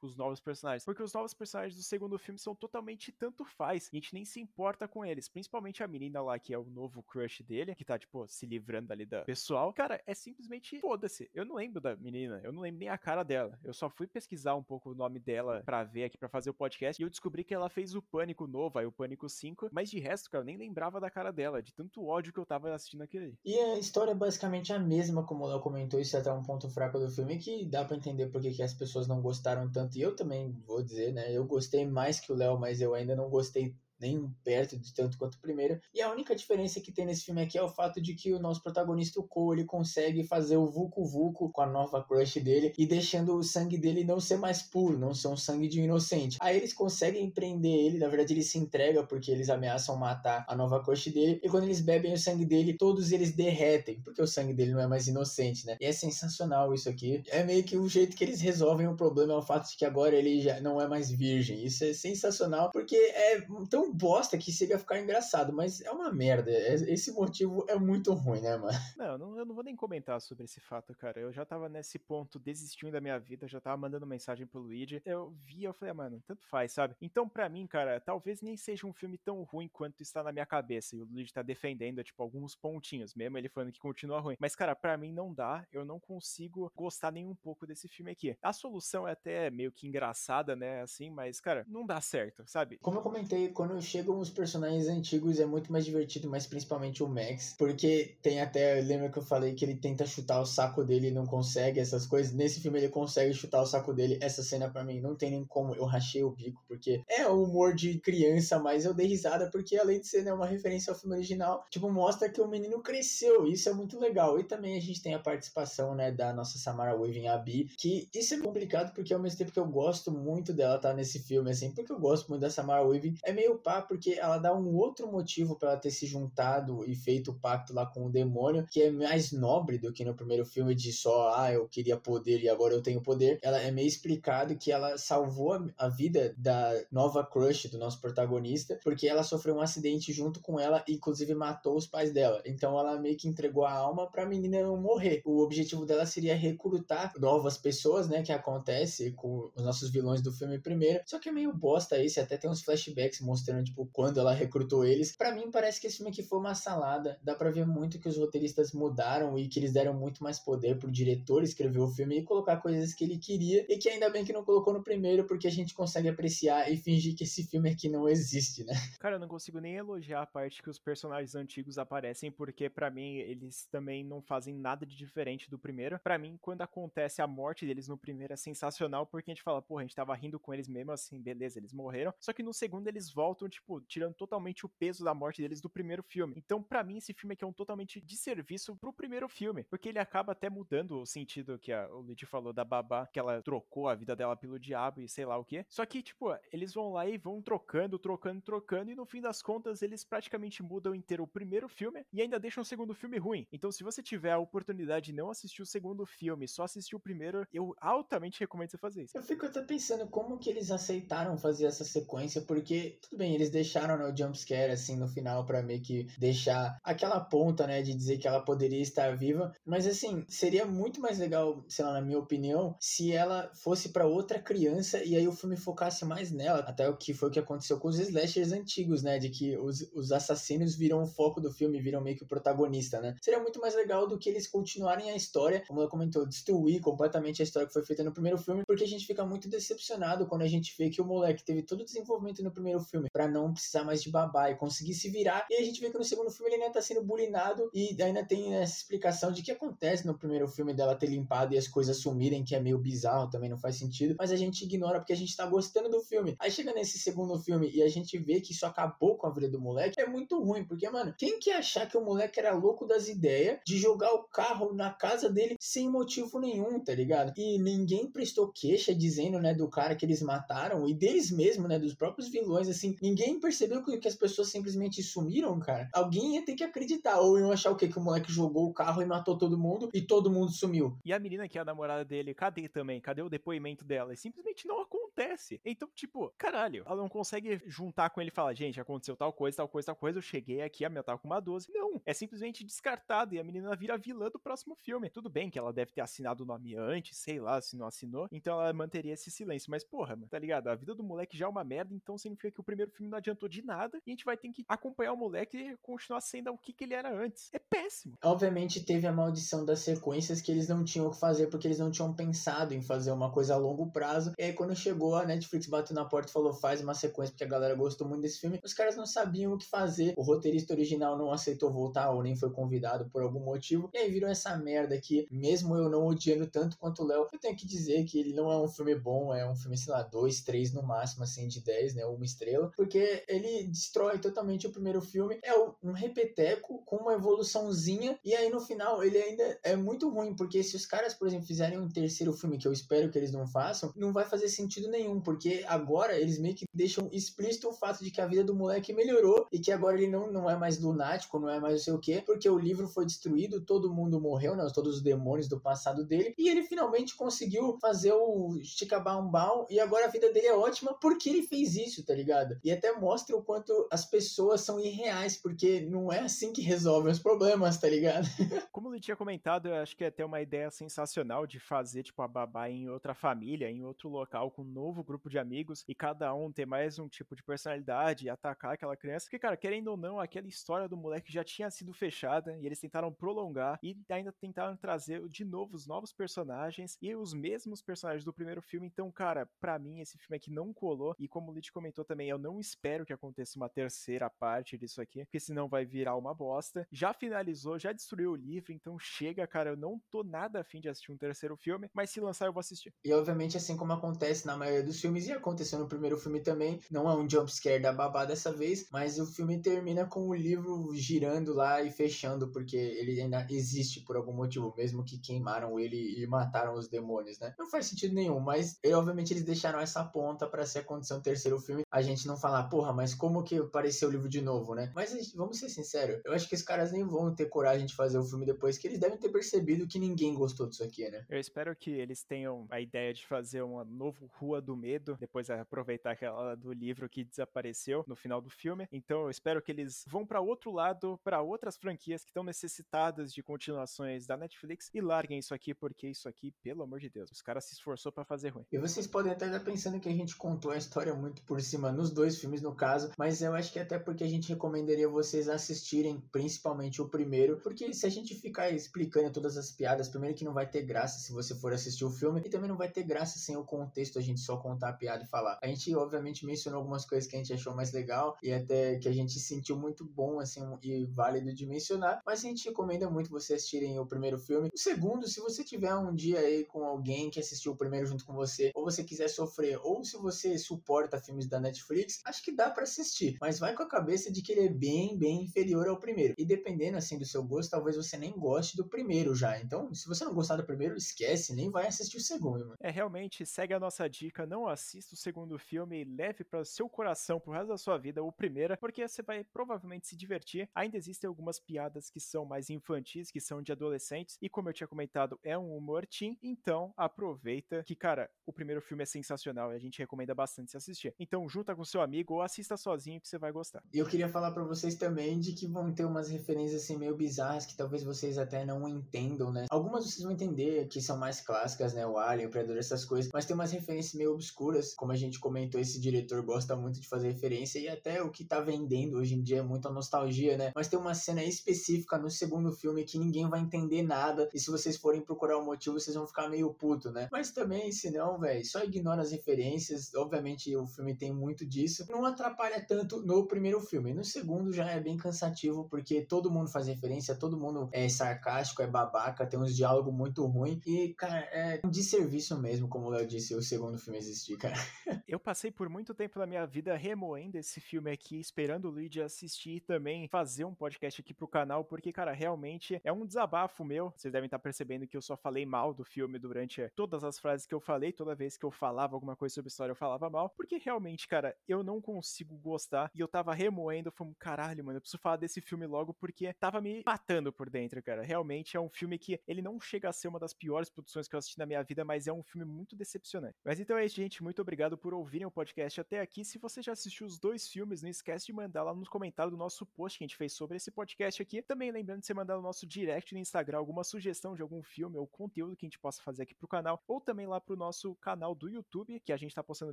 os 0.01 0.17
novos 0.17 0.41
personagens. 0.41 0.85
Porque 0.85 1.03
os 1.03 1.13
novos 1.13 1.35
personagens 1.35 1.77
do 1.77 1.83
segundo 1.83 2.19
filme 2.19 2.39
são 2.39 2.55
totalmente 2.55 3.13
tanto 3.13 3.45
faz. 3.45 3.89
A 3.93 3.97
gente 3.97 4.15
nem 4.15 4.25
se 4.25 4.41
importa 4.41 4.89
com 4.89 5.05
eles. 5.05 5.29
Principalmente 5.29 5.83
a 5.83 5.89
menina 5.89 6.21
lá, 6.23 6.39
que 6.39 6.53
é 6.53 6.59
o 6.59 6.65
novo 6.65 7.03
crush 7.03 7.43
dele, 7.43 7.75
que 7.75 7.85
tá, 7.85 7.99
tipo, 7.99 8.27
se 8.27 8.47
livrando 8.47 8.93
ali 8.93 9.07
da 9.07 9.23
pessoal. 9.23 9.73
Cara, 9.73 10.03
é 10.07 10.15
simplesmente 10.15 10.81
foda-se. 10.81 11.31
Eu 11.35 11.45
não 11.45 11.57
lembro 11.57 11.81
da 11.81 11.97
menina. 11.97 12.41
Eu 12.43 12.53
não 12.53 12.63
lembro 12.63 12.81
nem 12.81 12.89
a 12.89 12.99
cara 12.99 13.23
dela. 13.23 13.59
Eu 13.63 13.73
só 13.73 13.89
fui 13.89 14.07
pesquisar 14.07 14.55
um 14.55 14.63
pouco 14.63 14.91
o 14.91 14.95
nome 14.95 15.19
dela 15.19 15.63
pra 15.65 15.85
ver 15.85 16.05
aqui, 16.05 16.19
pra 16.19 16.29
fazer 16.29 16.51
o 16.51 16.55
podcast. 16.55 17.01
E 17.01 17.05
eu 17.05 17.11
descobri 17.11 17.45
que 17.45 17.55
ela 17.55 17.69
fez 17.69 17.95
o 17.95 18.03
Pânico 18.03 18.47
novo, 18.47 18.79
aí 18.79 18.87
o 18.87 18.93
Pânico 18.93 19.29
5. 19.29 19.69
Mas 19.73 19.91
de 19.91 19.99
resto, 19.99 20.31
cara, 20.31 20.43
eu 20.43 20.47
nem 20.47 20.57
lembrava 20.57 21.01
da 21.01 21.11
cara 21.11 21.31
dela, 21.31 21.63
de 21.63 21.73
tanto 21.73 22.07
ódio 22.07 22.33
que 22.33 22.39
eu 22.39 22.47
tava 22.47 22.75
assistindo 22.75 23.03
aquele. 23.03 23.37
E 23.45 23.59
a 23.59 23.79
história 23.79 24.13
é 24.13 24.15
basicamente 24.15 24.73
a 24.73 24.79
mesma, 24.79 25.25
como 25.25 25.45
ela 25.45 25.61
comentou, 25.61 26.01
isso 26.01 26.17
é 26.17 26.21
até 26.21 26.33
um 26.33 26.43
ponto 26.43 26.69
fraco 26.69 26.99
do 26.99 27.11
filme, 27.11 27.39
que 27.39 27.65
dá 27.65 27.85
para 27.85 27.97
entender 27.97 28.27
porque 28.27 28.51
que 28.51 28.63
as 28.63 28.75
pessoas 28.75 29.07
não 29.07 29.21
gostaram 29.21 29.71
tanto. 29.71 29.78
E 29.97 30.01
eu 30.01 30.15
também 30.17 30.53
vou 30.67 30.83
dizer, 30.83 31.13
né? 31.13 31.33
Eu 31.33 31.45
gostei 31.47 31.87
mais 31.87 32.21
que 32.21 32.33
o 32.33 32.35
Léo, 32.37 32.59
mas 32.59 32.81
eu 32.81 32.95
ainda 32.95 33.15
não 33.15 33.29
gostei 33.31 33.75
nem 34.01 34.33
perto 34.45 34.79
de 34.79 34.95
tanto 34.95 35.19
quanto 35.19 35.35
o 35.35 35.41
primeiro. 35.41 35.81
E 35.95 36.01
a 36.01 36.11
única 36.11 36.35
diferença 36.35 36.81
que 36.81 36.93
tem 36.93 37.07
nesse 37.07 37.25
filme 37.25 37.43
aqui 37.43 37.59
é 37.59 37.63
o 37.63 37.69
fato 37.69 38.01
de 38.01 38.15
que 38.15 38.33
o 38.33 38.39
nosso 38.39 38.63
protagonista, 38.63 39.21
o 39.21 39.27
Cole, 39.27 39.61
ele 39.61 39.67
consegue 39.67 40.23
fazer 40.25 40.57
o 40.57 40.67
Vucu 40.67 41.05
Vucu 41.05 41.51
com 41.51 41.61
a 41.61 41.67
nova 41.67 42.03
crush 42.05 42.41
dele 42.41 42.73
e 42.79 42.87
deixando 42.87 43.37
o 43.37 43.43
sangue 43.43 43.79
dele 43.79 44.05
não 44.05 44.21
ser 44.21 44.37
mais 44.37 44.63
puro, 44.63 44.99
não 44.99 45.15
ser 45.15 45.29
um 45.29 45.37
sangue 45.37 45.69
de 45.69 45.81
um 45.81 45.85
inocente. 45.85 46.39
Aí 46.41 46.57
eles 46.57 46.73
conseguem 46.73 47.31
prender 47.31 47.73
ele, 47.73 47.99
na 47.99 48.09
verdade 48.09 48.33
ele 48.33 48.43
se 48.43 48.59
entrega 48.59 49.03
porque 49.03 49.31
eles 49.31 49.51
ameaçam 49.51 49.97
matar 49.97 50.45
a 50.49 50.55
nova 50.55 50.83
crush 50.83 51.11
dele 51.11 51.41
e 51.43 51.49
quando 51.49 51.65
eles 51.65 51.81
bebem 51.81 52.13
o 52.13 52.19
sangue 52.19 52.45
dele, 52.45 52.77
todos 52.77 53.13
eles 53.13 53.35
derretem, 53.35 54.01
porque 54.03 54.23
o 54.23 54.27
sangue 54.27 54.55
dele 54.55 54.73
não 54.73 54.81
é 54.81 54.87
mais 54.87 55.09
inocente, 55.09 55.67
né? 55.67 55.77
E 55.81 55.85
é 55.85 55.93
sensacional 55.93 56.73
isso 56.73 56.89
aqui. 56.89 57.23
É 57.29 57.43
meio 57.43 57.65
que 57.65 57.77
o 57.77 57.89
jeito 57.89 58.17
que 58.17 58.25
eles 58.25 58.41
resolvem 58.41 58.87
o 58.87 58.97
problema 58.97 59.33
é 59.33 59.37
o 59.37 59.43
fato 59.43 59.69
de 59.69 59.77
que 59.77 59.85
agora 59.85 60.15
ele 60.15 60.41
já 60.41 60.61
não 60.61 60.81
é 60.81 60.87
mais 60.87 61.11
virgem. 61.11 61.65
Isso 61.65 61.85
é 61.85 61.93
sensacional 61.93 62.71
porque 62.73 62.97
é 62.97 63.41
tão 63.69 63.88
bosta 63.93 64.39
que 64.39 64.53
chega 64.53 64.77
a 64.77 64.79
ficar 64.79 65.01
engraçado, 65.01 65.53
mas 65.53 65.81
é 65.81 65.91
uma 65.91 66.13
merda. 66.13 66.51
É, 66.51 66.75
esse 66.75 67.13
motivo 67.13 67.65
é 67.69 67.77
muito 67.77 68.13
ruim, 68.15 68.41
né, 68.41 68.57
mano? 68.57 68.79
Não, 68.97 69.39
eu 69.39 69.45
não 69.45 69.55
vou 69.55 69.65
nem 69.65 69.77
comentar 69.77 70.21
sobre 70.21 70.45
esse 70.45 70.61
fato, 70.61 70.95
cara. 70.95 71.21
Eu 71.21 71.33
já 71.33 71.45
tava 71.45 71.69
nesse 71.69 71.99
ponto 71.99 72.39
desistindo 72.39 72.93
da 72.93 73.01
minha 73.01 73.19
vida, 73.19 73.47
já 73.49 73.61
tava 73.61 73.77
mandando 73.77 74.07
mensagem 74.07 74.47
pro 74.47 74.61
Luigi. 74.61 75.01
Eu 75.05 75.31
vi, 75.45 75.65
eu 75.65 75.73
falei, 75.73 75.93
ah, 75.93 75.95
mano, 75.95 76.23
tanto 76.27 76.47
faz, 76.47 76.73
sabe? 76.73 76.97
Então, 77.01 77.29
para 77.29 77.49
mim, 77.49 77.67
cara, 77.67 78.01
talvez 78.01 78.43
nem 78.43 78.57
seja 78.57 78.87
um 78.87 78.93
filme 78.93 79.19
tão 79.19 79.43
ruim 79.43 79.69
quanto 79.69 80.03
está 80.03 80.23
na 80.23 80.33
minha 80.33 80.47
cabeça. 80.47 80.97
E 80.97 81.01
o 81.01 81.05
Luigi 81.05 81.33
tá 81.33 81.43
defendendo, 81.43 82.03
tipo, 82.03 82.23
alguns 82.23 82.55
pontinhos, 82.55 83.15
mesmo 83.15 83.39
ele 83.39 83.49
falando 83.49 83.73
que 83.73 83.81
continua 83.81 84.21
ruim. 84.21 84.37
Mas, 84.39 84.55
cara, 84.55 84.75
para 84.75 84.97
mim 84.97 85.13
não 85.13 85.33
dá. 85.33 85.67
Eu 85.73 85.85
não 85.85 85.99
consigo 85.99 86.71
gostar 86.75 87.13
nem 87.13 87.27
um 87.27 87.35
pouco 87.35 87.67
desse 87.67 87.89
filme 87.89 88.11
aqui. 88.11 88.37
A 88.43 88.53
solução 88.53 89.07
é 89.07 89.13
até 89.13 89.51
meio 89.51 89.73
que 89.73 89.87
engraçada, 89.87 90.55
né? 90.57 90.83
Assim, 90.83 91.11
mas, 91.11 91.41
cara, 91.41 91.65
não 91.69 91.87
dá 91.87 92.01
certo, 92.01 92.45
sabe? 92.47 92.79
Como 92.79 92.99
eu 92.99 93.03
comentei, 93.03 93.49
quando 93.49 93.78
eu 93.79 93.83
chegam 93.83 94.19
os 94.19 94.29
personagens 94.29 94.89
antigos 94.89 95.39
é 95.39 95.47
muito 95.47 95.71
mais 95.71 95.85
divertido, 95.85 96.29
mas 96.29 96.47
principalmente 96.47 97.03
o 97.03 97.09
Max, 97.09 97.55
porque 97.57 98.17
tem 98.21 98.41
até, 98.41 98.81
lembra 98.81 99.09
que 99.09 99.19
eu 99.19 99.23
falei 99.23 99.55
que 99.55 99.65
ele 99.65 99.77
tenta 99.77 100.05
chutar 100.05 100.41
o 100.41 100.47
saco 100.47 100.83
dele 100.83 101.09
e 101.09 101.13
não 101.13 101.25
consegue 101.25 101.79
essas 101.79 102.05
coisas, 102.05 102.33
nesse 102.33 102.61
filme 102.61 102.79
ele 102.79 102.89
consegue 102.89 103.33
chutar 103.33 103.63
o 103.63 103.67
saco 103.67 103.95
dele, 103.95 104.19
essa 104.21 104.43
cena 104.43 104.69
para 104.69 104.85
mim 104.85 105.01
não 105.01 105.15
tem 105.15 105.31
nem 105.31 105.45
como, 105.45 105.75
eu 105.75 105.85
rachei 105.85 106.25
o 106.25 106.31
bico, 106.31 106.63
porque 106.67 107.03
é 107.09 107.27
o 107.29 107.45
humor 107.45 107.75
de 107.75 108.01
criança, 108.01 108.59
mas 108.59 108.85
eu 108.85 108.93
dei 108.93 109.07
risada 109.07 109.49
porque 109.51 109.77
além 109.77 110.01
de 110.01 110.09
ser 110.09 110.25
né, 110.25 110.33
uma 110.33 110.47
referência 110.47 110.93
ao 110.93 110.99
filme 110.99 111.15
original, 111.15 111.65
tipo, 111.71 111.89
mostra 111.91 112.29
que 112.29 112.41
o 112.41 112.49
menino 112.49 112.83
cresceu, 112.83 113.47
isso 113.47 113.69
é 113.69 113.73
muito 113.73 113.99
legal, 113.99 114.41
e 114.41 114.45
também 114.45 114.77
a 114.77 114.81
gente 114.81 115.03
tem 115.03 115.15
a 115.15 115.21
participação, 115.21 115.95
né, 115.95 116.11
da 116.11 116.33
nossa 116.33 116.59
Samara 116.59 116.97
Weaving, 116.97 117.29
Abi, 117.29 117.71
que 117.79 118.09
isso 118.13 118.35
é 118.35 118.39
complicado 118.39 118.93
porque 118.93 119.15
ao 119.15 119.21
mesmo 119.21 119.39
tempo 119.39 119.53
que 119.53 119.61
eu 119.61 119.69
gosto 119.69 120.11
muito 120.11 120.53
dela 120.53 120.77
estar 120.77 120.91
tá 120.91 120.95
nesse 120.95 121.21
filme, 121.21 121.51
assim, 121.51 121.71
porque 121.71 121.93
eu 121.93 121.99
gosto 122.01 122.29
muito 122.29 122.41
da 122.41 122.51
Samara 122.51 122.83
Weaving, 122.83 123.15
é 123.23 123.33
meio 123.33 123.57
pá, 123.69 123.83
porque 123.83 124.13
ela 124.13 124.39
dá 124.39 124.57
um 124.57 124.75
outro 124.75 125.07
motivo 125.13 125.55
para 125.55 125.73
ela 125.73 125.79
ter 125.79 125.91
se 125.91 126.07
juntado 126.07 126.89
e 126.89 126.95
feito 126.95 127.33
o 127.33 127.35
pacto 127.35 127.75
lá 127.75 127.85
com 127.85 128.07
o 128.07 128.11
demônio, 128.11 128.67
que 128.67 128.81
é 128.81 128.91
mais 128.91 129.31
nobre 129.31 129.77
do 129.77 129.93
que 129.93 130.07
no 130.07 130.15
primeiro 130.15 130.47
filme 130.47 130.75
de 130.75 130.91
só, 130.91 131.35
ah, 131.37 131.53
eu 131.53 131.69
queria 131.69 131.99
poder 131.99 132.41
e 132.41 132.49
agora 132.49 132.73
eu 132.73 132.81
tenho 132.81 133.03
poder. 133.03 133.39
Ela 133.43 133.61
é 133.61 133.71
meio 133.71 133.87
explicado 133.87 134.57
que 134.57 134.73
ela 134.73 134.97
salvou 134.97 135.71
a 135.77 135.87
vida 135.87 136.35
da 136.39 136.73
nova 136.91 137.23
crush 137.23 137.69
do 137.69 137.77
nosso 137.77 138.01
protagonista, 138.01 138.81
porque 138.83 139.07
ela 139.07 139.23
sofreu 139.23 139.57
um 139.57 139.61
acidente 139.61 140.15
junto 140.15 140.41
com 140.41 140.59
ela 140.59 140.83
e 140.89 140.95
inclusive 140.95 141.35
matou 141.35 141.77
os 141.77 141.87
pais 141.87 142.11
dela. 142.11 142.41
Então 142.47 142.79
ela 142.79 142.99
meio 142.99 143.19
que 143.19 143.29
entregou 143.29 143.67
a 143.67 143.73
alma 143.73 144.11
para 144.11 144.23
a 144.23 144.27
menina 144.27 144.63
não 144.63 144.79
morrer. 144.79 145.21
O 145.27 145.43
objetivo 145.43 145.85
dela 145.85 146.07
seria 146.07 146.35
recrutar 146.35 147.13
novas 147.19 147.59
pessoas, 147.59 148.09
né, 148.09 148.23
que 148.23 148.33
acontece 148.33 149.13
com 149.13 149.51
os 149.55 149.63
nossos 149.63 149.91
vilões 149.91 150.23
do 150.23 150.33
filme 150.33 150.59
primeiro. 150.59 151.03
Só 151.05 151.19
que 151.19 151.29
é 151.29 151.33
meio 151.33 151.53
bosta 151.53 152.03
esse, 152.03 152.19
até 152.19 152.39
tem 152.39 152.49
uns 152.49 152.63
flashbacks 152.63 153.21
mostrando 153.21 153.58
tipo 153.63 153.87
quando 153.93 154.21
ela 154.21 154.33
recrutou 154.33 154.85
eles. 154.85 155.17
Para 155.17 155.35
mim, 155.35 155.51
parece 155.51 155.81
que 155.81 155.87
esse 155.87 155.97
filme 155.97 156.11
aqui 156.11 156.23
foi 156.23 156.39
uma 156.39 156.55
salada. 156.55 157.19
Dá 157.23 157.35
pra 157.35 157.51
ver 157.51 157.67
muito 157.67 157.99
que 157.99 158.09
os 158.09 158.17
roteiristas 158.17 158.73
mudaram 158.73 159.39
e 159.39 159.49
que 159.49 159.59
eles 159.59 159.73
deram 159.73 159.95
muito 159.95 160.23
mais 160.23 160.39
poder 160.39 160.79
pro 160.79 160.91
diretor 160.91 161.43
escrever 161.43 161.81
o 161.81 161.89
filme 161.89 162.19
e 162.19 162.23
colocar 162.23 162.59
coisas 162.59 162.95
que 162.95 163.05
ele 163.05 163.19
queria 163.19 163.65
e 163.69 163.79
que 163.79 163.89
ainda 163.89 164.11
bem 164.11 164.25
que 164.25 164.33
não 164.33 164.45
colocou 164.45 164.73
no 164.73 164.83
primeiro, 164.83 165.25
porque 165.25 165.47
a 165.47 165.51
gente 165.51 165.75
consegue 165.75 166.09
apreciar 166.09 166.71
e 166.71 166.77
fingir 166.77 167.17
que 167.17 167.25
esse 167.25 167.45
filme 167.45 167.71
aqui 167.71 167.89
não 167.89 168.09
existe, 168.09 168.65
né? 168.65 168.75
Cara, 168.99 169.17
eu 169.17 169.21
não 169.21 169.29
consigo 169.29 169.61
nem 169.61 169.77
elogiar 169.77 170.23
a 170.23 170.27
parte 170.27 170.63
que 170.63 170.71
os 170.71 170.79
personagens 170.79 171.35
antigos 171.35 171.79
aparecem, 171.79 172.31
porque 172.31 172.69
para 172.69 172.91
mim 172.91 173.17
eles 173.17 173.67
também 173.71 174.05
não 174.05 174.21
fazem 174.21 174.55
nada 174.55 174.85
de 174.85 174.97
diferente 174.97 175.51
do 175.51 175.59
primeiro. 175.59 175.99
Para 176.01 176.19
mim, 176.19 176.39
quando 176.41 176.63
acontece 176.63 177.23
a 177.23 177.27
morte 177.27 177.67
deles 177.67 177.89
no 177.89 177.97
primeiro 177.97 178.33
é 178.33 178.37
sensacional, 178.37 179.07
porque 179.07 179.31
a 179.31 179.35
gente 179.35 179.43
fala, 179.43 179.63
porra, 179.63 179.81
a 179.81 179.85
gente 179.85 179.97
tava 179.97 180.15
rindo 180.15 180.39
com 180.39 180.53
eles 180.53 180.69
mesmo 180.69 180.93
assim, 180.93 181.21
beleza, 181.21 181.59
eles 181.59 181.73
morreram. 181.73 182.13
Só 182.21 182.33
que 182.33 182.43
no 182.43 182.53
segundo 182.53 182.89
eles 182.89 183.11
voltam 183.11 183.48
tipo, 183.49 183.81
tirando 183.83 184.15
totalmente 184.15 184.65
o 184.67 184.69
peso 184.69 185.05
da 185.05 185.15
morte 185.15 185.41
deles 185.43 185.61
do 185.61 185.69
primeiro 185.69 186.03
filme. 186.03 186.35
Então, 186.37 186.63
para 186.63 186.83
mim, 186.83 186.99
esse 186.99 187.13
filme 187.13 187.35
aqui 187.35 187.45
é 187.45 187.47
um 187.47 187.53
totalmente 187.53 188.01
desserviço 188.01 188.77
pro 188.77 188.93
primeiro 188.93 189.29
filme, 189.29 189.65
porque 189.65 189.89
ele 189.89 189.99
acaba 189.99 190.33
até 190.33 190.49
mudando 190.51 191.01
o 191.01 191.07
sentido 191.07 191.59
que 191.59 191.73
a, 191.73 191.89
o 191.95 192.03
Lid 192.03 192.25
falou 192.27 192.53
da 192.53 192.65
babá, 192.65 193.07
que 193.07 193.19
ela 193.19 193.43
trocou 193.43 193.89
a 193.89 193.95
vida 193.95 194.15
dela 194.15 194.37
pelo 194.37 194.59
diabo 194.59 195.01
e 195.01 195.09
sei 195.09 195.25
lá 195.25 195.37
o 195.39 195.45
que. 195.45 195.65
Só 195.69 195.85
que, 195.85 196.03
tipo, 196.03 196.37
eles 196.53 196.75
vão 196.75 196.93
lá 196.93 197.07
e 197.07 197.19
vão 197.19 197.43
trocando, 197.43 197.99
trocando, 197.99 198.41
trocando, 198.41 198.91
e 198.91 198.95
no 198.95 199.07
fim 199.07 199.21
das 199.21 199.43
contas, 199.43 199.83
eles 199.83 200.05
praticamente 200.05 200.63
mudam 200.63 200.95
inteiro 200.95 201.25
o 201.25 201.29
primeiro 201.29 201.69
filme 201.69 202.05
e 202.13 202.21
ainda 202.21 202.39
deixam 202.39 202.63
o 202.63 202.65
segundo 202.65 202.95
filme 202.95 203.19
ruim. 203.19 203.47
Então, 203.53 203.71
se 203.71 203.83
você 203.83 204.03
tiver 204.03 204.33
a 204.33 204.39
oportunidade 204.39 205.07
de 205.07 205.13
não 205.13 205.31
assistir 205.31 205.63
o 205.63 205.67
segundo 205.67 206.05
filme, 206.05 206.49
só 206.49 206.65
assistir 206.65 206.97
o 206.97 207.01
primeiro, 207.01 207.47
eu 207.53 207.75
altamente 207.81 208.41
recomendo 208.41 208.71
você 208.71 208.79
fazer 208.79 209.05
isso. 209.05 209.17
Eu 209.17 209.23
fico 209.23 209.47
até 209.47 209.63
pensando 209.63 210.07
como 210.09 210.39
que 210.39 210.51
eles 210.51 210.71
aceitaram 210.71 211.37
fazer 211.39 211.67
essa 211.67 211.85
sequência, 211.85 212.43
porque, 212.43 212.99
tudo 213.03 213.19
bem, 213.19 213.28
eles 213.35 213.51
deixaram 213.51 213.97
né, 213.97 214.05
o 214.05 214.17
jumpscare, 214.17 214.73
assim, 214.73 214.97
no 214.97 215.09
final, 215.09 215.45
para 215.45 215.63
meio 215.63 215.81
que 215.81 216.07
deixar 216.19 216.79
aquela 216.83 217.21
ponta, 217.21 217.67
né, 217.67 217.83
de 217.83 217.95
dizer 217.95 218.19
que 218.19 218.27
ela 218.27 218.41
poderia 218.41 218.81
estar 218.81 219.17
viva, 219.17 219.53
mas, 219.65 219.87
assim, 219.87 220.25
seria 220.29 220.65
muito 220.65 221.01
mais 221.01 221.19
legal, 221.19 221.65
sei 221.69 221.85
lá, 221.85 221.93
na 221.95 222.01
minha 222.01 222.19
opinião, 222.19 222.77
se 222.81 223.13
ela 223.13 223.51
fosse 223.55 223.91
para 223.91 224.07
outra 224.07 224.39
criança 224.39 225.03
e 225.03 225.17
aí 225.17 225.27
o 225.27 225.33
filme 225.33 225.57
focasse 225.57 226.05
mais 226.05 226.31
nela, 226.31 226.61
até 226.61 226.89
o 226.89 226.97
que 226.97 227.15
foi 227.15 227.29
o 227.29 227.33
que 227.33 227.39
aconteceu 227.39 227.79
com 227.79 227.89
os 227.89 227.99
slashers 227.99 228.53
antigos, 228.53 229.03
né, 229.03 229.19
de 229.19 229.31
que 229.31 229.57
os, 229.57 229.83
os 229.95 230.13
assassinos 230.13 230.75
viram 230.75 231.03
o 231.03 231.07
foco 231.07 231.41
do 231.41 231.53
filme, 231.53 231.81
viram 231.81 232.01
meio 232.01 232.17
que 232.17 232.25
o 232.25 232.29
protagonista, 232.29 233.01
né. 233.01 233.15
Seria 233.23 233.41
muito 233.41 233.61
mais 233.61 233.75
legal 233.75 234.07
do 234.07 234.19
que 234.19 234.29
eles 234.29 234.47
continuarem 234.47 235.11
a 235.11 235.17
história, 235.17 235.63
como 235.67 235.81
ela 235.81 235.91
comentou, 235.91 236.27
destruir 236.27 236.81
completamente 236.81 237.43
a 237.43 237.45
história 237.45 237.67
que 237.67 237.73
foi 237.73 237.85
feita 237.85 238.03
no 238.03 238.13
primeiro 238.13 238.39
filme, 238.39 238.63
porque 238.67 238.85
a 238.85 238.89
gente 238.89 239.07
fica 239.07 239.25
muito 239.25 239.49
decepcionado 239.49 240.27
quando 240.27 240.43
a 240.43 240.49
gente 240.49 240.75
vê 240.79 240.91
que 240.91 241.01
o 241.01 241.05
moleque 241.05 241.45
teve 241.45 241.63
todo 241.63 241.81
o 241.81 241.85
desenvolvimento 241.85 242.43
no 242.43 242.51
primeiro 242.51 242.81
filme 242.81 243.09
para 243.19 243.27
não 243.27 243.53
precisar 243.53 243.83
mais 243.83 244.01
de 244.01 244.11
babá 244.11 244.49
e 244.49 244.55
conseguir 244.55 244.95
se 244.95 245.11
virar, 245.11 245.45
e 245.51 245.57
a 245.57 245.65
gente 245.65 245.81
vê 245.81 245.91
que 245.91 245.99
no 245.99 246.05
segundo 246.05 246.31
filme 246.31 246.53
ele 246.53 246.63
ainda 246.63 246.75
tá 246.75 246.81
sendo 246.81 247.03
bulinado 247.03 247.69
e 247.75 248.01
ainda 248.01 248.25
tem 248.25 248.55
essa 248.55 248.77
explicação 248.77 249.33
de 249.33 249.43
que 249.43 249.51
acontece 249.51 250.07
no 250.07 250.17
primeiro 250.17 250.47
filme 250.47 250.73
dela 250.73 250.95
ter 250.95 251.09
limpado 251.09 251.53
e 251.53 251.59
as 251.59 251.67
coisas 251.67 251.97
sumirem, 251.97 252.45
que 252.45 252.55
é 252.55 252.61
meio 252.61 252.79
bizarro, 252.79 253.29
também 253.29 253.51
não 253.51 253.59
faz 253.59 253.75
sentido, 253.75 254.15
mas 254.17 254.31
a 254.31 254.37
gente 254.37 254.65
ignora 254.65 255.01
porque 255.01 255.13
a 255.13 255.17
gente 255.17 255.37
tá 255.37 255.45
gostando 255.47 255.89
do 255.89 256.01
filme. 256.01 256.37
Aí 256.39 256.49
chega 256.49 256.73
nesse 256.73 256.97
segundo 256.97 257.37
filme 257.41 257.69
e 257.75 257.83
a 257.83 257.89
gente 257.89 258.17
vê 258.19 258.41
que 258.41 258.53
isso 258.53 258.65
acabou 258.65 259.17
com 259.17 259.27
a 259.27 259.31
vida 259.31 259.49
do 259.49 259.61
moleque, 259.61 260.01
é 260.01 260.07
muito 260.07 260.41
ruim, 260.41 260.63
porque, 260.63 260.89
mano, 260.89 261.13
quem 261.19 261.41
que 261.41 261.51
achar 261.51 261.89
que 261.89 261.99
o 261.99 262.05
moleque 262.05 262.39
era 262.39 262.55
louco 262.55 262.87
das 262.87 263.09
ideias 263.09 263.59
de 263.67 263.79
jogar 263.79 264.13
o 264.15 264.29
carro 264.29 264.73
na 264.73 264.93
casa 264.93 265.29
dele 265.29 265.57
sem 265.59 265.91
motivo 265.91 266.39
nenhum, 266.39 266.79
tá 266.79 266.95
ligado? 266.95 267.33
E 267.37 267.59
ninguém 267.59 268.09
prestou 268.09 268.53
queixa 268.53 268.95
dizendo, 268.95 269.41
né, 269.41 269.53
do 269.53 269.69
cara 269.69 269.97
que 269.97 270.07
eles 270.07 270.23
mataram 270.23 270.87
e 270.87 270.95
deles 270.95 271.33
mesmo, 271.33 271.67
né, 271.67 271.81
dos 271.81 271.95
próprios 271.95 272.29
vilões, 272.29 272.69
assim, 272.69 272.93
ninguém 273.09 273.41
percebeu 273.41 273.83
que, 273.83 273.97
que 273.97 274.09
as 274.09 274.15
pessoas 274.15 274.49
simplesmente 274.49 275.03
sumiram, 275.03 275.59
cara. 275.59 275.89
Alguém 275.93 276.35
ia 276.35 276.45
ter 276.45 276.55
que 276.55 276.65
acreditar, 276.65 277.19
ou 277.21 277.39
iam 277.39 277.51
achar 277.51 277.71
o 277.71 277.77
quê? 277.77 277.89
Que 277.89 277.99
o 277.99 278.03
moleque 278.03 278.31
jogou 278.31 278.69
o 278.69 278.75
carro 278.75 279.01
e 279.01 279.07
matou 279.07 279.37
todo 279.37 279.59
mundo 279.59 279.89
e 279.95 280.03
todo 280.03 280.31
mundo 280.31 280.53
sumiu. 280.53 280.97
E 281.05 281.13
a 281.13 281.19
menina 281.19 281.49
que 281.49 281.59
é 281.59 281.61
a 281.61 281.65
namorada 281.65 282.05
dele, 282.05 282.35
cadê 282.35 282.69
também? 282.69 283.01
Cadê 283.01 283.23
o 283.23 283.29
depoimento 283.29 283.85
dela? 283.85 284.13
E 284.13 284.17
simplesmente 284.17 284.67
não 284.67 284.81
acontece. 284.81 285.61
Então, 285.65 285.89
tipo, 285.95 286.33
caralho, 286.37 286.83
ela 286.87 286.97
não 286.97 287.09
consegue 287.09 287.61
juntar 287.67 288.11
com 288.11 288.21
ele 288.21 288.31
e 288.31 288.35
falar, 288.35 288.53
gente, 288.55 288.81
aconteceu 288.81 289.17
tal 289.17 289.33
coisa, 289.33 289.57
tal 289.59 289.69
coisa, 289.69 289.87
tal 289.87 289.97
coisa, 289.97 290.19
eu 290.19 290.23
cheguei 290.23 290.63
aqui, 290.63 290.85
a 290.85 290.91
minha 290.91 291.03
tava 291.03 291.19
com 291.19 291.29
uma 291.29 291.41
12. 291.41 291.73
Não, 291.73 292.01
é 292.05 292.13
simplesmente 292.13 292.65
descartado 292.65 293.35
e 293.35 293.39
a 293.39 293.45
menina 293.45 293.75
vira 293.75 293.97
vilã 293.97 294.29
do 294.29 294.39
próximo 294.39 294.75
filme. 294.75 295.11
Tudo 295.11 295.31
bem 295.31 295.51
que 295.51 295.59
ela 295.59 295.73
deve 295.73 295.93
ter 295.93 296.01
assinado 296.01 296.45
o 296.45 296.47
nome 296.47 296.77
antes, 296.77 297.17
sei 297.17 297.41
lá, 297.41 297.61
se 297.61 297.77
não 297.77 297.87
assinou, 297.87 298.29
então 298.31 298.61
ela 298.61 298.73
manteria 298.73 299.15
esse 299.15 299.31
silêncio. 299.31 299.71
Mas, 299.71 299.85
porra, 299.85 300.19
tá 300.29 300.39
ligado? 300.39 300.69
A 300.69 300.75
vida 300.75 300.95
do 300.95 301.03
moleque 301.03 301.37
já 301.37 301.47
é 301.47 301.49
uma 301.49 301.65
merda, 301.65 301.95
então 301.95 302.19
significa 302.19 302.51
que 302.51 302.61
o 302.61 302.65
primeiro 302.65 302.91
filme 302.99 303.11
não 303.11 303.19
adiantou 303.19 303.49
de 303.49 303.63
nada 303.63 303.99
e 304.07 304.11
a 304.11 304.13
gente 304.13 304.25
vai 304.25 304.37
ter 304.37 304.49
que 304.51 304.65
acompanhar 304.69 305.13
o 305.13 305.17
moleque 305.17 305.57
e 305.57 305.77
continuar 305.79 306.21
sendo 306.21 306.51
o 306.51 306.59
que, 306.59 306.73
que 306.73 306.85
ele 306.85 306.95
era 306.95 307.15
antes. 307.15 307.49
É 307.53 307.59
péssimo. 307.59 308.15
Obviamente 308.23 308.85
teve 308.85 309.07
a 309.07 309.13
maldição 309.13 309.65
das 309.65 309.81
sequências 309.81 310.41
que 310.41 310.51
eles 310.51 310.69
não 310.69 310.85
tinham 310.85 311.07
o 311.07 311.11
que 311.11 311.19
fazer 311.19 311.47
porque 311.47 311.67
eles 311.67 311.79
não 311.79 311.91
tinham 311.91 312.13
pensado 312.15 312.75
em 312.75 312.83
fazer 312.83 313.11
uma 313.13 313.31
coisa 313.31 313.55
a 313.55 313.57
longo 313.57 313.91
prazo. 313.91 314.33
E 314.39 314.43
aí 314.43 314.53
quando 314.53 314.77
chegou 314.77 315.15
a 315.15 315.25
Netflix 315.25 315.67
bateu 315.67 315.95
na 315.95 316.05
porta 316.05 316.31
e 316.31 316.33
falou 316.33 316.53
faz 316.53 316.81
uma 316.81 316.95
sequência 316.95 317.33
porque 317.33 317.45
a 317.45 317.49
galera 317.49 317.75
gostou 317.75 318.09
muito 318.09 318.23
desse 318.23 318.41
filme, 318.41 318.61
os 318.65 318.75
caras 318.75 318.97
não 318.97 319.07
sabiam 319.07 319.53
o 319.53 319.59
que 319.59 319.67
fazer. 319.67 320.15
O 320.17 320.23
roteirista 320.23 320.75
original 320.75 321.17
não 321.17 321.33
aceitou 321.33 321.71
voltar 321.71 322.11
ou 322.11 322.23
nem 322.23 322.37
foi 322.37 322.51
convidado 322.51 323.09
por 323.11 323.23
algum 323.23 323.41
motivo. 323.41 323.91
E 323.95 323.99
aí 323.99 324.11
viram 324.11 324.29
essa 324.29 324.57
merda 324.57 324.95
aqui, 324.95 325.27
mesmo 325.31 325.77
eu 325.77 325.89
não 325.89 326.07
odiando 326.07 326.47
tanto 326.47 326.77
quanto 326.79 327.03
o 327.03 327.07
Léo, 327.07 327.27
eu 327.33 327.39
tenho 327.39 327.57
que 327.57 327.67
dizer 327.67 328.05
que 328.05 328.19
ele 328.19 328.33
não 328.33 328.51
é 328.51 328.61
um 328.61 328.69
filme 328.69 328.95
bom, 328.95 329.35
é 329.35 329.49
um 329.49 329.55
filme, 329.55 329.77
sei 329.77 329.93
lá, 329.93 330.03
dois, 330.03 330.41
três 330.41 330.73
no 330.73 330.83
máximo, 330.83 331.25
assim, 331.25 331.47
de 331.47 331.61
10, 331.61 331.95
né? 331.95 332.05
Uma 332.05 332.25
estrela, 332.25 332.71
porque 332.77 332.88
ele 332.97 333.65
destrói 333.65 334.19
totalmente 334.19 334.67
o 334.67 334.73
primeiro 334.73 335.01
filme. 335.01 335.39
É 335.43 335.53
um 335.83 335.93
repeteco 335.93 336.83
com 336.85 336.97
uma 336.97 337.15
evoluçãozinha, 337.15 338.19
e 338.25 338.35
aí 338.35 338.49
no 338.49 338.61
final 338.61 339.03
ele 339.03 339.19
ainda 339.19 339.59
é 339.63 339.77
muito 339.77 340.09
ruim, 340.09 340.35
porque 340.35 340.63
se 340.63 340.77
os 340.77 340.87
caras, 340.87 341.15
por 341.15 341.29
exemplo, 341.29 341.47
fizerem 341.47 341.79
um 341.79 341.89
terceiro 341.89 342.33
filme, 342.33 342.59
que 342.59 342.67
eu 342.67 342.73
espero 342.73 343.11
que 343.11 343.19
eles 343.19 343.33
não 343.33 343.47
façam, 343.47 343.93
não 343.97 344.13
vai 344.13 344.25
fazer 344.25 344.49
sentido 344.49 344.89
nenhum, 344.89 345.21
porque 345.21 345.65
agora 345.67 346.19
eles 346.19 346.39
meio 346.39 346.55
que 346.55 346.67
deixam 346.73 347.09
explícito 347.13 347.69
o 347.69 347.73
fato 347.73 348.05
de 348.05 348.11
que 348.11 348.21
a 348.21 348.27
vida 348.27 348.45
do 348.45 348.55
moleque 348.55 348.93
melhorou 348.93 349.47
e 349.53 349.59
que 349.59 349.73
agora 349.73 349.97
ele 349.97 350.11
não, 350.11 350.31
não 350.31 350.49
é 350.49 350.57
mais 350.57 350.79
lunático, 350.79 351.39
não 351.39 351.51
é 351.51 351.59
mais 351.59 351.75
não 351.75 351.81
sei 351.81 351.93
o 351.93 351.99
quê, 351.99 352.23
porque 352.25 352.49
o 352.49 352.59
livro 352.59 352.87
foi 352.89 353.05
destruído, 353.05 353.65
todo 353.65 353.93
mundo 353.93 354.21
morreu, 354.21 354.57
né? 354.57 354.67
Todos 354.73 354.97
os 354.97 355.03
demônios 355.03 355.49
do 355.49 355.61
passado 355.61 356.05
dele, 356.05 356.35
e 356.39 356.49
ele 356.49 356.63
finalmente 356.63 357.17
conseguiu 357.17 357.79
fazer 357.81 358.13
o 358.13 358.59
Chicabambam, 358.63 359.67
e 359.71 359.81
agora 359.81 360.07
a 360.07 360.11
vida 360.11 360.33
dele 360.33 360.47
é 360.47 360.55
ótima 360.55 360.95
porque 360.95 361.29
ele 361.29 361.43
fez 361.43 361.77
isso, 361.77 362.05
tá 362.05 362.15
ligado? 362.15 362.59
E 362.63 362.71
até 362.79 362.93
mostra 362.93 363.37
o 363.37 363.43
quanto 363.43 363.87
as 363.91 364.05
pessoas 364.05 364.63
são 364.63 364.81
irreais, 364.81 365.37
porque 365.37 365.81
não 365.81 366.13
é 366.13 366.21
assim 366.21 366.53
que 366.53 366.63
resolvem 366.63 367.13
os 367.13 367.19
problemas, 367.19 367.79
tá 367.79 367.89
ligado? 367.89 368.27
Como 368.73 368.93
ele 368.93 369.01
tinha 369.01 369.17
comentado, 369.17 369.69
eu 369.69 369.75
acho 369.75 369.97
que 369.97 370.05
é 370.05 370.09
até 370.09 370.25
uma 370.25 370.41
ideia 370.41 370.71
sensacional 370.71 371.47
de 371.47 371.59
fazer, 371.59 372.03
tipo, 372.03 372.23
a 372.23 372.29
babá 372.29 372.71
em 372.71 372.89
outra 372.89 373.15
família, 373.15 373.71
em 373.71 373.85
outro 373.85 374.09
local, 374.09 374.51
com 374.51 374.63
um 374.63 374.65
novo 374.65 375.03
grupo 375.03 375.29
de 375.29 375.39
amigos, 375.39 375.85
e 375.89 375.95
cada 375.95 376.35
um 376.35 376.51
ter 376.53 376.67
mais 376.67 376.99
um 376.99 377.09
tipo 377.09 377.35
de 377.35 377.43
personalidade 377.43 378.27
e 378.27 378.31
atacar 378.31 378.75
aquela 378.75 378.97
criança. 378.97 379.27
Porque, 379.27 379.39
cara, 379.39 379.57
querendo 379.57 379.89
ou 379.89 379.97
não, 379.97 380.21
aquela 380.21 380.47
história 380.47 380.89
do 380.89 380.97
moleque 380.97 381.33
já 381.33 381.45
tinha 381.45 381.71
sido 381.71 381.93
fechada, 381.93 382.57
e 382.59 382.67
eles 382.67 382.81
tentaram 382.81 383.13
prolongar, 383.13 383.79
e 383.83 383.97
ainda 384.09 384.33
tentaram 384.33 384.77
trazer 384.77 385.29
de 385.29 385.45
novo 385.45 385.75
os 385.75 385.87
novos 385.87 386.13
personagens, 386.13 386.97
e 387.03 387.15
os 387.15 387.35
mesmos 387.35 387.83
personagens 387.83 388.25
do 388.25 388.33
primeiro 388.33 388.63
filme. 388.63 388.87
Então, 388.87 389.11
cara, 389.11 389.49
para 389.61 389.79
mim, 389.79 390.01
esse 390.01 390.17
filme 390.19 390.37
aqui 390.37 390.51
não 390.51 390.73
colou, 390.73 391.15
e 391.19 391.27
como 391.27 391.51
o 391.51 391.55
Lid 391.55 391.73
comentou 391.73 392.05
também, 392.05 392.29
eu 392.29 392.39
não 392.39 392.61
espero 392.69 393.05
que 393.05 393.13
aconteça 393.13 393.59
uma 393.59 393.69
terceira 393.69 394.29
parte 394.29 394.77
disso 394.77 395.01
aqui, 395.01 395.25
porque 395.25 395.41
senão 395.41 395.69
vai 395.69 395.85
virar 395.85 396.17
uma 396.17 396.35
bosta. 396.35 396.87
Já 396.93 397.13
finalizou, 397.13 397.79
já 397.79 397.93
destruiu 397.93 398.33
o 398.33 398.37
livro, 398.37 398.73
então 398.73 398.99
chega, 398.99 399.47
cara, 399.47 399.71
eu 399.71 399.77
não 399.77 400.01
tô 400.11 400.23
nada 400.23 400.61
afim 400.61 400.81
de 400.81 400.89
assistir 400.89 401.13
um 401.13 401.17
terceiro 401.17 401.57
filme, 401.57 401.91
mas 401.95 402.11
se 402.11 402.21
lançar 402.21 402.47
eu 402.47 402.53
vou 402.53 402.61
assistir. 402.61 402.93
E 403.05 403.13
obviamente, 403.13 403.57
assim 403.57 403.77
como 403.77 403.93
acontece 403.93 404.47
na 404.47 404.57
maioria 404.57 404.83
dos 404.83 405.01
filmes, 405.01 405.27
e 405.27 405.33
aconteceu 405.33 405.79
no 405.79 405.89
primeiro 405.89 406.17
filme 406.17 406.41
também, 406.41 406.81
não 406.91 407.09
é 407.09 407.15
um 407.15 407.29
jumpscare 407.29 407.81
da 407.81 407.93
babá 407.93 408.25
dessa 408.25 408.53
vez, 408.53 408.89
mas 408.93 409.19
o 409.19 409.27
filme 409.27 409.61
termina 409.61 410.07
com 410.07 410.29
o 410.29 410.35
livro 410.35 410.95
girando 410.95 411.55
lá 411.55 411.83
e 411.83 411.91
fechando, 411.91 412.51
porque 412.51 412.77
ele 412.77 413.21
ainda 413.21 413.47
existe 413.51 414.01
por 414.05 414.17
algum 414.17 414.33
motivo, 414.33 414.75
mesmo 414.77 415.05
que 415.05 415.19
queimaram 415.19 415.79
ele 415.79 416.23
e 416.23 416.27
mataram 416.27 416.75
os 416.75 416.89
demônios, 416.89 417.39
né? 417.39 417.55
Não 417.59 417.71
faz 417.71 417.87
sentido 417.87 418.15
nenhum, 418.15 418.41
mas 418.41 418.79
obviamente 418.95 419.33
eles 419.33 419.45
deixaram 419.45 419.81
essa 419.81 420.05
ponta 420.05 420.47
para 420.47 420.67
se 420.67 420.79
acontecer 420.79 421.15
um 421.15 421.21
terceiro 421.21 421.59
filme, 421.59 421.83
a 421.91 422.03
gente 422.03 422.27
não 422.27 422.37
falar, 422.37 422.58
porra, 422.65 422.93
mas 422.93 423.15
como 423.15 423.43
que 423.43 423.57
apareceu 423.57 424.09
o 424.09 424.13
livro 424.13 424.29
de 424.29 424.41
novo, 424.41 424.75
né? 424.75 424.91
Mas 424.95 425.33
vamos 425.33 425.59
ser 425.59 425.69
sinceros, 425.69 426.21
eu 426.25 426.33
acho 426.33 426.49
que 426.49 426.55
os 426.55 426.63
caras 426.63 426.93
nem 426.93 427.05
vão 427.05 427.35
ter 427.35 427.47
coragem 427.47 427.87
de 427.87 427.95
fazer 427.95 428.19
o 428.19 428.25
filme 428.25 428.47
depois, 428.47 428.79
que 428.79 428.87
eles 428.87 428.99
devem 428.99 429.19
ter 429.19 429.29
percebido 429.29 429.87
que 429.87 429.99
ninguém 429.99 430.35
gostou 430.35 430.67
disso 430.67 430.85
aqui, 430.85 431.09
né? 431.11 431.25
Eu 431.29 431.39
espero 431.39 431.75
que 431.75 431.91
eles 431.91 432.23
tenham 432.23 432.67
a 432.71 432.81
ideia 432.81 433.13
de 433.13 433.27
fazer 433.27 433.63
uma 433.63 433.85
novo 433.85 434.31
Rua 434.35 434.61
do 434.61 434.77
Medo, 434.77 435.17
depois 435.19 435.51
aproveitar 435.51 436.13
aquela 436.13 436.55
do 436.55 436.73
livro 436.73 437.09
que 437.09 437.25
desapareceu 437.25 438.05
no 438.07 438.17
final 438.17 438.41
do 438.41 438.51
filme. 438.51 438.89
Então 438.93 439.23
eu 439.23 439.31
espero 439.31 439.61
que 439.63 439.73
eles 439.73 440.05
vão 440.09 440.27
para 440.27 440.41
outro 440.41 440.73
lado, 440.73 441.19
para 441.23 441.41
outras 441.43 441.77
franquias 441.77 442.23
que 442.23 442.31
estão 442.31 442.43
necessitadas 442.43 443.33
de 443.33 443.43
continuações 443.43 444.27
da 444.27 444.37
Netflix 444.37 444.91
e 444.95 445.01
larguem 445.01 445.39
isso 445.39 445.55
aqui, 445.55 445.75
porque 445.75 446.09
isso 446.09 446.29
aqui, 446.29 446.53
pelo 446.63 446.83
amor 446.83 447.01
de 447.01 447.09
Deus, 447.09 447.31
os 447.31 447.43
caras 447.43 447.65
se 447.65 447.75
esforçou 447.75 448.13
para 448.13 448.25
fazer 448.25 448.51
ruim. 448.51 448.65
E 448.71 448.79
vocês 448.79 449.07
podem 449.07 449.33
até 449.33 449.47
estar 449.47 449.61
pensando 449.61 450.01
que 450.01 450.09
a 450.09 450.13
gente 450.13 450.37
contou 450.37 450.71
a 450.71 450.77
história 450.77 451.15
muito 451.15 451.43
por 451.43 451.61
cima 451.61 451.91
nos 451.93 452.11
dois 452.11 452.38
filmes, 452.41 452.63
no 452.63 452.75
caso, 452.75 453.11
mas 453.19 453.43
eu 453.43 453.55
acho 453.55 453.73
que 453.73 453.79
até 453.79 453.99
porque 453.99 454.25
a 454.25 454.29
gente 454.29 454.49
recomendaria 454.49 455.09
vocês 455.09 455.49
assistirem 455.49 456.23
principalmente 456.33 457.01
o 457.03 457.09
primeiro, 457.09 457.61
porque 457.61 457.93
se 457.93 458.07
a 458.07 458.11
gente 458.11 458.35
ficar 458.35 458.71
explicando 458.71 459.31
todas 459.31 459.57
as 459.57 459.71
piadas, 459.71 460.09
primeiro 460.09 460.37
que 460.37 460.45
não 460.45 460.53
vai 460.53 460.69
ter 460.69 460.83
graça 460.83 461.19
se 461.19 461.33
você 461.33 461.55
for 461.55 461.73
assistir 461.73 462.05
o 462.05 462.11
filme, 462.11 462.41
e 462.45 462.49
também 462.49 462.69
não 462.69 462.77
vai 462.77 462.91
ter 462.91 463.03
graça 463.03 463.39
sem 463.39 463.57
o 463.57 463.65
contexto, 463.65 464.19
a 464.19 464.23
gente 464.23 464.41
só 464.41 464.57
contar 464.57 464.91
a 464.91 464.93
piada 464.93 465.25
e 465.25 465.27
falar. 465.27 465.59
A 465.63 465.67
gente, 465.67 465.95
obviamente, 465.95 466.47
mencionou 466.47 466.79
algumas 466.79 467.05
coisas 467.05 467.29
que 467.29 467.37
a 467.37 467.39
gente 467.39 467.53
achou 467.53 467.75
mais 467.75 467.93
legal 467.93 468.37
e 468.43 468.53
até 468.53 468.97
que 468.99 469.09
a 469.09 469.13
gente 469.13 469.39
sentiu 469.39 469.77
muito 469.77 470.05
bom, 470.05 470.41
assim, 470.41 470.61
e 470.83 471.07
válido 471.07 471.53
de 471.53 471.67
mencionar, 471.67 472.21
mas 472.25 472.41
a 472.41 472.49
gente 472.49 472.69
recomenda 472.69 473.09
muito 473.11 473.31
vocês 473.31 473.59
assistirem 473.59 473.99
o 473.99 474.07
primeiro 474.07 474.39
filme. 474.39 474.71
O 474.73 474.79
segundo, 474.79 475.27
se 475.29 475.41
você 475.41 475.65
tiver 475.65 475.95
um 475.95 476.15
dia 476.15 476.39
aí 476.41 476.65
com 476.65 476.85
alguém 476.85 477.31
que 477.31 477.41
assistiu 477.41 477.73
o 477.73 477.77
primeiro 477.77 478.07
junto 478.07 478.25
com 478.25 478.33
você, 478.33 478.71
ou 478.75 478.85
você 478.85 479.03
quiser 479.05 479.29
sofrer, 479.29 479.79
ou 479.83 480.05
se 480.05 480.17
você 480.17 480.57
suporta 480.59 481.21
filmes 481.21 481.47
da 481.47 481.61
Netflix, 481.61 482.21
acho 482.29 482.43
que 482.43 482.53
dá 482.53 482.71
para 482.71 482.83
assistir, 482.83 483.37
mas 483.41 483.59
vai 483.59 483.75
com 483.75 483.83
a 483.83 483.89
cabeça 483.89 484.31
de 484.31 484.43
que 484.43 484.53
ele 484.53 484.67
é 484.67 484.69
bem, 484.69 485.19
bem 485.19 485.43
inferior 485.43 485.89
ao 485.89 485.99
primeiro. 485.99 486.35
E 486.39 486.45
dependendo 486.45 486.99
assim 486.99 487.19
do 487.19 487.25
seu 487.25 487.43
gosto, 487.43 487.71
talvez 487.71 487.97
você 487.97 488.17
nem 488.17 488.33
goste 488.33 488.77
do 488.77 488.89
primeiro 488.89 489.35
já. 489.35 489.59
Então, 489.61 489.93
se 489.95 490.07
você 490.07 490.25
não 490.25 490.35
gostar 490.35 490.57
do 490.57 490.67
primeiro, 490.67 490.97
esquece, 490.97 491.55
nem 491.55 491.71
vai 491.71 491.87
assistir 491.87 492.19
o 492.19 492.21
segundo. 492.21 492.67
Mano. 492.67 492.77
É 492.81 492.91
realmente 492.91 493.45
segue 493.47 493.75
a 493.75 493.81
nossa 493.81 494.09
dica, 494.09 494.47
não 494.47 494.69
assista 494.69 495.15
o 495.15 495.19
segundo 495.19 495.59
filme 495.59 496.03
e 496.03 496.05
leve 496.05 496.45
para 496.45 496.65
seu 496.65 496.89
coração 496.89 497.41
pro 497.41 497.53
resto 497.53 497.69
da 497.69 497.79
sua 497.79 497.97
vida 497.99 498.23
o 498.23 498.33
primeiro, 498.33 498.77
porque 498.79 499.07
você 499.07 499.23
vai 499.23 499.45
provavelmente 499.45 500.07
se 500.07 500.17
divertir. 500.17 500.69
Ainda 500.75 500.97
existem 500.97 501.29
algumas 501.29 501.59
piadas 501.59 502.11
que 502.11 502.21
são 502.21 502.45
mais 502.45 502.71
infantis, 502.71 503.31
que 503.31 503.41
são 503.41 503.63
de 503.63 503.73
adolescentes, 503.73 504.37
e 504.41 504.49
como 504.49 504.69
eu 504.69 504.73
tinha 504.73 504.87
comentado, 504.87 505.39
é 505.43 505.57
um 505.57 505.77
humor 505.77 506.07
teen, 506.07 506.39
então 506.43 506.93
aproveita 506.97 507.83
que, 507.85 507.97
cara, 507.97 508.31
o 508.47 508.53
primeiro 508.53 508.81
filme 508.81 509.03
é 509.03 509.07
sensacional 509.07 509.73
e 509.73 509.77
a 509.77 509.79
gente 509.79 509.99
recomenda 509.99 510.35
bastante 510.35 510.71
se 510.71 510.77
assistir. 510.77 511.15
Então 511.19 511.49
junta 511.49 511.75
com 511.75 511.85
seu 511.85 512.01
amigo 512.01 512.18
ou 512.27 512.43
assista 512.43 512.77
sozinho 512.77 513.21
que 513.21 513.29
você 513.29 513.39
vai 513.39 513.53
gostar. 513.53 513.83
Eu 513.93 514.07
queria 514.07 514.29
falar 514.29 514.51
para 514.53 514.65
vocês 514.65 514.95
também 514.95 515.39
de 515.39 515.53
que 515.53 515.67
vão 515.67 515.93
ter 515.93 516.05
umas 516.05 516.29
referências 516.29 516.83
assim 516.83 516.97
meio 516.97 517.17
bizarras 517.17 517.67
que 517.67 517.77
talvez 517.77 518.03
vocês 518.03 518.39
até 518.39 518.65
não 518.65 518.89
entendam, 518.89 519.53
né? 519.53 519.67
Algumas 519.71 520.05
vocês 520.05 520.23
vão 520.23 520.33
entender 520.33 520.87
que 520.89 521.01
são 521.01 521.17
mais 521.17 521.41
clássicas, 521.41 521.95
né? 521.95 522.07
O 522.07 522.17
Alien, 522.17 522.49
o 522.49 522.51
Predador, 522.51 522.79
essas 522.79 523.05
coisas, 523.05 523.31
mas 523.33 523.45
tem 523.45 523.55
umas 523.55 523.73
referências 523.73 524.15
meio 524.15 524.33
obscuras, 524.33 524.95
como 524.95 525.13
a 525.13 525.17
gente 525.17 525.39
comentou, 525.39 525.81
esse 525.81 526.01
diretor 526.01 526.43
gosta 526.43 526.77
muito 526.77 527.01
de 527.01 527.09
fazer 527.09 527.29
referência 527.29 527.79
e 527.79 527.89
até 527.89 528.23
o 528.23 528.31
que 528.31 528.45
tá 528.45 528.61
vendendo 528.61 529.19
hoje 529.19 529.35
em 529.35 529.43
dia 529.43 529.59
é 529.59 529.63
muita 529.63 529.91
nostalgia, 529.91 530.57
né? 530.57 530.73
Mas 530.75 530.89
tem 530.89 530.99
uma 530.99 531.15
cena 531.15 531.45
específica 531.45 532.19
no 532.19 532.31
segundo 532.31 532.73
filme 532.73 533.05
que 533.05 533.19
ninguém 533.19 533.49
vai 533.49 533.61
entender 533.61 534.03
nada 534.03 534.49
e 534.53 534.59
se 534.59 534.71
vocês 534.71 534.97
forem 534.97 535.21
procurar 535.21 535.59
o 535.59 535.65
motivo, 535.65 535.99
vocês 535.99 536.17
vão 536.17 536.27
ficar 536.27 536.49
meio 536.49 536.73
puto, 536.73 537.11
né? 537.11 537.29
Mas 537.31 537.51
também, 537.51 537.91
se 537.93 538.11
não, 538.11 538.39
velho, 538.39 538.65
só 538.65 538.83
ignora 538.83 539.23
as 539.23 539.33
referências. 539.33 540.15
Obviamente, 540.15 540.75
o 540.77 540.87
filme 540.87 541.15
tem 541.15 541.33
muito 541.33 541.67
disso. 541.67 542.07
Não 542.09 542.25
atrapalha 542.25 542.81
tanto 542.81 543.21
no 543.23 543.47
primeiro 543.47 543.81
filme. 543.81 544.15
No 544.15 544.25
segundo 544.25 544.73
já 544.73 544.91
é 544.91 545.01
bem 545.01 545.17
cansativo, 545.17 545.89
porque 545.89 546.23
todo 546.23 546.51
mundo 546.51 546.71
faz 546.71 546.87
referência, 546.87 547.35
todo 547.35 547.59
mundo 547.59 547.89
é 547.93 548.09
sarcástico, 548.09 548.83
é 548.83 548.87
babaca, 548.87 549.47
tem 549.47 549.59
uns 549.59 549.77
diálogos 549.77 550.13
muito 550.13 550.45
ruins. 550.47 550.81
E, 550.87 551.15
cara, 551.15 551.41
é 551.53 551.81
um 551.85 551.91
desserviço 551.91 552.59
mesmo, 552.59 552.89
como 552.89 553.07
o 553.07 553.11
Léo 553.11 553.27
disse, 553.27 553.55
o 553.55 553.63
segundo 553.63 553.99
filme 553.99 554.19
existir, 554.19 554.57
cara. 554.57 554.75
Eu 555.29 555.39
passei 555.39 555.71
por 555.71 555.89
muito 555.89 556.15
tempo 556.15 556.39
na 556.39 556.47
minha 556.47 556.67
vida 556.67 556.97
remoendo 556.97 557.59
esse 557.59 557.81
filme 557.81 558.11
aqui, 558.11 558.41
esperando 558.41 558.87
o 558.87 558.91
Luigi 558.91 559.21
assistir 559.21 559.77
e 559.77 559.81
também 559.81 560.27
fazer 560.29 560.65
um 560.65 560.75
podcast 560.75 561.21
aqui 561.21 561.35
pro 561.35 561.47
canal, 561.47 561.85
porque, 561.85 562.13
cara, 562.13 562.33
realmente 562.33 563.01
é 563.05 563.13
um 563.13 563.27
desabafo 563.27 563.85
meu. 563.85 564.13
Vocês 564.17 564.33
devem 564.33 564.47
estar 564.47 564.59
percebendo 564.59 565.07
que 565.07 565.17
eu 565.17 565.23
só 565.23 565.37
falei 565.37 565.67
mal 565.67 565.93
do 565.93 566.05
filme 566.05 566.39
durante 566.39 566.89
todas 566.95 567.23
as 567.25 567.39
frases 567.39 567.67
que 567.67 567.75
eu 567.75 567.81
falei, 567.81 568.13
toda 568.13 568.35
vez 568.35 568.57
que 568.57 568.65
eu 568.65 568.71
falava 568.71 569.15
alguma 569.15 569.37
coisa 569.37 569.55
sobre 569.55 569.69
história 569.69 569.93
eu 569.93 569.97
falava 569.97 570.31
mal, 570.31 570.51
porque 570.51 570.79
realmente, 570.79 571.29
cara, 571.29 571.55
eu 571.69 571.83
não 571.83 571.98
consigo 572.01 572.57
gostar 572.57 573.11
e 573.15 573.21
eu 573.21 573.29
tava 573.29 573.55
remoendo, 573.55 574.11
falando, 574.11 574.35
caralho, 574.37 574.85
mano, 574.85 574.97
eu 574.97 575.01
preciso 575.01 575.21
falar 575.21 575.37
desse 575.37 575.61
filme 575.61 575.87
logo 575.87 576.15
porque 576.15 576.53
tava 576.55 576.81
me 576.81 577.03
matando 577.07 577.53
por 577.53 577.71
dentro, 577.71 578.03
cara. 578.03 578.23
Realmente 578.23 578.77
é 578.77 578.81
um 578.81 578.89
filme 578.89 579.19
que 579.19 579.41
ele 579.47 579.63
não 579.63 579.81
chega 579.81 580.09
a 580.09 580.13
ser 580.13 580.29
uma 580.29 580.39
das 580.39 580.53
piores 580.53 580.91
produções 580.91 581.29
que 581.29 581.35
eu 581.35 581.39
assisti 581.39 581.59
na 581.59 581.67
minha 581.67 581.83
vida, 581.83 582.05
mas 582.05 582.27
é 582.27 582.33
um 582.33 582.43
filme 582.43 582.65
muito 582.65 582.97
decepcionante. 582.97 583.57
Mas 583.65 583.81
então 583.81 583.97
é 583.97 584.05
isso, 584.05 584.17
gente. 584.17 584.43
Muito 584.43 584.61
obrigado 584.63 584.97
por 584.97 585.15
ouvirem 585.15 585.47
o 585.47 585.51
podcast 585.51 586.01
até 586.01 586.21
aqui. 586.21 586.45
Se 586.45 586.59
você 586.59 586.83
já 586.83 586.93
assistiu 586.93 587.27
os 587.27 587.39
dois 587.39 587.69
filmes, 587.69 588.03
não 588.03 588.11
esquece 588.11 588.47
de 588.47 588.53
mandar 588.53 588.83
lá 588.83 588.95
nos 588.95 589.09
comentários 589.09 589.53
do 589.53 589.59
nosso 589.59 589.87
post 589.87 590.19
que 590.19 590.25
a 590.25 590.27
gente 590.27 590.37
fez 590.37 590.53
sobre 590.53 590.77
esse 590.77 590.91
podcast 590.91 591.43
aqui. 591.43 591.63
Também 591.63 591.91
lembrando 591.91 592.21
de 592.21 592.27
você 592.27 592.35
mandar 592.35 592.57
no 592.57 592.63
nosso 592.63 592.87
direct 592.87 593.33
no 593.33 593.41
Instagram 593.41 593.79
alguma 593.79 594.05
sugestão 594.05 594.55
de 594.55 594.63
algum 594.63 594.83
filme 594.83 595.17
ou 595.17 595.27
conteúdo 595.27 595.77
que 595.77 595.87
a 595.87 595.89
gente 595.89 595.99
possa 595.99 596.23
fazer 596.23 596.43
aqui 596.43 596.55
pro 596.55 596.69
canal, 596.69 597.03
ou 597.07 597.21
também 597.21 597.47
lá 597.47 597.61
pro 597.61 597.77
nosso 597.77 598.15
canal 598.17 598.55
do 598.55 598.69
YouTube, 598.69 599.21
que 599.21 599.33
a 599.33 599.37
gente 599.37 599.55
tá 599.55 599.63
postando 599.63 599.93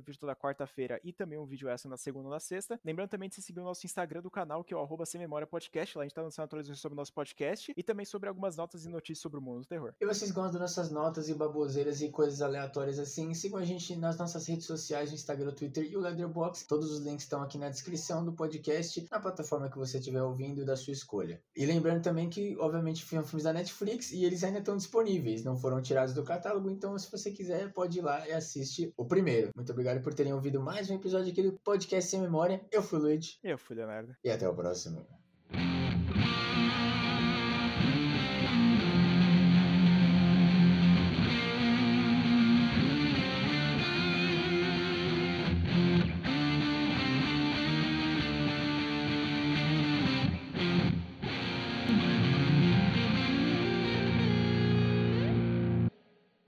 vídeo 0.00 0.18
toda 0.18 0.34
quarta-feira 0.34 1.00
e 1.04 1.12
também 1.12 1.38
um 1.38 1.46
vídeo 1.46 1.68
essa 1.68 1.88
na 1.88 1.95
segunda 1.96 2.28
e 2.28 2.30
na 2.30 2.40
sexta. 2.40 2.78
Lembrando 2.84 3.10
também 3.10 3.28
de 3.28 3.34
se 3.34 3.42
seguir 3.42 3.60
o 3.60 3.64
nosso 3.64 3.86
Instagram 3.86 4.22
do 4.22 4.30
canal, 4.30 4.64
que 4.64 4.74
é 4.74 4.76
o 4.76 5.04
Sem 5.04 5.20
Memória 5.20 5.46
Podcast. 5.46 5.96
Lá 5.96 6.02
a 6.02 6.06
gente 6.06 6.14
tá 6.14 6.22
lançando 6.22 6.44
atualizações 6.44 6.80
sobre 6.80 6.94
o 6.94 6.96
nosso 6.96 7.12
podcast 7.12 7.72
e 7.76 7.82
também 7.82 8.04
sobre 8.04 8.28
algumas 8.28 8.56
notas 8.56 8.84
e 8.84 8.88
notícias 8.88 9.20
sobre 9.20 9.38
o 9.38 9.42
mundo 9.42 9.60
do 9.60 9.66
terror. 9.66 9.94
E 10.00 10.06
vocês 10.06 10.30
gostam 10.30 10.60
das 10.60 10.76
nossas 10.76 10.90
notas 10.90 11.28
e 11.28 11.34
baboseiras 11.34 12.00
e 12.02 12.10
coisas 12.10 12.42
aleatórias 12.42 12.98
assim? 12.98 13.32
Sigam 13.34 13.58
a 13.58 13.64
gente 13.64 13.96
nas 13.96 14.16
nossas 14.16 14.46
redes 14.46 14.66
sociais, 14.66 15.10
no 15.10 15.14
Instagram, 15.14 15.52
Twitter 15.52 15.84
e 15.84 15.96
o 15.96 16.00
Leatherbox. 16.00 16.64
Todos 16.64 16.90
os 16.90 17.00
links 17.00 17.24
estão 17.24 17.42
aqui 17.42 17.58
na 17.58 17.68
descrição 17.68 18.24
do 18.24 18.32
podcast, 18.32 19.06
na 19.10 19.20
plataforma 19.20 19.70
que 19.70 19.78
você 19.78 19.98
estiver 19.98 20.22
ouvindo 20.22 20.64
da 20.64 20.76
sua 20.76 20.92
escolha. 20.92 21.40
E 21.56 21.64
lembrando 21.64 22.02
também 22.02 22.28
que, 22.28 22.56
obviamente, 22.58 23.04
filmes 23.04 23.42
da 23.42 23.52
Netflix 23.52 24.12
e 24.12 24.24
eles 24.24 24.44
ainda 24.44 24.58
estão 24.58 24.76
disponíveis, 24.76 25.44
não 25.44 25.56
foram 25.56 25.80
tirados 25.80 26.14
do 26.14 26.22
catálogo, 26.22 26.70
então 26.70 26.98
se 26.98 27.10
você 27.10 27.30
quiser, 27.30 27.72
pode 27.72 27.98
ir 27.98 28.02
lá 28.02 28.26
e 28.28 28.32
assiste 28.32 28.92
o 28.96 29.04
primeiro. 29.04 29.50
Muito 29.54 29.70
obrigado 29.72 30.02
por 30.02 30.14
terem 30.14 30.32
ouvido 30.32 30.60
mais 30.60 30.90
um 30.90 30.94
episódio 30.94 31.30
aqui 31.30 31.42
do 31.42 31.52
Podcast 31.52 31.85
Sem 32.02 32.20
Memória. 32.20 32.64
Eu 32.70 32.82
fui 32.82 32.98
o 32.98 33.02
Luigi. 33.02 33.38
Eu 33.42 33.56
fui 33.56 33.76
Leonardo. 33.76 34.14
E 34.24 34.30
até 34.30 34.48
o 34.48 34.54
próximo. 34.54 35.06